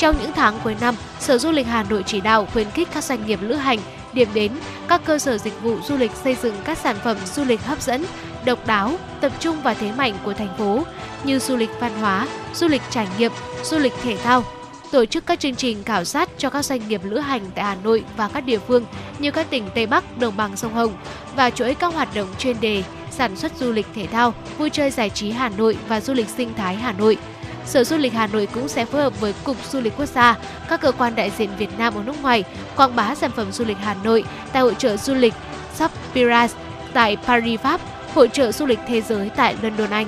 Trong 0.00 0.16
những 0.20 0.32
tháng 0.32 0.58
cuối 0.64 0.76
năm, 0.80 0.94
Sở 1.18 1.38
Du 1.38 1.50
lịch 1.50 1.66
Hà 1.66 1.82
Nội 1.82 2.02
chỉ 2.06 2.20
đạo 2.20 2.48
khuyến 2.52 2.70
khích 2.70 2.88
các 2.94 3.04
doanh 3.04 3.26
nghiệp 3.26 3.38
lữ 3.42 3.54
hành, 3.54 3.78
điểm 4.12 4.28
đến, 4.34 4.52
các 4.88 5.00
cơ 5.04 5.18
sở 5.18 5.38
dịch 5.38 5.62
vụ 5.62 5.76
du 5.88 5.96
lịch 5.96 6.10
xây 6.24 6.36
dựng 6.42 6.54
các 6.64 6.78
sản 6.78 6.96
phẩm 7.04 7.16
du 7.34 7.44
lịch 7.44 7.62
hấp 7.62 7.82
dẫn, 7.82 8.04
độc 8.44 8.66
đáo, 8.66 8.92
tập 9.20 9.32
trung 9.40 9.62
vào 9.62 9.74
thế 9.80 9.92
mạnh 9.92 10.14
của 10.24 10.32
thành 10.32 10.54
phố 10.58 10.82
như 11.24 11.38
du 11.38 11.56
lịch 11.56 11.70
văn 11.80 12.00
hóa, 12.00 12.26
du 12.54 12.68
lịch 12.68 12.82
trải 12.90 13.08
nghiệm, 13.18 13.32
du 13.62 13.78
lịch 13.78 13.92
thể 14.02 14.16
thao, 14.16 14.44
tổ 14.92 15.04
chức 15.04 15.26
các 15.26 15.40
chương 15.40 15.54
trình 15.54 15.84
khảo 15.84 16.04
sát 16.04 16.30
cho 16.38 16.50
các 16.50 16.64
doanh 16.64 16.88
nghiệp 16.88 17.00
lữ 17.04 17.18
hành 17.18 17.42
tại 17.54 17.64
Hà 17.64 17.76
Nội 17.84 18.04
và 18.16 18.28
các 18.28 18.40
địa 18.40 18.58
phương 18.58 18.84
như 19.18 19.30
các 19.30 19.50
tỉnh 19.50 19.64
Tây 19.74 19.86
Bắc, 19.86 20.18
đồng 20.18 20.36
bằng 20.36 20.56
sông 20.56 20.74
Hồng 20.74 20.92
và 21.36 21.50
chuỗi 21.50 21.74
các 21.74 21.94
hoạt 21.94 22.14
động 22.14 22.28
chuyên 22.38 22.60
đề 22.60 22.82
sản 23.10 23.36
xuất 23.36 23.52
du 23.56 23.72
lịch 23.72 23.86
thể 23.94 24.06
thao, 24.06 24.34
vui 24.58 24.70
chơi 24.70 24.90
giải 24.90 25.10
trí 25.10 25.30
Hà 25.30 25.48
Nội 25.48 25.76
và 25.88 26.00
du 26.00 26.12
lịch 26.12 26.28
sinh 26.28 26.54
thái 26.56 26.76
Hà 26.76 26.92
Nội. 26.92 27.18
Sở 27.70 27.84
Du 27.84 27.96
lịch 27.96 28.12
Hà 28.12 28.26
Nội 28.26 28.48
cũng 28.54 28.68
sẽ 28.68 28.84
phối 28.84 29.02
hợp 29.02 29.20
với 29.20 29.34
Cục 29.44 29.56
Du 29.70 29.80
lịch 29.80 29.96
Quốc 29.96 30.06
gia, 30.06 30.38
các 30.68 30.80
cơ 30.80 30.92
quan 30.92 31.14
đại 31.14 31.30
diện 31.38 31.50
Việt 31.58 31.78
Nam 31.78 31.94
ở 31.94 32.02
nước 32.02 32.22
ngoài 32.22 32.44
quảng 32.76 32.96
bá 32.96 33.14
sản 33.14 33.30
phẩm 33.36 33.52
du 33.52 33.64
lịch 33.64 33.76
Hà 33.80 33.94
Nội 34.04 34.24
tại 34.52 34.62
hội 34.62 34.74
trợ 34.78 34.96
du 34.96 35.14
lịch 35.14 35.34
Sapiras 35.74 36.54
tại 36.92 37.16
Paris, 37.26 37.60
Pháp, 37.60 37.80
hội 38.14 38.28
trợ 38.32 38.52
du 38.52 38.66
lịch 38.66 38.78
thế 38.86 39.00
giới 39.00 39.30
tại 39.36 39.56
London, 39.62 39.90
Anh. 39.90 40.06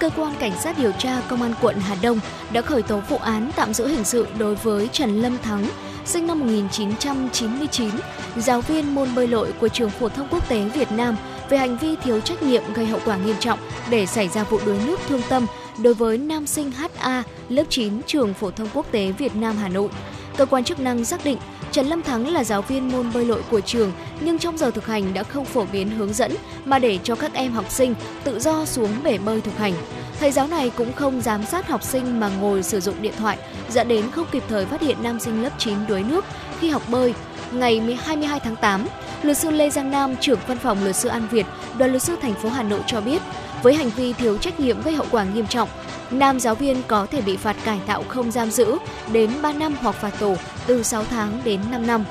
Cơ 0.00 0.10
quan 0.16 0.34
cảnh 0.38 0.52
sát 0.62 0.78
điều 0.78 0.92
tra 0.92 1.20
công 1.28 1.42
an 1.42 1.54
quận 1.60 1.76
Hà 1.80 1.96
Đông 2.02 2.20
đã 2.52 2.62
khởi 2.62 2.82
tố 2.82 3.00
vụ 3.08 3.16
án 3.16 3.50
tạm 3.56 3.74
giữ 3.74 3.88
hình 3.88 4.04
sự 4.04 4.26
đối 4.38 4.54
với 4.54 4.88
Trần 4.92 5.22
Lâm 5.22 5.38
Thắng, 5.38 5.66
sinh 6.04 6.26
năm 6.26 6.40
1999, 6.40 7.90
giáo 8.36 8.60
viên 8.60 8.94
môn 8.94 9.14
bơi 9.14 9.28
lội 9.28 9.52
của 9.52 9.68
trường 9.68 9.90
phổ 9.90 10.08
thông 10.08 10.28
quốc 10.30 10.48
tế 10.48 10.64
Việt 10.64 10.92
Nam 10.92 11.16
về 11.48 11.58
hành 11.58 11.78
vi 11.78 11.96
thiếu 11.96 12.20
trách 12.20 12.42
nhiệm 12.42 12.72
gây 12.72 12.86
hậu 12.86 13.00
quả 13.04 13.16
nghiêm 13.16 13.36
trọng 13.40 13.58
để 13.90 14.06
xảy 14.06 14.28
ra 14.28 14.44
vụ 14.44 14.60
đuối 14.66 14.78
nước 14.86 15.00
thương 15.08 15.22
tâm 15.28 15.46
đối 15.78 15.94
với 15.94 16.18
nam 16.18 16.46
sinh 16.46 16.70
HA 16.70 17.22
lớp 17.48 17.64
9 17.68 18.02
trường 18.06 18.34
phổ 18.34 18.50
thông 18.50 18.68
quốc 18.74 18.86
tế 18.90 19.12
Việt 19.12 19.36
Nam 19.36 19.56
Hà 19.56 19.68
Nội. 19.68 19.88
Cơ 20.36 20.46
quan 20.46 20.64
chức 20.64 20.80
năng 20.80 21.04
xác 21.04 21.24
định 21.24 21.38
Trần 21.72 21.86
Lâm 21.86 22.02
Thắng 22.02 22.28
là 22.28 22.44
giáo 22.44 22.62
viên 22.62 22.92
môn 22.92 23.12
bơi 23.12 23.24
lội 23.24 23.42
của 23.50 23.60
trường 23.60 23.92
nhưng 24.20 24.38
trong 24.38 24.58
giờ 24.58 24.70
thực 24.70 24.86
hành 24.86 25.14
đã 25.14 25.22
không 25.22 25.44
phổ 25.44 25.66
biến 25.72 25.90
hướng 25.90 26.12
dẫn 26.12 26.32
mà 26.64 26.78
để 26.78 26.98
cho 27.02 27.14
các 27.14 27.34
em 27.34 27.52
học 27.52 27.70
sinh 27.70 27.94
tự 28.24 28.40
do 28.40 28.64
xuống 28.64 28.90
bể 29.04 29.18
bơi 29.18 29.40
thực 29.40 29.58
hành. 29.58 29.72
Thầy 30.20 30.30
giáo 30.30 30.46
này 30.46 30.70
cũng 30.76 30.92
không 30.92 31.20
giám 31.20 31.46
sát 31.46 31.68
học 31.68 31.82
sinh 31.82 32.20
mà 32.20 32.28
ngồi 32.40 32.62
sử 32.62 32.80
dụng 32.80 33.02
điện 33.02 33.12
thoại, 33.18 33.38
dẫn 33.70 33.88
đến 33.88 34.10
không 34.10 34.26
kịp 34.32 34.42
thời 34.48 34.66
phát 34.66 34.80
hiện 34.80 34.96
nam 35.02 35.20
sinh 35.20 35.42
lớp 35.42 35.50
9 35.58 35.74
đuối 35.88 36.02
nước 36.02 36.24
khi 36.60 36.68
học 36.68 36.82
bơi. 36.88 37.14
Ngày 37.52 37.98
22 38.04 38.40
tháng 38.40 38.56
8, 38.56 38.86
luật 39.22 39.38
sư 39.38 39.50
Lê 39.50 39.70
Giang 39.70 39.90
Nam, 39.90 40.16
trưởng 40.20 40.38
văn 40.46 40.58
phòng 40.58 40.84
luật 40.84 40.96
sư 40.96 41.08
An 41.08 41.28
Việt, 41.30 41.46
đoàn 41.78 41.90
luật 41.90 42.02
sư 42.02 42.16
thành 42.22 42.34
phố 42.34 42.48
Hà 42.48 42.62
Nội 42.62 42.80
cho 42.86 43.00
biết, 43.00 43.22
với 43.64 43.74
hành 43.74 43.90
vi 43.90 44.12
thiếu 44.12 44.38
trách 44.38 44.60
nhiệm 44.60 44.82
gây 44.82 44.94
hậu 44.94 45.06
quả 45.10 45.24
nghiêm 45.24 45.46
trọng, 45.46 45.68
nam 46.10 46.40
giáo 46.40 46.54
viên 46.54 46.82
có 46.88 47.06
thể 47.06 47.20
bị 47.20 47.36
phạt 47.36 47.56
cải 47.64 47.80
tạo 47.86 48.04
không 48.08 48.30
giam 48.30 48.50
giữ 48.50 48.76
đến 49.12 49.30
3 49.42 49.52
năm 49.52 49.76
hoặc 49.80 49.94
phạt 49.94 50.20
tù 50.20 50.36
từ 50.66 50.82
6 50.82 51.04
tháng 51.04 51.40
đến 51.44 51.60
5 51.70 51.86
năm. 51.86 52.04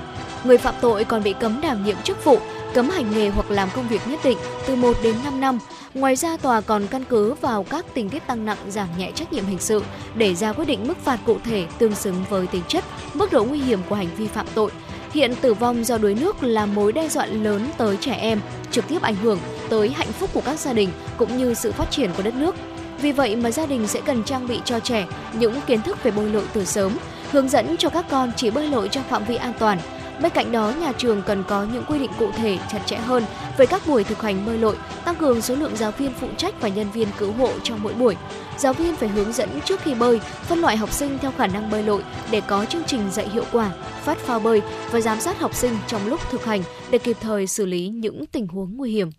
Người 0.43 0.57
phạm 0.57 0.75
tội 0.81 1.03
còn 1.03 1.23
bị 1.23 1.33
cấm 1.33 1.61
đảm 1.61 1.85
nhiệm 1.85 1.95
chức 2.03 2.25
vụ, 2.25 2.39
cấm 2.73 2.89
hành 2.89 3.11
nghề 3.11 3.29
hoặc 3.29 3.51
làm 3.51 3.69
công 3.75 3.87
việc 3.87 4.01
nhất 4.07 4.19
định 4.23 4.37
từ 4.67 4.75
1 4.75 4.97
đến 5.03 5.15
5 5.23 5.41
năm. 5.41 5.59
Ngoài 5.93 6.15
ra, 6.15 6.37
tòa 6.37 6.61
còn 6.61 6.87
căn 6.87 7.03
cứ 7.09 7.33
vào 7.33 7.63
các 7.63 7.85
tình 7.93 8.09
tiết 8.09 8.27
tăng 8.27 8.45
nặng 8.45 8.57
giảm 8.69 8.87
nhẹ 8.97 9.11
trách 9.15 9.33
nhiệm 9.33 9.45
hình 9.45 9.59
sự 9.59 9.83
để 10.15 10.35
ra 10.35 10.53
quyết 10.53 10.65
định 10.65 10.87
mức 10.87 10.97
phạt 10.97 11.19
cụ 11.25 11.37
thể 11.43 11.65
tương 11.77 11.95
xứng 11.95 12.15
với 12.29 12.47
tính 12.47 12.63
chất, 12.67 12.83
mức 13.13 13.31
độ 13.31 13.43
nguy 13.43 13.59
hiểm 13.59 13.79
của 13.89 13.95
hành 13.95 14.09
vi 14.17 14.27
phạm 14.27 14.45
tội. 14.55 14.71
Hiện 15.13 15.35
tử 15.41 15.53
vong 15.53 15.83
do 15.83 15.97
đuối 15.97 16.15
nước 16.15 16.43
là 16.43 16.65
mối 16.65 16.91
đe 16.91 17.09
dọa 17.09 17.25
lớn 17.25 17.69
tới 17.77 17.97
trẻ 18.01 18.13
em, 18.13 18.39
trực 18.71 18.87
tiếp 18.87 19.01
ảnh 19.01 19.15
hưởng 19.15 19.39
tới 19.69 19.89
hạnh 19.89 20.11
phúc 20.11 20.29
của 20.33 20.41
các 20.41 20.59
gia 20.59 20.73
đình 20.73 20.89
cũng 21.17 21.37
như 21.37 21.53
sự 21.53 21.71
phát 21.71 21.91
triển 21.91 22.11
của 22.17 22.23
đất 22.23 22.33
nước. 22.35 22.55
Vì 23.01 23.11
vậy 23.11 23.35
mà 23.35 23.51
gia 23.51 23.65
đình 23.65 23.87
sẽ 23.87 24.01
cần 24.05 24.23
trang 24.23 24.47
bị 24.47 24.59
cho 24.65 24.79
trẻ 24.79 25.07
những 25.33 25.53
kiến 25.67 25.81
thức 25.81 26.03
về 26.03 26.11
bơi 26.11 26.29
lội 26.29 26.43
từ 26.53 26.65
sớm, 26.65 26.97
hướng 27.31 27.49
dẫn 27.49 27.75
cho 27.77 27.89
các 27.89 28.05
con 28.09 28.31
chỉ 28.35 28.51
bơi 28.51 28.67
lội 28.69 28.89
trong 28.89 29.03
phạm 29.09 29.25
vi 29.25 29.35
an 29.35 29.53
toàn. 29.59 29.79
Bên 30.21 30.31
cạnh 30.35 30.51
đó, 30.51 30.73
nhà 30.79 30.91
trường 30.97 31.21
cần 31.21 31.43
có 31.47 31.65
những 31.73 31.83
quy 31.87 31.99
định 31.99 32.11
cụ 32.19 32.31
thể 32.31 32.57
chặt 32.71 32.79
chẽ 32.85 32.97
hơn 32.97 33.23
về 33.57 33.65
các 33.65 33.87
buổi 33.87 34.03
thực 34.03 34.21
hành 34.21 34.45
bơi 34.45 34.57
lội, 34.57 34.77
tăng 35.05 35.15
cường 35.15 35.41
số 35.41 35.55
lượng 35.55 35.75
giáo 35.75 35.91
viên 35.91 36.13
phụ 36.13 36.27
trách 36.37 36.61
và 36.61 36.67
nhân 36.67 36.91
viên 36.91 37.07
cứu 37.17 37.31
hộ 37.31 37.51
trong 37.63 37.83
mỗi 37.83 37.93
buổi. 37.93 38.15
Giáo 38.57 38.73
viên 38.73 38.95
phải 38.95 39.09
hướng 39.09 39.33
dẫn 39.33 39.49
trước 39.65 39.81
khi 39.81 39.93
bơi, 39.93 40.19
phân 40.19 40.59
loại 40.59 40.77
học 40.77 40.91
sinh 40.91 41.17
theo 41.21 41.31
khả 41.31 41.47
năng 41.47 41.69
bơi 41.69 41.83
lội 41.83 42.03
để 42.31 42.41
có 42.41 42.65
chương 42.65 42.83
trình 42.83 43.11
dạy 43.11 43.29
hiệu 43.29 43.45
quả, 43.51 43.71
phát 44.03 44.17
phao 44.17 44.39
bơi 44.39 44.61
và 44.91 45.01
giám 45.01 45.19
sát 45.19 45.39
học 45.39 45.55
sinh 45.55 45.73
trong 45.87 46.07
lúc 46.07 46.19
thực 46.31 46.45
hành 46.45 46.63
để 46.91 46.97
kịp 46.97 47.17
thời 47.21 47.47
xử 47.47 47.65
lý 47.65 47.87
những 47.87 48.25
tình 48.25 48.47
huống 48.47 48.77
nguy 48.77 48.91
hiểm. 48.91 49.09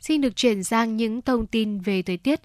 Xin 0.00 0.20
được 0.20 0.36
chuyển 0.36 0.64
sang 0.64 0.96
những 0.96 1.22
thông 1.22 1.46
tin 1.46 1.80
về 1.80 2.02
thời 2.02 2.16
tiết. 2.16 2.40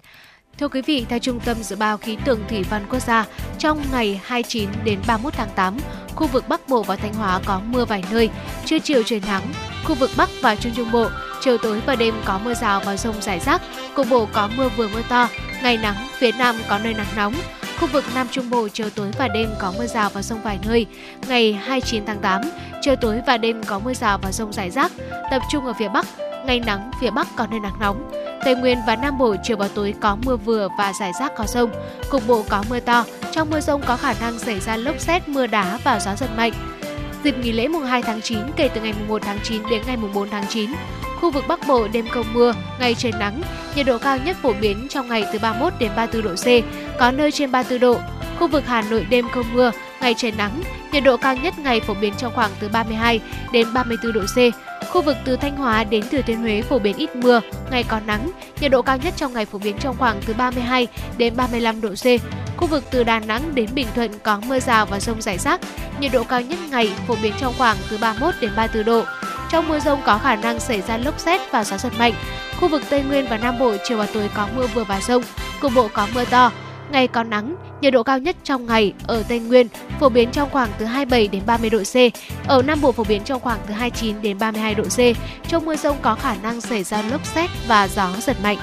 Thưa 0.58 0.68
quý 0.68 0.82
vị, 0.82 1.06
theo 1.08 1.18
Trung 1.18 1.40
tâm 1.40 1.62
Dự 1.62 1.76
báo 1.76 1.96
Khí 1.98 2.16
tượng 2.24 2.40
Thủy 2.48 2.62
văn 2.70 2.86
Quốc 2.90 2.98
gia, 2.98 3.26
trong 3.58 3.82
ngày 3.92 4.20
29 4.24 4.68
đến 4.84 4.98
31 5.06 5.32
tháng 5.32 5.48
8, 5.54 5.76
khu 6.14 6.26
vực 6.26 6.48
Bắc 6.48 6.68
Bộ 6.68 6.82
và 6.82 6.96
Thanh 6.96 7.14
Hóa 7.14 7.40
có 7.46 7.60
mưa 7.66 7.84
vài 7.84 8.04
nơi, 8.10 8.30
trưa 8.64 8.78
chiều 8.78 9.02
trời 9.02 9.22
nắng. 9.26 9.42
Khu 9.84 9.94
vực 9.94 10.10
Bắc 10.16 10.28
và 10.42 10.56
Trung 10.56 10.72
Trung 10.76 10.92
Bộ, 10.92 11.08
chiều 11.40 11.58
tối 11.58 11.80
và 11.86 11.96
đêm 11.96 12.14
có 12.24 12.40
mưa 12.44 12.54
rào 12.54 12.82
và 12.84 12.96
rông 12.96 13.22
rải 13.22 13.40
rác, 13.40 13.62
cục 13.94 14.06
bộ 14.10 14.28
có 14.32 14.48
mưa 14.56 14.68
vừa 14.68 14.88
mưa 14.88 15.02
to, 15.08 15.28
ngày 15.62 15.76
nắng, 15.76 16.08
phía 16.18 16.32
Nam 16.32 16.56
có 16.68 16.78
nơi 16.78 16.94
nắng 16.94 17.06
nóng. 17.16 17.34
Khu 17.82 17.88
vực 17.88 18.04
Nam 18.14 18.26
Trung 18.30 18.50
Bộ 18.50 18.68
chiều 18.68 18.90
tối 18.90 19.10
và 19.18 19.28
đêm 19.28 19.48
có 19.60 19.72
mưa 19.78 19.86
rào 19.86 20.10
và 20.10 20.22
rông 20.22 20.42
vài 20.42 20.58
nơi. 20.66 20.86
Ngày 21.28 21.52
29 21.52 22.06
tháng 22.06 22.18
8, 22.18 22.42
chiều 22.80 22.96
tối 22.96 23.20
và 23.26 23.36
đêm 23.36 23.62
có 23.62 23.78
mưa 23.78 23.94
rào 23.94 24.18
và 24.18 24.32
rông 24.32 24.52
rải 24.52 24.70
rác, 24.70 24.92
tập 25.30 25.42
trung 25.50 25.66
ở 25.66 25.72
phía 25.72 25.88
Bắc, 25.88 26.06
ngày 26.46 26.60
nắng, 26.60 26.90
phía 27.00 27.10
Bắc 27.10 27.28
có 27.36 27.46
nơi 27.50 27.60
nắng 27.60 27.80
nóng. 27.80 28.10
Tây 28.44 28.54
Nguyên 28.54 28.78
và 28.86 28.96
Nam 28.96 29.18
Bộ 29.18 29.36
chiều 29.42 29.56
và 29.56 29.68
tối 29.74 29.94
có 30.00 30.16
mưa 30.24 30.36
vừa 30.36 30.68
và 30.78 30.92
rải 31.00 31.12
rác 31.20 31.32
có 31.36 31.44
rông, 31.46 31.70
cục 32.10 32.26
bộ 32.26 32.44
có 32.48 32.64
mưa 32.70 32.80
to. 32.80 33.04
Trong 33.32 33.50
mưa 33.50 33.60
rông 33.60 33.82
có 33.86 33.96
khả 33.96 34.14
năng 34.20 34.38
xảy 34.38 34.60
ra 34.60 34.76
lốc 34.76 34.98
xét, 34.98 35.28
mưa 35.28 35.46
đá 35.46 35.78
và 35.84 36.00
gió 36.00 36.16
giật 36.16 36.30
mạnh. 36.36 36.52
Dịp 37.24 37.34
nghỉ 37.38 37.52
lễ 37.52 37.68
mùng 37.68 37.84
2 37.84 38.02
tháng 38.02 38.20
9 38.20 38.38
kể 38.56 38.68
từ 38.74 38.80
ngày 38.80 38.92
mùng 38.98 39.08
1 39.08 39.22
tháng 39.24 39.38
9 39.42 39.62
đến 39.70 39.82
ngày 39.86 39.96
mùng 39.96 40.12
4 40.12 40.28
tháng 40.30 40.44
9, 40.48 40.70
khu 41.22 41.30
vực 41.30 41.44
Bắc 41.48 41.60
Bộ 41.68 41.88
đêm 41.88 42.08
không 42.08 42.26
mưa, 42.32 42.54
ngày 42.80 42.94
trời 42.94 43.12
nắng, 43.18 43.42
nhiệt 43.76 43.86
độ 43.86 43.98
cao 43.98 44.18
nhất 44.24 44.36
phổ 44.42 44.52
biến 44.60 44.86
trong 44.88 45.08
ngày 45.08 45.24
từ 45.32 45.38
31 45.38 45.72
đến 45.78 45.90
34 45.96 46.22
độ 46.22 46.34
C, 46.34 46.46
có 46.98 47.10
nơi 47.10 47.32
trên 47.32 47.52
34 47.52 47.80
độ. 47.80 48.00
Khu 48.38 48.48
vực 48.48 48.66
Hà 48.66 48.82
Nội 48.82 49.06
đêm 49.10 49.28
không 49.28 49.46
mưa, 49.52 49.70
ngày 50.00 50.14
trời 50.16 50.32
nắng, 50.38 50.62
nhiệt 50.92 51.04
độ 51.04 51.16
cao 51.16 51.36
nhất 51.36 51.58
ngày 51.58 51.80
phổ 51.80 51.94
biến 51.94 52.12
trong 52.18 52.32
khoảng 52.34 52.50
từ 52.60 52.68
32 52.68 53.20
đến 53.52 53.66
34 53.74 54.12
độ 54.12 54.20
C. 54.20 54.38
Khu 54.88 55.02
vực 55.02 55.16
từ 55.24 55.36
Thanh 55.36 55.56
Hóa 55.56 55.84
đến 55.84 56.04
Thừa 56.10 56.22
Thiên 56.22 56.40
Huế 56.40 56.62
phổ 56.62 56.78
biến 56.78 56.96
ít 56.96 57.16
mưa, 57.16 57.40
ngày 57.70 57.84
có 57.88 58.00
nắng, 58.06 58.30
nhiệt 58.60 58.70
độ 58.70 58.82
cao 58.82 58.96
nhất 58.96 59.14
trong 59.16 59.32
ngày 59.32 59.44
phổ 59.44 59.58
biến 59.58 59.76
trong 59.78 59.96
khoảng 59.98 60.20
từ 60.26 60.34
32 60.34 60.86
đến 61.18 61.36
35 61.36 61.80
độ 61.80 61.88
C. 61.88 62.06
Khu 62.56 62.66
vực 62.66 62.84
từ 62.90 63.04
Đà 63.04 63.20
Nẵng 63.20 63.54
đến 63.54 63.68
Bình 63.74 63.86
Thuận 63.94 64.10
có 64.22 64.40
mưa 64.48 64.60
rào 64.60 64.86
và 64.86 65.00
rông 65.00 65.22
rải 65.22 65.38
rác, 65.38 65.60
nhiệt 66.00 66.12
độ 66.12 66.24
cao 66.24 66.40
nhất 66.40 66.58
ngày 66.70 66.92
phổ 67.06 67.16
biến 67.22 67.32
trong 67.40 67.54
khoảng 67.58 67.76
từ 67.90 67.98
31 67.98 68.34
đến 68.40 68.50
34 68.56 68.84
độ. 68.84 69.04
Trong 69.52 69.68
mưa 69.68 69.80
rông 69.80 70.00
có 70.04 70.18
khả 70.18 70.36
năng 70.36 70.60
xảy 70.60 70.80
ra 70.80 70.96
lốc 70.96 71.18
xét 71.18 71.40
và 71.50 71.64
gió 71.64 71.76
giật 71.76 71.92
mạnh. 71.98 72.12
Khu 72.60 72.68
vực 72.68 72.82
Tây 72.90 73.02
Nguyên 73.02 73.26
và 73.30 73.36
Nam 73.36 73.58
Bộ 73.58 73.76
chiều 73.84 73.98
và 73.98 74.06
tối 74.14 74.30
có 74.34 74.48
mưa 74.56 74.66
vừa 74.66 74.84
và 74.84 75.00
rông, 75.00 75.22
cục 75.60 75.72
bộ 75.74 75.88
có 75.92 76.08
mưa 76.14 76.24
to. 76.24 76.52
Ngày 76.92 77.08
có 77.08 77.22
nắng, 77.22 77.56
nhiệt 77.80 77.92
độ 77.92 78.02
cao 78.02 78.18
nhất 78.18 78.36
trong 78.44 78.66
ngày 78.66 78.92
ở 79.06 79.22
Tây 79.28 79.38
Nguyên 79.38 79.66
phổ 80.00 80.08
biến 80.08 80.30
trong 80.30 80.50
khoảng 80.50 80.68
từ 80.78 80.86
27 80.86 81.28
đến 81.28 81.42
30 81.46 81.70
độ 81.70 81.78
C, 81.78 81.96
ở 82.48 82.62
Nam 82.62 82.80
Bộ 82.80 82.92
phổ 82.92 83.04
biến 83.04 83.22
trong 83.24 83.40
khoảng 83.40 83.58
từ 83.66 83.74
29 83.74 84.22
đến 84.22 84.38
32 84.38 84.74
độ 84.74 84.84
C. 84.84 84.98
Trong 85.48 85.64
mưa 85.64 85.76
rông 85.76 85.96
có 86.02 86.14
khả 86.14 86.34
năng 86.42 86.60
xảy 86.60 86.84
ra 86.84 87.02
lốc 87.02 87.26
xét 87.26 87.50
và 87.68 87.88
gió 87.88 88.10
giật 88.20 88.36
mạnh. 88.42 88.58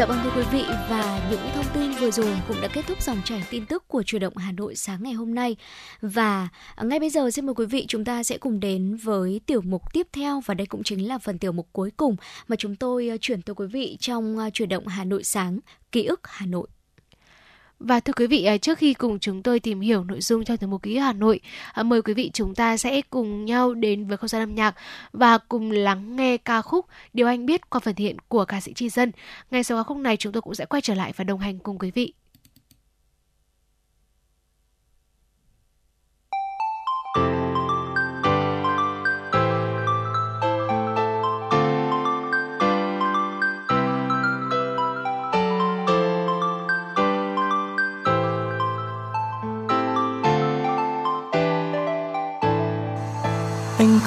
Dạ 0.00 0.06
vâng 0.06 0.18
thưa 0.24 0.30
quý 0.36 0.42
vị 0.52 0.64
và 0.90 1.28
những 1.30 1.40
thông 1.54 1.64
tin 1.74 1.90
vừa 2.00 2.10
rồi 2.10 2.36
cũng 2.48 2.56
đã 2.62 2.68
kết 2.68 2.84
thúc 2.86 3.02
dòng 3.02 3.20
chảy 3.24 3.42
tin 3.50 3.66
tức 3.66 3.88
của 3.88 4.02
chủ 4.02 4.18
động 4.18 4.36
Hà 4.36 4.52
Nội 4.52 4.76
sáng 4.76 5.02
ngày 5.02 5.12
hôm 5.12 5.34
nay. 5.34 5.56
Và 6.00 6.48
ngay 6.82 7.00
bây 7.00 7.10
giờ 7.10 7.30
xin 7.30 7.46
mời 7.46 7.54
quý 7.54 7.66
vị 7.66 7.84
chúng 7.88 8.04
ta 8.04 8.22
sẽ 8.22 8.38
cùng 8.38 8.60
đến 8.60 8.96
với 8.96 9.40
tiểu 9.46 9.60
mục 9.60 9.92
tiếp 9.92 10.06
theo 10.12 10.40
và 10.46 10.54
đây 10.54 10.66
cũng 10.66 10.82
chính 10.82 11.08
là 11.08 11.18
phần 11.18 11.38
tiểu 11.38 11.52
mục 11.52 11.68
cuối 11.72 11.90
cùng 11.96 12.16
mà 12.48 12.56
chúng 12.56 12.76
tôi 12.76 13.08
ờ, 13.08 13.16
chuyển 13.20 13.42
tới 13.42 13.54
quý 13.54 13.66
vị 13.66 13.96
trong 14.00 14.38
ờ, 14.38 14.50
chuyển 14.50 14.68
động 14.68 14.86
Hà 14.86 15.04
Nội 15.04 15.24
sáng, 15.24 15.60
ký 15.92 16.04
ức 16.04 16.20
Hà 16.24 16.46
Nội. 16.46 16.68
Và 17.80 18.00
thưa 18.00 18.12
quý 18.12 18.26
vị, 18.26 18.44
à, 18.44 18.56
trước 18.56 18.78
khi 18.78 18.94
cùng 18.94 19.18
chúng 19.18 19.42
tôi 19.42 19.60
tìm 19.60 19.80
hiểu 19.80 20.04
nội 20.04 20.20
dung 20.20 20.44
trong 20.44 20.56
tiểu 20.56 20.68
mục 20.68 20.82
ký 20.82 20.96
Hà 20.96 21.12
Nội, 21.12 21.40
à, 21.72 21.82
mời 21.82 22.02
quý 22.02 22.14
vị 22.14 22.30
chúng 22.32 22.54
ta 22.54 22.76
sẽ 22.76 23.00
cùng 23.10 23.44
nhau 23.44 23.74
đến 23.74 24.06
với 24.06 24.16
không 24.16 24.28
gian 24.28 24.42
âm 24.42 24.54
nhạc 24.54 24.74
và 25.12 25.38
cùng 25.38 25.70
lắng 25.70 26.16
nghe 26.16 26.36
ca 26.36 26.62
khúc 26.62 26.86
Điều 27.12 27.26
Anh 27.26 27.46
Biết 27.46 27.70
qua 27.70 27.80
phần 27.80 27.96
hiện 27.96 28.16
của 28.28 28.44
ca 28.44 28.60
sĩ 28.60 28.72
Tri 28.72 28.88
Dân. 28.88 29.12
Ngay 29.50 29.64
sau 29.64 29.78
ca 29.78 29.82
khúc 29.82 29.96
này 29.96 30.16
chúng 30.16 30.32
tôi 30.32 30.42
cũng 30.42 30.54
sẽ 30.54 30.64
quay 30.64 30.82
trở 30.82 30.94
lại 30.94 31.12
và 31.16 31.24
đồng 31.24 31.40
hành 31.40 31.58
cùng 31.58 31.78
quý 31.78 31.90
vị. 31.90 32.12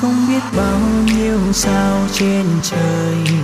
Không 0.03 0.27
biết 0.27 0.43
bao 0.57 0.79
nhiêu 1.05 1.39
sao 1.53 1.99
trên 2.13 2.45
trời. 2.63 3.35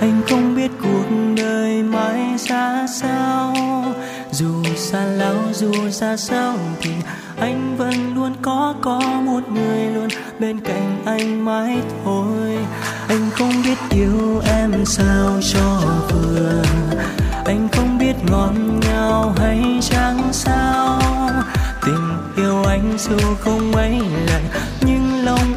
Anh 0.00 0.22
không 0.30 0.56
biết 0.56 0.70
cuộc 0.82 1.06
đời 1.36 1.82
mãi 1.82 2.20
ra 2.38 2.86
sao. 3.00 3.54
Dù 4.32 4.64
xa 4.76 5.04
lão 5.04 5.36
dù 5.52 5.72
xa 5.90 6.16
sao 6.16 6.56
thì 6.80 6.90
anh 7.38 7.76
vẫn 7.76 8.14
luôn 8.14 8.34
có 8.42 8.74
có 8.82 9.00
một 9.00 9.40
người 9.54 9.86
luôn 9.94 10.08
bên 10.38 10.60
cạnh 10.60 11.02
anh 11.04 11.44
mãi 11.44 11.78
thôi. 12.04 12.58
Anh 13.08 13.30
không 13.30 13.52
biết 13.64 13.78
yêu 13.90 14.42
em 14.46 14.84
sao 14.84 15.40
cho 15.52 15.80
vừa. 16.10 16.62
Anh 17.44 17.68
không 17.72 17.98
biết 17.98 18.14
ngọt 18.30 18.52
ngào 18.80 19.34
hay 19.36 19.78
chẳng 19.82 20.22
sao. 20.32 21.00
Tình 21.86 22.16
yêu 22.36 22.64
anh 22.64 22.96
dù 22.98 23.18
không 23.40 23.72
mấy 23.72 24.00
lần 24.26 24.42
nhưng 24.80 25.24
lòng 25.24 25.55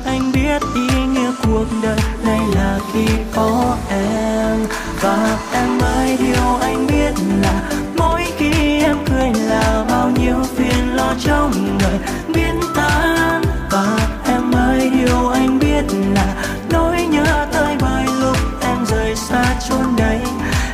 cuộc 1.52 1.66
đời 1.84 2.00
này 2.26 2.40
là 2.56 2.80
khi 2.94 3.06
có 3.36 3.78
em. 3.90 4.58
Và 5.02 5.38
em 5.54 5.80
ơi, 5.80 6.18
điều 6.20 6.56
anh 6.62 6.88
biết 6.88 7.14
là 7.42 7.62
mỗi 7.98 8.24
khi 8.38 8.82
em 8.84 8.98
cười 9.10 9.32
là 9.48 9.86
bao 9.90 10.10
nhiêu 10.10 10.36
phiền 10.56 10.96
lo 10.96 11.14
trong 11.26 11.78
đời 11.80 12.00
biến 12.34 12.60
tan. 12.76 13.42
Và 13.72 13.98
em 14.26 14.52
ơi, 14.52 14.92
điều 14.94 15.30
anh 15.30 15.60
biết 15.60 15.84
là 16.16 16.36
nỗi 16.72 17.08
nhớ 17.12 17.48
tới 17.52 17.76
bởi 17.82 18.06
lúc 18.20 18.38
em 18.62 18.86
rời 18.86 19.16
xa 19.16 19.44
chốn 19.70 19.96
đây 19.98 20.20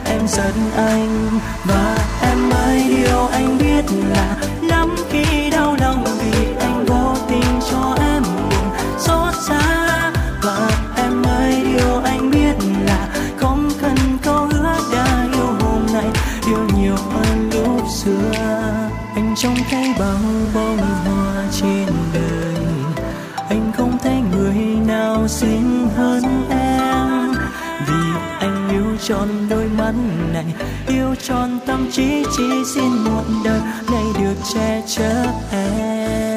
em 0.06 0.28
giận 0.28 0.54
anh. 0.78 1.40
Và 1.66 1.98
em 2.22 2.50
ơi, 2.54 2.84
điều 2.88 3.28
anh 3.28 3.58
biết 3.58 3.86
là 4.10 4.36
trong 19.36 19.56
trông 19.56 19.66
thấy 19.70 19.94
bao 20.00 20.18
bông 20.54 20.78
hoa 20.78 21.44
trên 21.52 21.88
đời. 22.14 22.56
Anh 23.50 23.72
không 23.78 23.98
thấy 24.04 24.22
người 24.32 24.56
nào 24.88 25.28
xinh 25.28 25.90
hơn 25.96 26.24
em. 26.50 27.32
Vì 27.88 28.20
anh 28.40 28.70
yêu 28.70 28.98
tròn 29.08 29.30
đôi 29.50 29.66
mắt 29.78 29.94
này, 30.34 30.46
yêu 30.88 31.16
tròn 31.24 31.60
tâm 31.66 31.88
trí 31.92 32.24
chỉ 32.38 32.50
xin 32.76 32.90
một 32.90 33.24
đời 33.44 33.62
này 33.92 34.04
được 34.20 34.36
che 34.54 34.82
chở 34.88 35.26
em. 35.52 36.35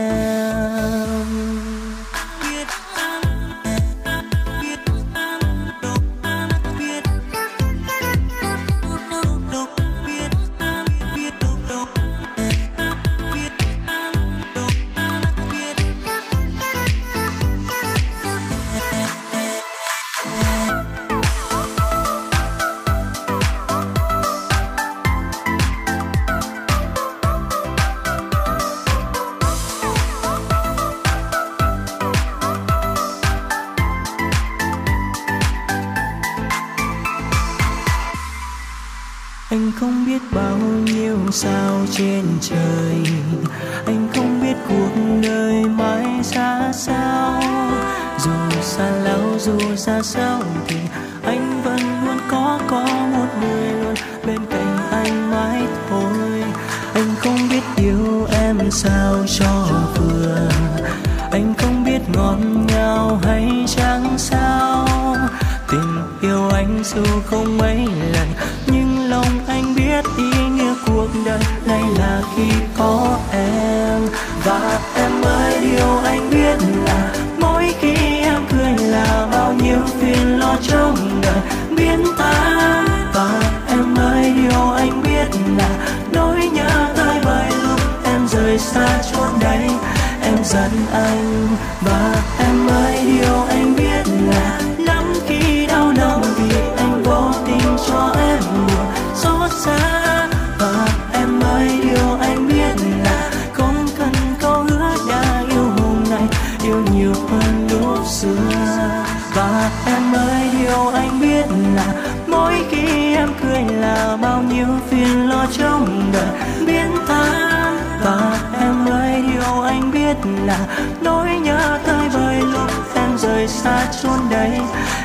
Bao 114.39 114.47
nhiêu 114.47 114.67
phiền 114.91 115.29
lo 115.29 115.47
trong 115.59 116.13
đời. 116.13 116.39
Biến 116.67 116.91
tan 117.09 117.77
và 118.05 118.39
em 118.61 118.87
ơi 118.89 119.23
điều 119.33 119.63
anh 119.63 119.91
biết 119.91 120.17
là 120.47 120.59
nỗi 121.03 121.29
nhớ 121.43 121.79
tới 121.87 122.09
bởi 122.15 122.41
lúc 122.41 122.71
em 122.95 123.19
rời 123.19 123.49
xa 123.49 123.87
chốn 124.03 124.19
đây. 124.31 124.51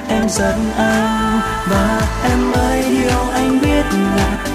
Em 0.10 0.30
giận 0.30 0.72
anh 0.78 1.40
và 1.70 2.02
em 2.24 2.52
ơi 2.54 2.84
điều 2.90 3.20
anh 3.34 3.60
biết 3.62 3.86
là 4.16 4.53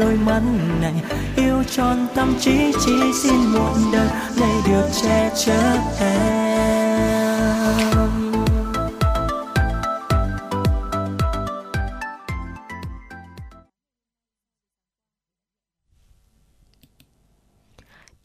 đôi 0.00 0.14
mắt 0.14 0.42
này. 0.80 0.94
Yêu 1.36 1.62
tròn 1.70 2.06
tâm 2.14 2.34
trí 2.40 2.72
chỉ 2.84 2.92
xin 3.22 3.34
một 3.52 3.74
đời 3.92 4.08
này 4.40 4.54
được 4.68 4.88
che 5.02 5.30
chở 5.44 5.76
em. 6.00 6.39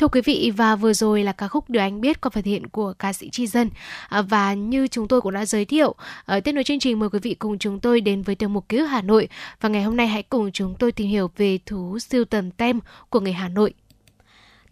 Thưa 0.05 0.09
quý 0.09 0.21
vị 0.21 0.51
và 0.57 0.75
vừa 0.75 0.93
rồi 0.93 1.23
là 1.23 1.31
ca 1.31 1.47
khúc 1.47 1.69
được 1.69 1.79
Anh 1.79 2.01
Biết 2.01 2.21
qua 2.21 2.29
phần 2.29 2.43
hiện 2.43 2.67
của 2.67 2.93
ca 2.99 3.13
sĩ 3.13 3.29
Tri 3.29 3.47
Dân 3.47 3.69
à, 4.09 4.21
và 4.21 4.53
như 4.53 4.87
chúng 4.87 5.07
tôi 5.07 5.21
cũng 5.21 5.33
đã 5.33 5.45
giới 5.45 5.65
thiệu 5.65 5.95
ở 6.25 6.39
tiếp 6.39 6.51
nối 6.51 6.63
chương 6.63 6.79
trình 6.79 6.99
mời 6.99 7.09
quý 7.09 7.19
vị 7.19 7.33
cùng 7.33 7.57
chúng 7.57 7.79
tôi 7.79 8.01
đến 8.01 8.21
với 8.21 8.35
tiểu 8.35 8.49
mục 8.49 8.69
ký 8.69 8.77
ức 8.77 8.85
Hà 8.85 9.01
Nội 9.01 9.27
và 9.61 9.69
ngày 9.69 9.83
hôm 9.83 9.97
nay 9.97 10.07
hãy 10.07 10.23
cùng 10.23 10.51
chúng 10.51 10.75
tôi 10.79 10.91
tìm 10.91 11.07
hiểu 11.07 11.31
về 11.37 11.59
thú 11.65 11.99
siêu 11.99 12.25
tầm 12.25 12.51
tem 12.51 12.79
của 13.09 13.19
người 13.19 13.33
Hà 13.33 13.49
Nội. 13.49 13.73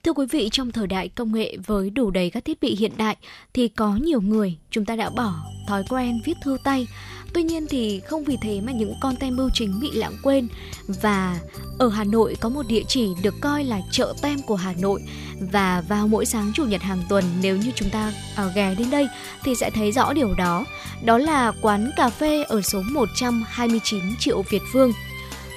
Thưa 0.04 0.14
quý 0.14 0.26
vị, 0.32 0.50
trong 0.52 0.72
thời 0.72 0.88
đại 0.88 1.10
công 1.10 1.34
nghệ 1.34 1.58
với 1.66 1.90
đủ 1.90 2.12
đầy 2.12 2.30
các 2.30 2.46
thiết 2.46 2.62
bị 2.62 2.76
hiện 2.76 2.92
đại 2.98 3.18
thì 3.54 3.68
có 3.68 3.96
nhiều 3.96 4.22
người 4.22 4.58
chúng 4.72 4.86
ta 4.86 4.96
đã 4.96 5.10
bỏ 5.10 5.34
thói 5.68 5.84
quen 5.90 6.22
viết 6.26 6.38
thư 6.44 6.58
tay. 6.64 6.88
Tuy 7.34 7.44
nhiên 7.44 7.68
thì 7.70 8.00
không 8.00 8.24
vì 8.24 8.38
thế 8.42 8.62
mà 8.62 8.72
những 8.72 8.94
con 9.02 9.16
tem 9.16 9.36
bưu 9.36 9.50
chính 9.54 9.80
bị 9.80 9.92
lãng 9.92 10.18
quên 10.24 10.48
và 10.88 11.40
ở 11.80 11.90
Hà 11.90 12.04
Nội 12.04 12.36
có 12.40 12.50
một 12.50 12.68
địa 12.68 12.84
chỉ 12.88 13.08
được 13.22 13.34
coi 13.42 13.64
là 13.64 13.82
chợ 13.92 14.14
tem 14.22 14.42
của 14.42 14.56
Hà 14.56 14.74
Nội 14.80 15.02
và 15.40 15.84
vào 15.88 16.08
mỗi 16.08 16.26
sáng 16.26 16.52
chủ 16.56 16.66
nhật 16.66 16.82
hàng 16.82 17.04
tuần 17.10 17.24
nếu 17.42 17.58
như 17.58 17.72
chúng 17.76 17.90
ta 17.90 18.14
à, 18.36 18.46
ghé 18.56 18.76
đến 18.80 18.90
đây 18.92 19.08
thì 19.44 19.56
sẽ 19.56 19.70
thấy 19.70 19.92
rõ 19.92 20.14
điều 20.14 20.34
đó. 20.34 20.66
Đó 21.04 21.18
là 21.18 21.52
quán 21.62 21.92
cà 21.98 22.10
phê 22.10 22.44
ở 22.44 22.62
số 22.62 22.82
129 22.82 24.00
Triệu 24.20 24.42
Việt 24.42 24.62
Vương. 24.74 24.92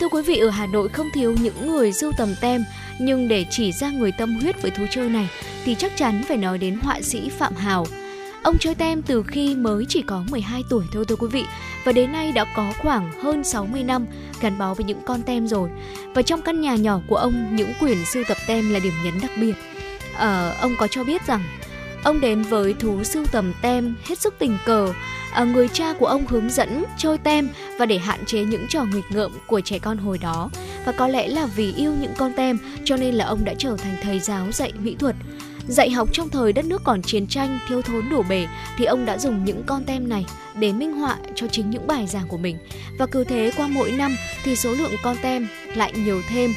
Thưa 0.00 0.08
quý 0.08 0.22
vị, 0.22 0.38
ở 0.38 0.50
Hà 0.50 0.66
Nội 0.66 0.88
không 0.88 1.06
thiếu 1.14 1.34
những 1.42 1.66
người 1.66 1.92
sưu 1.92 2.12
tầm 2.18 2.34
tem, 2.40 2.64
nhưng 2.98 3.28
để 3.28 3.44
chỉ 3.50 3.72
ra 3.72 3.90
người 3.90 4.12
tâm 4.12 4.38
huyết 4.40 4.62
với 4.62 4.70
thú 4.70 4.84
chơi 4.90 5.08
này 5.08 5.28
thì 5.64 5.74
chắc 5.74 5.96
chắn 5.96 6.22
phải 6.28 6.36
nói 6.36 6.58
đến 6.58 6.78
họa 6.82 7.00
sĩ 7.02 7.28
Phạm 7.38 7.54
Hào. 7.54 7.86
Ông 8.46 8.58
chơi 8.58 8.74
tem 8.74 9.02
từ 9.02 9.22
khi 9.22 9.54
mới 9.54 9.84
chỉ 9.88 10.02
có 10.02 10.22
12 10.30 10.64
tuổi 10.68 10.84
thôi 10.92 11.04
thưa 11.08 11.16
quý 11.16 11.28
vị 11.32 11.44
và 11.84 11.92
đến 11.92 12.12
nay 12.12 12.32
đã 12.32 12.44
có 12.56 12.72
khoảng 12.78 13.22
hơn 13.22 13.44
60 13.44 13.82
năm 13.82 14.06
gắn 14.40 14.58
bó 14.58 14.74
với 14.74 14.84
những 14.84 15.00
con 15.06 15.22
tem 15.22 15.46
rồi. 15.46 15.70
Và 16.14 16.22
trong 16.22 16.42
căn 16.42 16.60
nhà 16.60 16.76
nhỏ 16.76 17.00
của 17.08 17.16
ông, 17.16 17.56
những 17.56 17.72
quyển 17.80 18.04
sưu 18.04 18.24
tập 18.28 18.36
tem 18.46 18.72
là 18.72 18.78
điểm 18.78 18.92
nhấn 19.04 19.14
đặc 19.22 19.30
biệt. 19.40 19.54
À, 20.16 20.56
ông 20.60 20.74
có 20.78 20.86
cho 20.86 21.04
biết 21.04 21.26
rằng 21.26 21.42
ông 22.04 22.20
đến 22.20 22.42
với 22.42 22.74
thú 22.74 23.04
sưu 23.04 23.26
tầm 23.32 23.52
tem 23.62 23.94
hết 24.04 24.18
sức 24.18 24.34
tình 24.38 24.58
cờ. 24.66 24.92
À, 25.32 25.44
người 25.44 25.68
cha 25.68 25.92
của 25.98 26.06
ông 26.06 26.26
hướng 26.26 26.50
dẫn 26.50 26.84
chơi 26.98 27.18
tem 27.18 27.48
và 27.78 27.86
để 27.86 27.98
hạn 27.98 28.20
chế 28.26 28.44
những 28.44 28.66
trò 28.68 28.84
nghịch 28.84 29.10
ngợm 29.10 29.32
của 29.46 29.60
trẻ 29.60 29.78
con 29.78 29.98
hồi 29.98 30.18
đó. 30.18 30.50
Và 30.84 30.92
có 30.92 31.08
lẽ 31.08 31.28
là 31.28 31.46
vì 31.46 31.72
yêu 31.72 31.92
những 32.00 32.12
con 32.18 32.32
tem 32.36 32.58
cho 32.84 32.96
nên 32.96 33.14
là 33.14 33.24
ông 33.24 33.44
đã 33.44 33.54
trở 33.58 33.76
thành 33.76 33.96
thầy 34.02 34.20
giáo 34.20 34.52
dạy 34.52 34.72
mỹ 34.82 34.96
thuật. 34.98 35.16
Dạy 35.68 35.90
học 35.90 36.08
trong 36.12 36.28
thời 36.28 36.52
đất 36.52 36.64
nước 36.64 36.82
còn 36.84 37.02
chiến 37.02 37.26
tranh, 37.26 37.58
thiếu 37.68 37.82
thốn 37.82 38.08
đổ 38.10 38.22
bể 38.22 38.46
thì 38.78 38.84
ông 38.84 39.04
đã 39.04 39.18
dùng 39.18 39.44
những 39.44 39.62
con 39.66 39.84
tem 39.84 40.08
này 40.08 40.26
để 40.54 40.72
minh 40.72 40.92
họa 40.92 41.16
cho 41.34 41.46
chính 41.46 41.70
những 41.70 41.86
bài 41.86 42.06
giảng 42.06 42.28
của 42.28 42.36
mình. 42.36 42.58
Và 42.98 43.06
cứ 43.06 43.24
thế 43.24 43.52
qua 43.56 43.66
mỗi 43.66 43.92
năm 43.92 44.16
thì 44.44 44.56
số 44.56 44.72
lượng 44.72 44.92
con 45.02 45.16
tem 45.22 45.48
lại 45.74 45.92
nhiều 45.96 46.22
thêm 46.28 46.54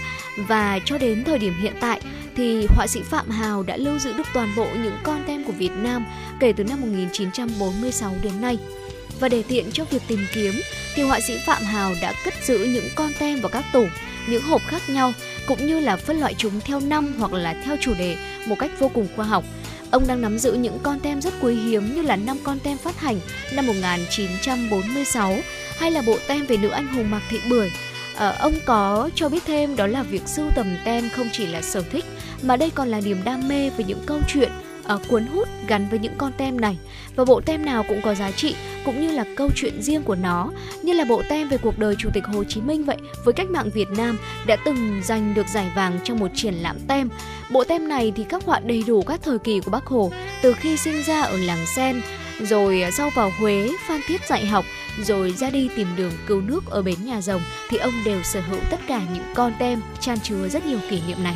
và 0.48 0.80
cho 0.86 0.98
đến 0.98 1.24
thời 1.24 1.40
điểm 1.40 1.54
hiện 1.62 1.74
tại 1.80 2.02
thì 2.36 2.66
họa 2.70 2.88
sĩ 2.88 3.02
Phạm 3.02 3.30
Hào 3.30 3.64
đã 3.64 3.78
lưu 3.78 4.00
giữ 4.00 4.14
được 4.14 4.28
toàn 4.34 4.54
bộ 4.56 4.68
những 4.84 4.98
con 5.04 5.24
tem 5.28 5.44
của 5.44 5.52
Việt 5.52 5.72
Nam 5.76 6.06
kể 6.40 6.54
từ 6.54 6.64
năm 6.64 6.82
1946 6.82 8.16
đến 8.24 8.42
nay. 8.42 8.58
Và 9.20 9.30
để 9.30 9.44
tiện 9.48 9.72
cho 9.72 9.86
việc 9.86 10.02
tìm 10.08 10.20
kiếm 10.34 10.54
thì 10.96 11.04
họa 11.04 11.20
sĩ 11.20 11.38
Phạm 11.46 11.64
Hào 11.64 11.94
đã 12.02 12.14
cất 12.26 12.34
giữ 12.44 12.58
những 12.74 12.88
con 12.96 13.12
tem 13.20 13.42
vào 13.42 13.50
các 13.50 13.64
tủ, 13.74 13.86
những 14.30 14.44
hộp 14.44 14.62
khác 14.68 14.82
nhau 14.90 15.14
cũng 15.50 15.68
như 15.68 15.80
là 15.80 15.96
phân 15.96 16.20
loại 16.20 16.36
chúng 16.38 16.60
theo 16.60 16.80
năm 16.80 17.16
hoặc 17.20 17.34
là 17.34 17.56
theo 17.66 17.78
chủ 17.82 17.94
đề 17.94 18.18
một 18.46 18.56
cách 18.60 18.72
vô 18.80 18.92
cùng 18.94 19.08
khoa 19.16 19.26
học. 19.26 19.44
Ông 19.92 20.08
đang 20.08 20.22
nắm 20.22 20.38
giữ 20.38 20.54
những 20.54 20.80
con 20.84 21.00
tem 21.00 21.22
rất 21.22 21.34
quý 21.42 21.56
hiếm 21.56 21.96
như 21.96 22.02
là 22.02 22.16
năm 22.16 22.38
con 22.44 22.60
tem 22.60 22.78
phát 22.78 23.00
hành 23.00 23.20
năm 23.54 23.68
1946 23.68 25.36
hay 25.80 25.92
là 25.92 26.02
bộ 26.08 26.18
tem 26.28 26.46
về 26.46 26.58
nữ 26.58 26.70
anh 26.70 26.88
hùng 26.88 27.12
Mạc 27.12 27.22
Thị 27.30 27.40
Bưởi. 27.50 27.72
À, 28.16 28.30
ông 28.40 28.54
có 28.66 29.10
cho 29.16 29.30
biết 29.30 29.44
thêm 29.46 29.76
đó 29.76 29.88
là 29.88 30.04
việc 30.04 30.28
sưu 30.28 30.46
tầm 30.56 30.78
tem 30.86 31.10
không 31.10 31.30
chỉ 31.32 31.46
là 31.46 31.62
sở 31.62 31.82
thích 31.82 32.06
mà 32.42 32.56
đây 32.56 32.72
còn 32.76 32.88
là 32.88 33.02
niềm 33.02 33.18
đam 33.24 33.48
mê 33.48 33.70
với 33.70 33.86
những 33.86 34.04
câu 34.06 34.20
chuyện 34.28 34.52
uh, 34.96 35.02
cuốn 35.10 35.26
hút 35.26 35.48
gắn 35.68 35.90
với 35.90 36.00
những 36.00 36.14
con 36.18 36.32
tem 36.38 36.62
này. 36.62 36.78
Và 37.16 37.26
bộ 37.26 37.42
tem 37.42 37.66
nào 37.66 37.84
cũng 37.88 38.02
có 38.02 38.16
giá 38.16 38.32
trị 38.32 38.56
cũng 38.86 39.02
như 39.02 39.12
là 39.12 39.26
câu 39.36 39.50
chuyện 39.56 39.82
riêng 39.82 40.04
của 40.04 40.16
nó. 40.16 40.52
Như 40.84 40.94
là 40.94 41.06
bộ 41.06 41.22
tem 41.30 41.50
về 41.50 41.58
cuộc 41.58 41.80
đời 41.80 41.96
chủ 41.98 42.10
tịch 42.14 42.26
Hồ 42.26 42.44
Chí 42.44 42.62
Minh 42.62 42.84
vậy 42.84 42.98
với 43.24 43.34
cách 43.34 43.50
mạng 43.50 43.70
Việt 43.74 43.90
Nam 43.98 44.18
đã 44.48 44.56
từng 44.66 45.02
giành 45.04 45.34
được 45.34 45.48
giải 45.48 45.72
vàng 45.76 46.00
trong 46.04 46.20
một 46.20 46.32
triển 46.36 46.54
lãm 46.54 46.78
tem. 46.88 47.10
Bộ 47.52 47.64
tem 47.64 47.88
này 47.88 48.14
thì 48.16 48.24
khắc 48.30 48.44
họa 48.46 48.60
đầy 48.60 48.84
đủ 48.88 49.02
các 49.02 49.20
thời 49.24 49.40
kỳ 49.40 49.60
của 49.60 49.72
Bác 49.72 49.86
Hồ 49.86 50.12
từ 50.42 50.54
khi 50.54 50.78
sinh 50.78 51.04
ra 51.04 51.22
ở 51.22 51.38
làng 51.38 51.66
Sen 51.76 52.02
rồi 52.42 52.82
ờ, 52.82 52.92
sau 52.92 53.10
vào 53.16 53.32
Huế 53.40 53.72
Phan 53.88 54.02
Thiết 54.08 54.22
dạy 54.30 54.46
học 54.46 54.66
rồi 55.04 55.32
ra 55.32 55.50
đi 55.50 55.70
tìm 55.76 55.88
đường 55.96 56.12
cứu 56.28 56.42
nước 56.42 56.66
ở 56.70 56.82
bến 56.82 56.96
nhà 57.06 57.22
rồng 57.22 57.42
thì 57.70 57.78
ông 57.78 57.94
đều 58.06 58.24
sở 58.24 58.42
hữu 58.42 58.60
tất 58.72 58.80
cả 58.88 59.02
những 59.14 59.24
con 59.34 59.54
tem 59.60 59.82
chan 60.00 60.20
chứa 60.20 60.48
rất 60.48 60.66
nhiều 60.66 60.80
kỷ 60.90 61.02
niệm 61.08 61.24
này. 61.24 61.36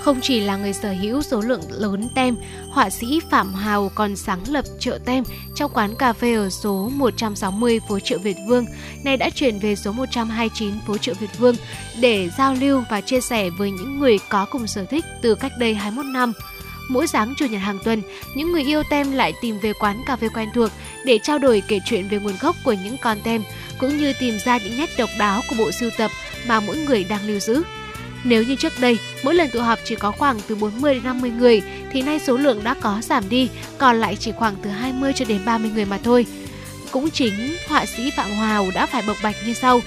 Không 0.00 0.20
chỉ 0.22 0.40
là 0.40 0.56
người 0.56 0.72
sở 0.72 0.92
hữu 0.92 1.22
số 1.22 1.40
lượng 1.40 1.60
lớn 1.70 2.08
tem, 2.14 2.36
họa 2.70 2.90
sĩ 2.90 3.20
Phạm 3.30 3.54
Hào 3.54 3.90
còn 3.94 4.16
sáng 4.16 4.40
lập 4.48 4.64
chợ 4.78 4.98
tem 5.04 5.24
trong 5.54 5.70
quán 5.74 5.94
cà 5.98 6.12
phê 6.12 6.34
ở 6.34 6.50
số 6.50 6.90
160 6.94 7.80
phố 7.88 7.98
Triệu 8.00 8.18
Việt 8.18 8.36
Vương, 8.48 8.66
nay 9.04 9.16
đã 9.16 9.30
chuyển 9.30 9.58
về 9.58 9.76
số 9.76 9.92
129 9.92 10.74
phố 10.86 10.98
Triệu 10.98 11.14
Việt 11.20 11.38
Vương 11.38 11.56
để 12.00 12.30
giao 12.38 12.54
lưu 12.54 12.82
và 12.90 13.00
chia 13.00 13.20
sẻ 13.20 13.50
với 13.50 13.70
những 13.70 13.98
người 13.98 14.18
có 14.28 14.46
cùng 14.50 14.66
sở 14.66 14.84
thích 14.84 15.04
từ 15.22 15.34
cách 15.34 15.52
đây 15.58 15.74
21 15.74 16.06
năm. 16.06 16.32
Mỗi 16.88 17.06
sáng 17.06 17.34
chủ 17.36 17.46
nhật 17.46 17.60
hàng 17.60 17.78
tuần, 17.84 18.02
những 18.34 18.52
người 18.52 18.62
yêu 18.62 18.82
tem 18.90 19.12
lại 19.12 19.32
tìm 19.42 19.58
về 19.58 19.72
quán 19.72 20.02
cà 20.06 20.16
phê 20.16 20.28
quen 20.34 20.48
thuộc 20.54 20.70
để 21.04 21.18
trao 21.22 21.38
đổi 21.38 21.62
kể 21.68 21.80
chuyện 21.84 22.08
về 22.08 22.18
nguồn 22.18 22.34
gốc 22.40 22.56
của 22.64 22.74
những 22.84 22.96
con 23.02 23.18
tem, 23.24 23.42
cũng 23.78 23.98
như 23.98 24.12
tìm 24.20 24.38
ra 24.44 24.58
những 24.58 24.78
nét 24.78 24.90
độc 24.98 25.10
đáo 25.18 25.40
của 25.48 25.56
bộ 25.58 25.70
sưu 25.70 25.90
tập 25.98 26.10
mà 26.46 26.60
mỗi 26.60 26.76
người 26.76 27.04
đang 27.04 27.26
lưu 27.26 27.38
giữ. 27.38 27.62
Nếu 28.24 28.42
như 28.42 28.56
trước 28.56 28.72
đây, 28.80 28.98
mỗi 29.22 29.34
lần 29.34 29.50
tụ 29.50 29.60
họp 29.60 29.78
chỉ 29.84 29.94
có 29.94 30.10
khoảng 30.10 30.40
từ 30.48 30.54
40 30.54 30.94
đến 30.94 31.04
50 31.04 31.30
người, 31.30 31.62
thì 31.92 32.02
nay 32.02 32.18
số 32.18 32.36
lượng 32.36 32.64
đã 32.64 32.74
có 32.80 33.00
giảm 33.02 33.28
đi, 33.28 33.48
còn 33.78 34.00
lại 34.00 34.16
chỉ 34.16 34.32
khoảng 34.32 34.54
từ 34.62 34.70
20 34.70 35.12
cho 35.14 35.24
đến 35.24 35.40
30 35.44 35.70
người 35.74 35.84
mà 35.84 35.98
thôi. 36.02 36.26
Cũng 36.90 37.10
chính 37.10 37.56
họa 37.68 37.86
sĩ 37.86 38.10
Phạm 38.10 38.30
Hòa 38.30 38.62
đã 38.74 38.86
phải 38.86 39.02
bộc 39.06 39.16
bạch 39.22 39.36
như 39.46 39.52
sau. 39.52 39.80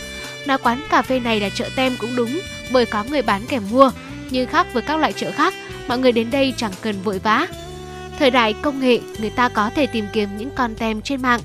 Nói 0.45 0.57
quán 0.57 0.81
cà 0.89 1.01
phê 1.01 1.19
này 1.19 1.39
là 1.39 1.49
chợ 1.49 1.69
tem 1.75 1.95
cũng 1.99 2.15
đúng, 2.15 2.39
bởi 2.71 2.85
có 2.85 3.03
người 3.03 3.21
bán 3.21 3.41
kèm 3.49 3.63
mua, 3.71 3.91
nhưng 4.29 4.47
khác 4.47 4.67
với 4.73 4.83
các 4.83 4.99
loại 4.99 5.13
chợ 5.13 5.31
khác, 5.31 5.53
mọi 5.87 5.99
người 5.99 6.11
đến 6.11 6.31
đây 6.31 6.53
chẳng 6.57 6.71
cần 6.81 7.01
vội 7.03 7.19
vã. 7.19 7.47
Thời 8.19 8.31
đại 8.31 8.53
công 8.53 8.79
nghệ, 8.79 8.99
người 9.19 9.29
ta 9.29 9.49
có 9.49 9.69
thể 9.69 9.87
tìm 9.87 10.05
kiếm 10.13 10.29
những 10.37 10.49
con 10.55 10.75
tem 10.75 11.01
trên 11.01 11.21
mạng, 11.21 11.41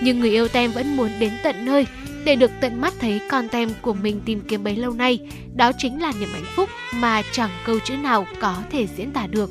nhưng 0.00 0.20
người 0.20 0.30
yêu 0.30 0.48
tem 0.48 0.72
vẫn 0.72 0.96
muốn 0.96 1.10
đến 1.18 1.32
tận 1.42 1.64
nơi 1.64 1.86
để 2.28 2.36
được 2.36 2.50
tận 2.60 2.80
mắt 2.80 2.94
thấy 3.00 3.20
con 3.30 3.48
tem 3.48 3.70
của 3.82 3.92
mình 3.92 4.20
tìm 4.24 4.40
kiếm 4.48 4.64
bấy 4.64 4.76
lâu 4.76 4.92
nay. 4.92 5.18
Đó 5.56 5.72
chính 5.78 6.02
là 6.02 6.12
niềm 6.20 6.28
hạnh 6.32 6.44
phúc 6.56 6.68
mà 6.94 7.22
chẳng 7.32 7.50
câu 7.64 7.78
chữ 7.84 7.96
nào 7.96 8.26
có 8.40 8.56
thể 8.70 8.86
diễn 8.96 9.12
tả 9.12 9.26
được. 9.26 9.50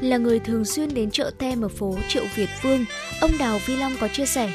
Là 0.00 0.16
người 0.16 0.38
thường 0.38 0.64
xuyên 0.64 0.94
đến 0.94 1.10
chợ 1.10 1.30
tem 1.38 1.62
ở 1.62 1.68
phố 1.68 1.96
Triệu 2.08 2.24
Việt 2.36 2.48
Vương, 2.62 2.84
ông 3.20 3.30
Đào 3.38 3.58
Phi 3.58 3.76
Long 3.76 3.92
có 4.00 4.08
chia 4.08 4.26
sẻ, 4.26 4.50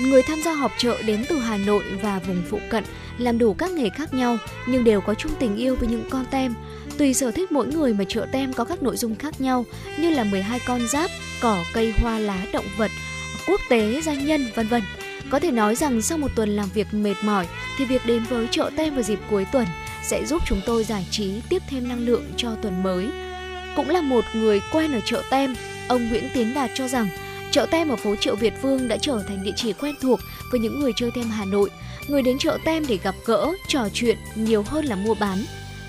người 0.00 0.22
tham 0.22 0.42
gia 0.44 0.52
họp 0.52 0.72
chợ 0.78 1.02
đến 1.02 1.24
từ 1.28 1.38
Hà 1.38 1.56
Nội 1.56 1.84
và 2.02 2.18
vùng 2.26 2.42
phụ 2.50 2.58
cận, 2.70 2.84
làm 3.18 3.38
đủ 3.38 3.54
các 3.54 3.70
nghề 3.70 3.88
khác 3.88 4.14
nhau 4.14 4.38
nhưng 4.66 4.84
đều 4.84 5.00
có 5.00 5.14
chung 5.14 5.32
tình 5.38 5.56
yêu 5.56 5.76
với 5.76 5.88
những 5.88 6.04
con 6.10 6.24
tem. 6.30 6.54
Tùy 6.98 7.14
sở 7.14 7.30
thích 7.30 7.52
mỗi 7.52 7.66
người 7.66 7.94
mà 7.94 8.04
chợ 8.08 8.26
tem 8.32 8.52
có 8.52 8.64
các 8.64 8.82
nội 8.82 8.96
dung 8.96 9.14
khác 9.14 9.40
nhau 9.40 9.64
như 10.00 10.10
là 10.10 10.24
12 10.24 10.60
con 10.66 10.88
giáp, 10.88 11.10
cỏ, 11.40 11.64
cây, 11.72 11.92
hoa, 11.96 12.18
lá, 12.18 12.46
động 12.52 12.66
vật, 12.76 12.90
quốc 13.48 13.60
tế, 13.68 14.00
danh 14.02 14.26
nhân, 14.26 14.46
vân 14.54 14.66
vân. 14.66 14.82
Có 15.30 15.38
thể 15.38 15.50
nói 15.50 15.74
rằng 15.74 16.02
sau 16.02 16.18
một 16.18 16.30
tuần 16.36 16.56
làm 16.56 16.68
việc 16.74 16.94
mệt 16.94 17.14
mỏi 17.24 17.46
thì 17.78 17.84
việc 17.84 18.06
đến 18.06 18.24
với 18.28 18.48
chợ 18.50 18.70
tem 18.76 18.94
vào 18.94 19.02
dịp 19.02 19.18
cuối 19.30 19.46
tuần 19.52 19.66
sẽ 20.02 20.24
giúp 20.24 20.42
chúng 20.46 20.60
tôi 20.66 20.84
giải 20.84 21.06
trí 21.10 21.40
tiếp 21.48 21.62
thêm 21.70 21.88
năng 21.88 22.06
lượng 22.06 22.24
cho 22.36 22.54
tuần 22.62 22.82
mới. 22.82 23.08
Cũng 23.76 23.90
là 23.90 24.00
một 24.00 24.24
người 24.34 24.60
quen 24.72 24.92
ở 24.92 25.00
chợ 25.04 25.22
tem, 25.30 25.54
ông 25.88 26.08
Nguyễn 26.08 26.28
Tiến 26.34 26.54
Đạt 26.54 26.70
cho 26.74 26.88
rằng 26.88 27.08
chợ 27.50 27.66
tem 27.70 27.88
ở 27.88 27.96
phố 27.96 28.16
Triệu 28.16 28.36
Việt 28.36 28.62
Vương 28.62 28.88
đã 28.88 28.96
trở 28.96 29.22
thành 29.28 29.44
địa 29.44 29.52
chỉ 29.56 29.72
quen 29.72 29.94
thuộc 30.00 30.20
với 30.50 30.60
những 30.60 30.80
người 30.80 30.92
chơi 30.96 31.10
tem 31.14 31.30
Hà 31.30 31.44
Nội. 31.44 31.70
người 32.08 32.22
đến 32.22 32.38
chợ 32.38 32.58
tem 32.64 32.86
để 32.88 32.98
gặp 33.02 33.14
gỡ, 33.26 33.46
trò 33.68 33.88
chuyện 33.92 34.16
nhiều 34.34 34.62
hơn 34.62 34.84
là 34.84 34.96
mua 34.96 35.14
bán. 35.14 35.44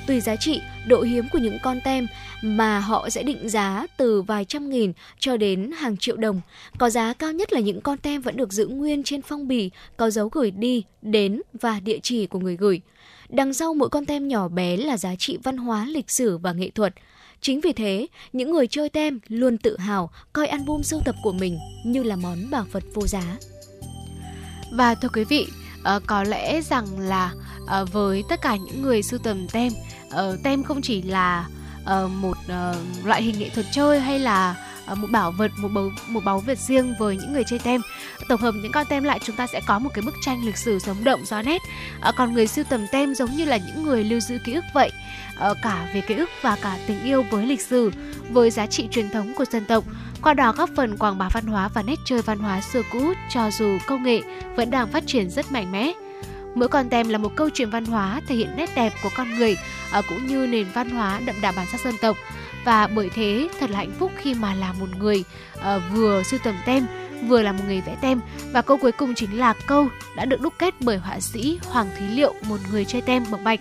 Tùy 0.08 0.22
giá 0.22 0.36
trị, 0.36 0.62
độ 0.88 1.02
hiếm 1.02 1.28
của 1.32 1.38
những 1.38 1.58
con 1.64 1.80
tem 1.82 2.08
mà 2.42 2.80
họ 2.80 3.10
sẽ 3.10 3.24
định 3.24 3.50
giá 3.50 3.88
từ 3.98 4.22
vài 4.22 4.46
trăm 4.46 4.70
nghìn 4.70 4.94
cho 5.20 5.38
đến 5.38 5.72
hàng 5.78 5.98
triệu 5.98 6.18
đồng. 6.18 6.42
Có 6.78 6.90
giá 6.90 7.14
cao 7.14 7.32
nhất 7.32 7.54
là 7.54 7.60
những 7.60 7.82
con 7.82 7.98
tem 7.98 8.22
vẫn 8.22 8.38
được 8.38 8.54
giữ 8.54 8.68
nguyên 8.68 9.04
trên 9.04 9.22
phong 9.22 9.48
bì, 9.48 9.72
có 9.98 10.10
dấu 10.10 10.30
gửi 10.32 10.52
đi, 10.52 10.84
đến 11.02 11.42
và 11.62 11.80
địa 11.80 12.00
chỉ 12.04 12.28
của 12.28 12.40
người 12.40 12.58
gửi. 12.58 12.82
Đằng 13.30 13.54
sau 13.54 13.74
mỗi 13.74 13.90
con 13.90 14.06
tem 14.06 14.28
nhỏ 14.28 14.48
bé 14.48 14.78
là 14.78 14.98
giá 14.98 15.16
trị 15.16 15.38
văn 15.44 15.58
hóa, 15.58 15.86
lịch 15.86 16.12
sử 16.12 16.38
và 16.38 16.54
nghệ 16.54 16.70
thuật. 16.70 16.94
Chính 17.42 17.62
vì 17.62 17.74
thế, 17.74 18.08
những 18.34 18.52
người 18.52 18.68
chơi 18.68 18.90
tem 18.90 19.20
luôn 19.28 19.58
tự 19.58 19.78
hào 19.78 20.10
coi 20.34 20.48
album 20.48 20.82
sưu 20.82 21.02
tập 21.06 21.16
của 21.24 21.32
mình 21.32 21.60
như 21.86 22.04
là 22.04 22.16
món 22.16 22.50
bảo 22.52 22.66
vật 22.72 22.84
vô 22.94 23.08
giá. 23.08 23.38
Và 24.72 24.96
thưa 24.96 25.10
quý 25.10 25.24
vị, 25.24 25.48
ờ, 25.84 26.00
có 26.08 26.24
lẽ 26.24 26.62
rằng 26.62 27.00
là 27.00 27.34
ờ, 27.68 27.86
với 27.86 28.24
tất 28.30 28.42
cả 28.42 28.56
những 28.56 28.82
người 28.82 29.04
sưu 29.04 29.20
tầm 29.20 29.48
tem, 29.48 29.72
ờ, 30.10 30.38
tem 30.44 30.64
không 30.64 30.82
chỉ 30.82 31.02
là 31.02 31.48
uh, 31.88 32.12
một 32.12 32.38
uh, 32.46 33.06
loại 33.06 33.24
hình 33.24 33.40
nghệ 33.40 33.50
thuật 33.50 33.66
chơi 33.72 34.00
hay 34.00 34.20
là 34.20 34.56
uh, 34.92 34.98
một 34.98 35.08
bảo 35.12 35.32
vật 35.32 35.52
một 35.58 35.70
báu 35.74 35.92
một 36.08 36.24
báu 36.24 36.40
vật 36.40 36.58
riêng 36.58 36.94
với 37.00 37.18
những 37.18 37.34
người 37.34 37.44
chơi 37.44 37.60
tem. 37.60 37.82
Tổng 38.30 38.42
hợp 38.42 38.52
những 38.52 38.72
con 38.72 38.86
tem 38.90 39.04
lại 39.04 39.20
chúng 39.24 39.36
ta 39.36 39.48
sẽ 39.48 39.62
có 39.68 39.80
một 39.80 39.90
cái 39.94 40.02
bức 40.02 40.16
tranh 40.26 40.46
lịch 40.46 40.58
sử 40.58 40.80
sống 40.80 41.04
động 41.04 41.26
rõ 41.26 41.42
nét. 41.42 41.62
Uh, 42.10 42.16
còn 42.18 42.34
người 42.34 42.48
sưu 42.48 42.66
tầm 42.70 42.86
tem 42.92 43.16
giống 43.16 43.32
như 43.32 43.46
là 43.46 43.58
những 43.58 43.84
người 43.84 44.04
lưu 44.04 44.20
giữ 44.20 44.38
ký 44.46 44.54
ức 44.54 44.64
vậy. 44.74 44.92
Uh, 45.52 45.58
cả 45.64 45.88
về 45.94 46.02
ký 46.02 46.16
ức 46.16 46.30
và 46.42 46.58
cả 46.62 46.78
tình 46.88 47.04
yêu 47.04 47.26
với 47.32 47.46
lịch 47.46 47.62
sử 47.62 47.92
với 48.30 48.52
giá 48.52 48.66
trị 48.66 48.88
truyền 48.92 49.10
thống 49.10 49.34
của 49.34 49.46
dân 49.46 49.66
tộc. 49.66 49.84
Qua 50.22 50.34
đó 50.34 50.54
góp 50.58 50.70
phần 50.76 50.98
quảng 50.98 51.18
bá 51.18 51.30
văn 51.30 51.46
hóa 51.46 51.70
và 51.74 51.82
nét 51.82 51.96
chơi 52.06 52.22
văn 52.22 52.40
hóa 52.40 52.62
xưa 52.62 52.82
cũ 52.92 53.14
cho 53.30 53.50
dù 53.52 53.78
công 53.88 54.04
nghệ 54.04 54.22
vẫn 54.56 54.70
đang 54.70 54.88
phát 54.88 55.04
triển 55.08 55.30
rất 55.30 55.52
mạnh 55.52 55.72
mẽ. 55.72 55.94
Mỗi 56.58 56.68
con 56.68 56.90
tem 56.90 57.10
là 57.10 57.18
một 57.18 57.36
câu 57.36 57.50
chuyện 57.54 57.70
văn 57.70 57.86
hóa 57.86 58.22
thể 58.28 58.36
hiện 58.36 58.50
nét 58.56 58.70
đẹp 58.76 58.94
của 59.04 59.10
con 59.16 59.36
người 59.36 59.58
ờ, 59.92 60.02
cũng 60.10 60.28
như 60.28 60.48
nền 60.48 60.68
văn 60.74 60.90
hóa 60.90 61.22
đậm 61.26 61.36
đà 61.42 61.52
bản 61.52 61.68
sắc 61.72 61.82
dân 61.82 61.96
tộc. 62.02 62.18
Và 62.66 62.88
bởi 62.88 63.10
thế 63.10 63.50
thật 63.60 63.70
là 63.70 63.78
hạnh 63.78 63.94
phúc 64.00 64.12
khi 64.18 64.34
mà 64.34 64.54
là 64.54 64.74
một 64.74 64.88
người 64.98 65.24
ờ, 65.54 65.82
vừa 65.94 66.24
sưu 66.24 66.40
tầm 66.44 66.56
tem 66.66 66.88
vừa 67.28 67.42
là 67.42 67.52
một 67.52 67.64
người 67.68 67.82
vẽ 67.82 67.98
tem 68.02 68.22
và 68.52 68.62
câu 68.62 68.78
cuối 68.78 68.92
cùng 68.92 69.16
chính 69.16 69.40
là 69.40 69.54
câu 69.68 69.88
đã 70.16 70.26
được 70.26 70.42
đúc 70.42 70.54
kết 70.60 70.74
bởi 70.80 70.98
họa 70.98 71.20
sĩ 71.20 71.60
Hoàng 71.64 71.90
Thí 72.00 72.08
Liệu, 72.08 72.34
một 72.48 72.58
người 72.72 72.86
chơi 72.86 73.02
tem 73.02 73.24
bộc 73.32 73.40
bạch. 73.44 73.60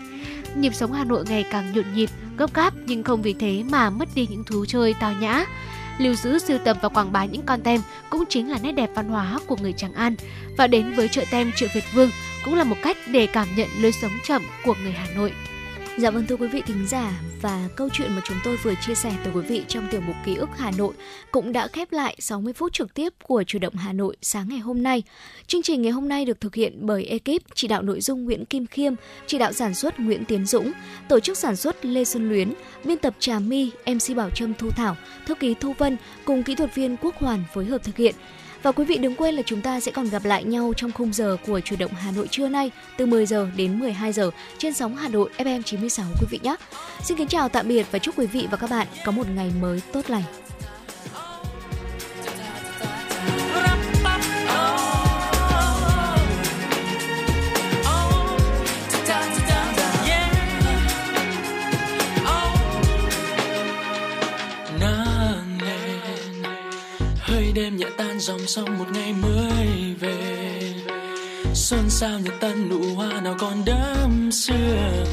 Nhịp 0.57 0.75
sống 0.75 0.93
Hà 0.93 1.05
Nội 1.05 1.25
ngày 1.29 1.45
càng 1.51 1.73
nhộn 1.73 1.85
nhịp, 1.95 2.11
gấp 2.37 2.55
gáp 2.55 2.75
nhưng 2.87 3.03
không 3.03 3.23
vì 3.23 3.33
thế 3.33 3.63
mà 3.71 3.91
mất 3.91 4.09
đi 4.15 4.27
những 4.31 4.45
thú 4.45 4.67
chơi 4.67 4.95
tao 5.01 5.13
nhã 5.13 5.45
lưu 5.99 6.15
giữ 6.15 6.39
sưu 6.39 6.59
tập 6.59 6.77
và 6.83 6.89
quảng 6.89 7.13
bá 7.13 7.25
những 7.25 7.43
con 7.43 7.63
tem 7.63 7.81
cũng 8.11 8.25
chính 8.29 8.51
là 8.51 8.59
nét 8.63 8.73
đẹp 8.73 8.91
văn 8.95 9.09
hóa 9.09 9.39
của 9.47 9.57
người 9.57 9.73
Tràng 9.73 9.93
An. 9.93 10.15
Và 10.57 10.67
đến 10.67 10.93
với 10.97 11.09
chợ 11.09 11.25
tem 11.31 11.53
chợ 11.57 11.67
Việt 11.75 11.85
Vương 11.95 12.11
cũng 12.45 12.55
là 12.55 12.65
một 12.65 12.77
cách 12.83 12.97
để 13.11 13.27
cảm 13.27 13.49
nhận 13.57 13.69
lối 13.81 13.93
sống 13.93 14.13
chậm 14.25 14.43
của 14.65 14.75
người 14.83 14.93
Hà 14.93 15.07
Nội. 15.17 15.33
Dạ 15.99 16.11
vâng 16.11 16.27
thưa 16.27 16.37
quý 16.37 16.49
vị 16.49 16.63
thính 16.67 16.87
giả 16.89 17.21
và 17.43 17.69
câu 17.77 17.89
chuyện 17.93 18.13
mà 18.13 18.23
chúng 18.25 18.37
tôi 18.45 18.57
vừa 18.63 18.75
chia 18.87 18.95
sẻ 18.95 19.13
tới 19.25 19.33
quý 19.35 19.41
vị 19.41 19.63
trong 19.69 19.89
tiểu 19.91 20.01
mục 20.01 20.17
ký 20.25 20.37
ức 20.37 20.49
Hà 20.57 20.71
Nội 20.79 20.95
cũng 21.31 21.53
đã 21.53 21.69
khép 21.69 21.93
lại 21.93 22.17
60 22.19 22.53
phút 22.53 22.73
trực 22.73 22.95
tiếp 22.95 23.13
của 23.23 23.45
chủ 23.47 23.59
động 23.59 23.75
Hà 23.75 23.93
Nội 23.93 24.17
sáng 24.23 24.49
ngày 24.49 24.59
hôm 24.59 24.83
nay. 24.83 25.03
Chương 25.47 25.63
trình 25.63 25.83
ngày 25.83 25.93
hôm 25.93 26.09
nay 26.09 26.25
được 26.25 26.41
thực 26.41 26.55
hiện 26.55 26.79
bởi 26.81 27.05
ekip 27.05 27.43
chỉ 27.55 27.69
đạo 27.69 27.83
nội 27.83 28.01
dung 28.01 28.25
Nguyễn 28.25 28.45
Kim 28.45 28.67
Khiêm, 28.67 28.95
chỉ 29.27 29.39
đạo 29.39 29.53
sản 29.53 29.75
xuất 29.75 30.01
Nguyễn 30.01 30.25
Tiến 30.25 30.47
Dũng, 30.47 30.73
tổ 31.09 31.21
chức 31.21 31.39
sản 31.39 31.57
xuất 31.57 31.85
Lê 31.85 32.05
Xuân 32.05 32.29
Luyến, 32.29 32.53
biên 32.85 32.99
tập 32.99 33.15
Trà 33.19 33.39
My, 33.39 33.71
MC 33.87 34.17
Bảo 34.17 34.31
Trâm 34.31 34.55
Thu 34.55 34.71
Thảo, 34.71 34.97
thư 35.27 35.35
ký 35.35 35.55
Thu 35.61 35.73
Vân 35.79 35.97
cùng 36.25 36.43
kỹ 36.43 36.55
thuật 36.55 36.75
viên 36.75 36.97
Quốc 36.97 37.15
Hoàn 37.17 37.45
phối 37.55 37.65
hợp 37.65 37.85
thực 37.85 37.97
hiện. 37.97 38.15
Và 38.67 38.73
quý 38.73 38.85
vị 38.85 38.99
đừng 38.99 39.15
quên 39.15 39.35
là 39.35 39.43
chúng 39.47 39.61
ta 39.61 39.81
sẽ 39.81 39.93
còn 39.93 40.09
gặp 40.09 40.25
lại 40.25 40.45
nhau 40.45 40.73
trong 40.77 40.93
khung 40.93 41.13
giờ 41.13 41.37
của 41.47 41.61
chủ 41.61 41.77
động 41.79 41.91
Hà 41.95 42.11
Nội 42.11 42.29
trưa 42.31 42.49
nay, 42.49 42.71
từ 42.97 43.07
10 43.07 43.27
giờ 43.27 43.49
đến 43.57 43.79
12 43.79 44.13
giờ 44.13 44.31
trên 44.59 44.75
sóng 44.75 44.97
Hà 44.97 45.09
Nội 45.09 45.31
FM 45.39 45.63
96 45.63 46.07
quý 46.21 46.27
vị 46.31 46.41
nhé. 46.43 46.57
Xin 47.03 47.19
kính 47.19 47.29
chào, 47.29 47.49
tạm 47.49 47.69
biệt 47.69 47.87
và 47.91 47.99
chúc 47.99 48.19
quý 48.19 48.27
vị 48.27 48.49
và 48.51 48.57
các 48.57 48.71
bạn 48.71 48.87
có 49.05 49.13
một 49.13 49.27
ngày 49.35 49.53
mới 49.61 49.83
tốt 49.93 50.11
lành. 50.11 50.23
Tan 67.99 68.21
dòng 68.21 68.47
sông 68.47 68.79
một 68.79 68.85
ngày 68.93 69.13
mới 69.13 69.95
về. 70.01 70.75
Xuân 71.55 71.91
sao 71.91 72.19
nhật 72.21 72.35
tân, 72.41 72.69
nụ 72.69 72.95
hoa 72.95 73.21
nào 73.21 73.35
còn 73.39 73.65
đẫm 73.65 74.33
xưa 74.33 75.05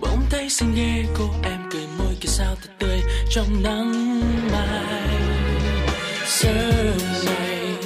bỗng 0.00 0.26
thấy 0.30 0.50
xinh 0.50 0.74
ghê, 0.74 1.04
cô 1.18 1.24
em 1.42 1.60
cười 1.70 1.86
môi 1.98 2.14
kia 2.20 2.28
sao 2.28 2.56
thật 2.62 2.70
tươi 2.78 3.00
trong 3.30 3.62
nắng 3.62 4.20
mai. 4.52 5.18
Sớm 6.26 6.98
này 7.26 7.76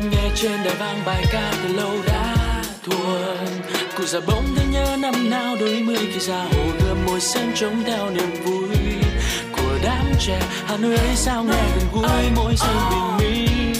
nghe 0.00 0.30
trên 0.34 0.64
đài 0.64 0.74
vang 0.74 1.02
bài 1.06 1.24
ca 1.32 1.52
từ 1.62 1.74
lâu 1.74 1.92
đã 2.06 2.36
thuần. 2.82 3.48
Cụ 3.96 4.04
già 4.04 4.20
bỗng 4.26 4.44
thấy 4.56 4.66
nhớ 4.66 4.96
năm 5.00 5.30
nào, 5.30 5.56
đôi 5.60 5.82
mươi 5.82 5.98
khi 6.12 6.20
ra 6.20 6.44
hồ 6.44 6.64
gươm 6.80 7.06
môi 7.06 7.20
sen 7.20 7.52
trống 7.54 7.82
theo 7.86 8.10
niềm 8.10 8.44
vui 8.44 8.83
đám 9.84 10.06
trẻ. 10.18 10.40
Hà 10.66 10.76
nội 10.76 10.96
ấy 10.96 11.16
sao 11.16 11.44
nghe 11.44 11.62
gần 11.76 11.88
gũi 11.92 12.30
mỗi 12.36 12.54
giây 12.56 12.74
bình 12.90 13.16
minh? 13.18 13.73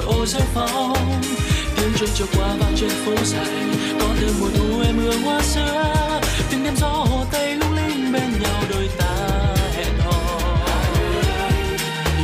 Cửa 0.00 0.12
ô 0.12 0.26
rêu 0.26 0.42
phong 0.54 1.22
tiếng 1.76 1.92
chuông 1.98 2.08
trôi 2.14 2.28
qua 2.36 2.48
vang 2.60 2.74
trên 2.76 2.90
phố 2.90 3.12
dài. 3.24 3.46
Có 4.00 4.06
từ 4.20 4.34
mùa 4.40 4.48
thu 4.54 4.80
em 4.84 4.98
hương 4.98 5.22
hoa 5.22 5.42
xưa 5.42 5.84
từng 6.50 6.64
đêm 6.64 6.76
gió 6.76 6.88
hồ 6.88 7.24
tây 7.32 7.56
lung 7.56 7.74
linh 7.74 8.12
bên 8.12 8.42
nhau 8.42 8.62
đôi 8.70 8.88
ta 8.98 9.14
hẹn 9.76 9.98
hò. 10.04 10.40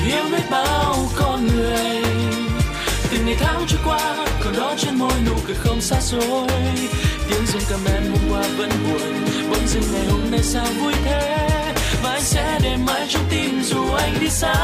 Yêu 0.07 0.24
biết 0.33 0.51
bao 0.51 1.09
con 1.16 1.47
người 1.47 2.03
từng 3.11 3.27
ngày 3.27 3.37
tháng 3.41 3.64
trôi 3.68 3.81
qua, 3.85 4.16
còn 4.45 4.57
đó 4.57 4.74
trên 4.79 4.95
môi 4.95 5.12
nụ 5.27 5.35
cười 5.47 5.57
không 5.57 5.81
xa 5.81 6.01
xôi. 6.01 6.49
Tiếng 7.29 7.47
dương 7.47 7.62
cầm 7.70 7.81
em 7.95 8.03
hôm 8.11 8.31
qua 8.31 8.43
vẫn 8.57 8.70
buồn, 8.85 9.24
bỗng 9.51 9.66
dưng 9.66 9.93
ngày 9.93 10.07
hôm 10.11 10.31
nay 10.31 10.41
sao 10.43 10.66
vui 10.81 10.93
thế? 11.05 11.49
Và 12.03 12.11
anh 12.11 12.22
sẽ 12.22 12.59
để 12.62 12.77
mãi 12.77 13.07
trong 13.09 13.22
tim 13.31 13.62
dù 13.62 13.91
anh 13.93 14.14
đi 14.20 14.29
xa. 14.29 14.55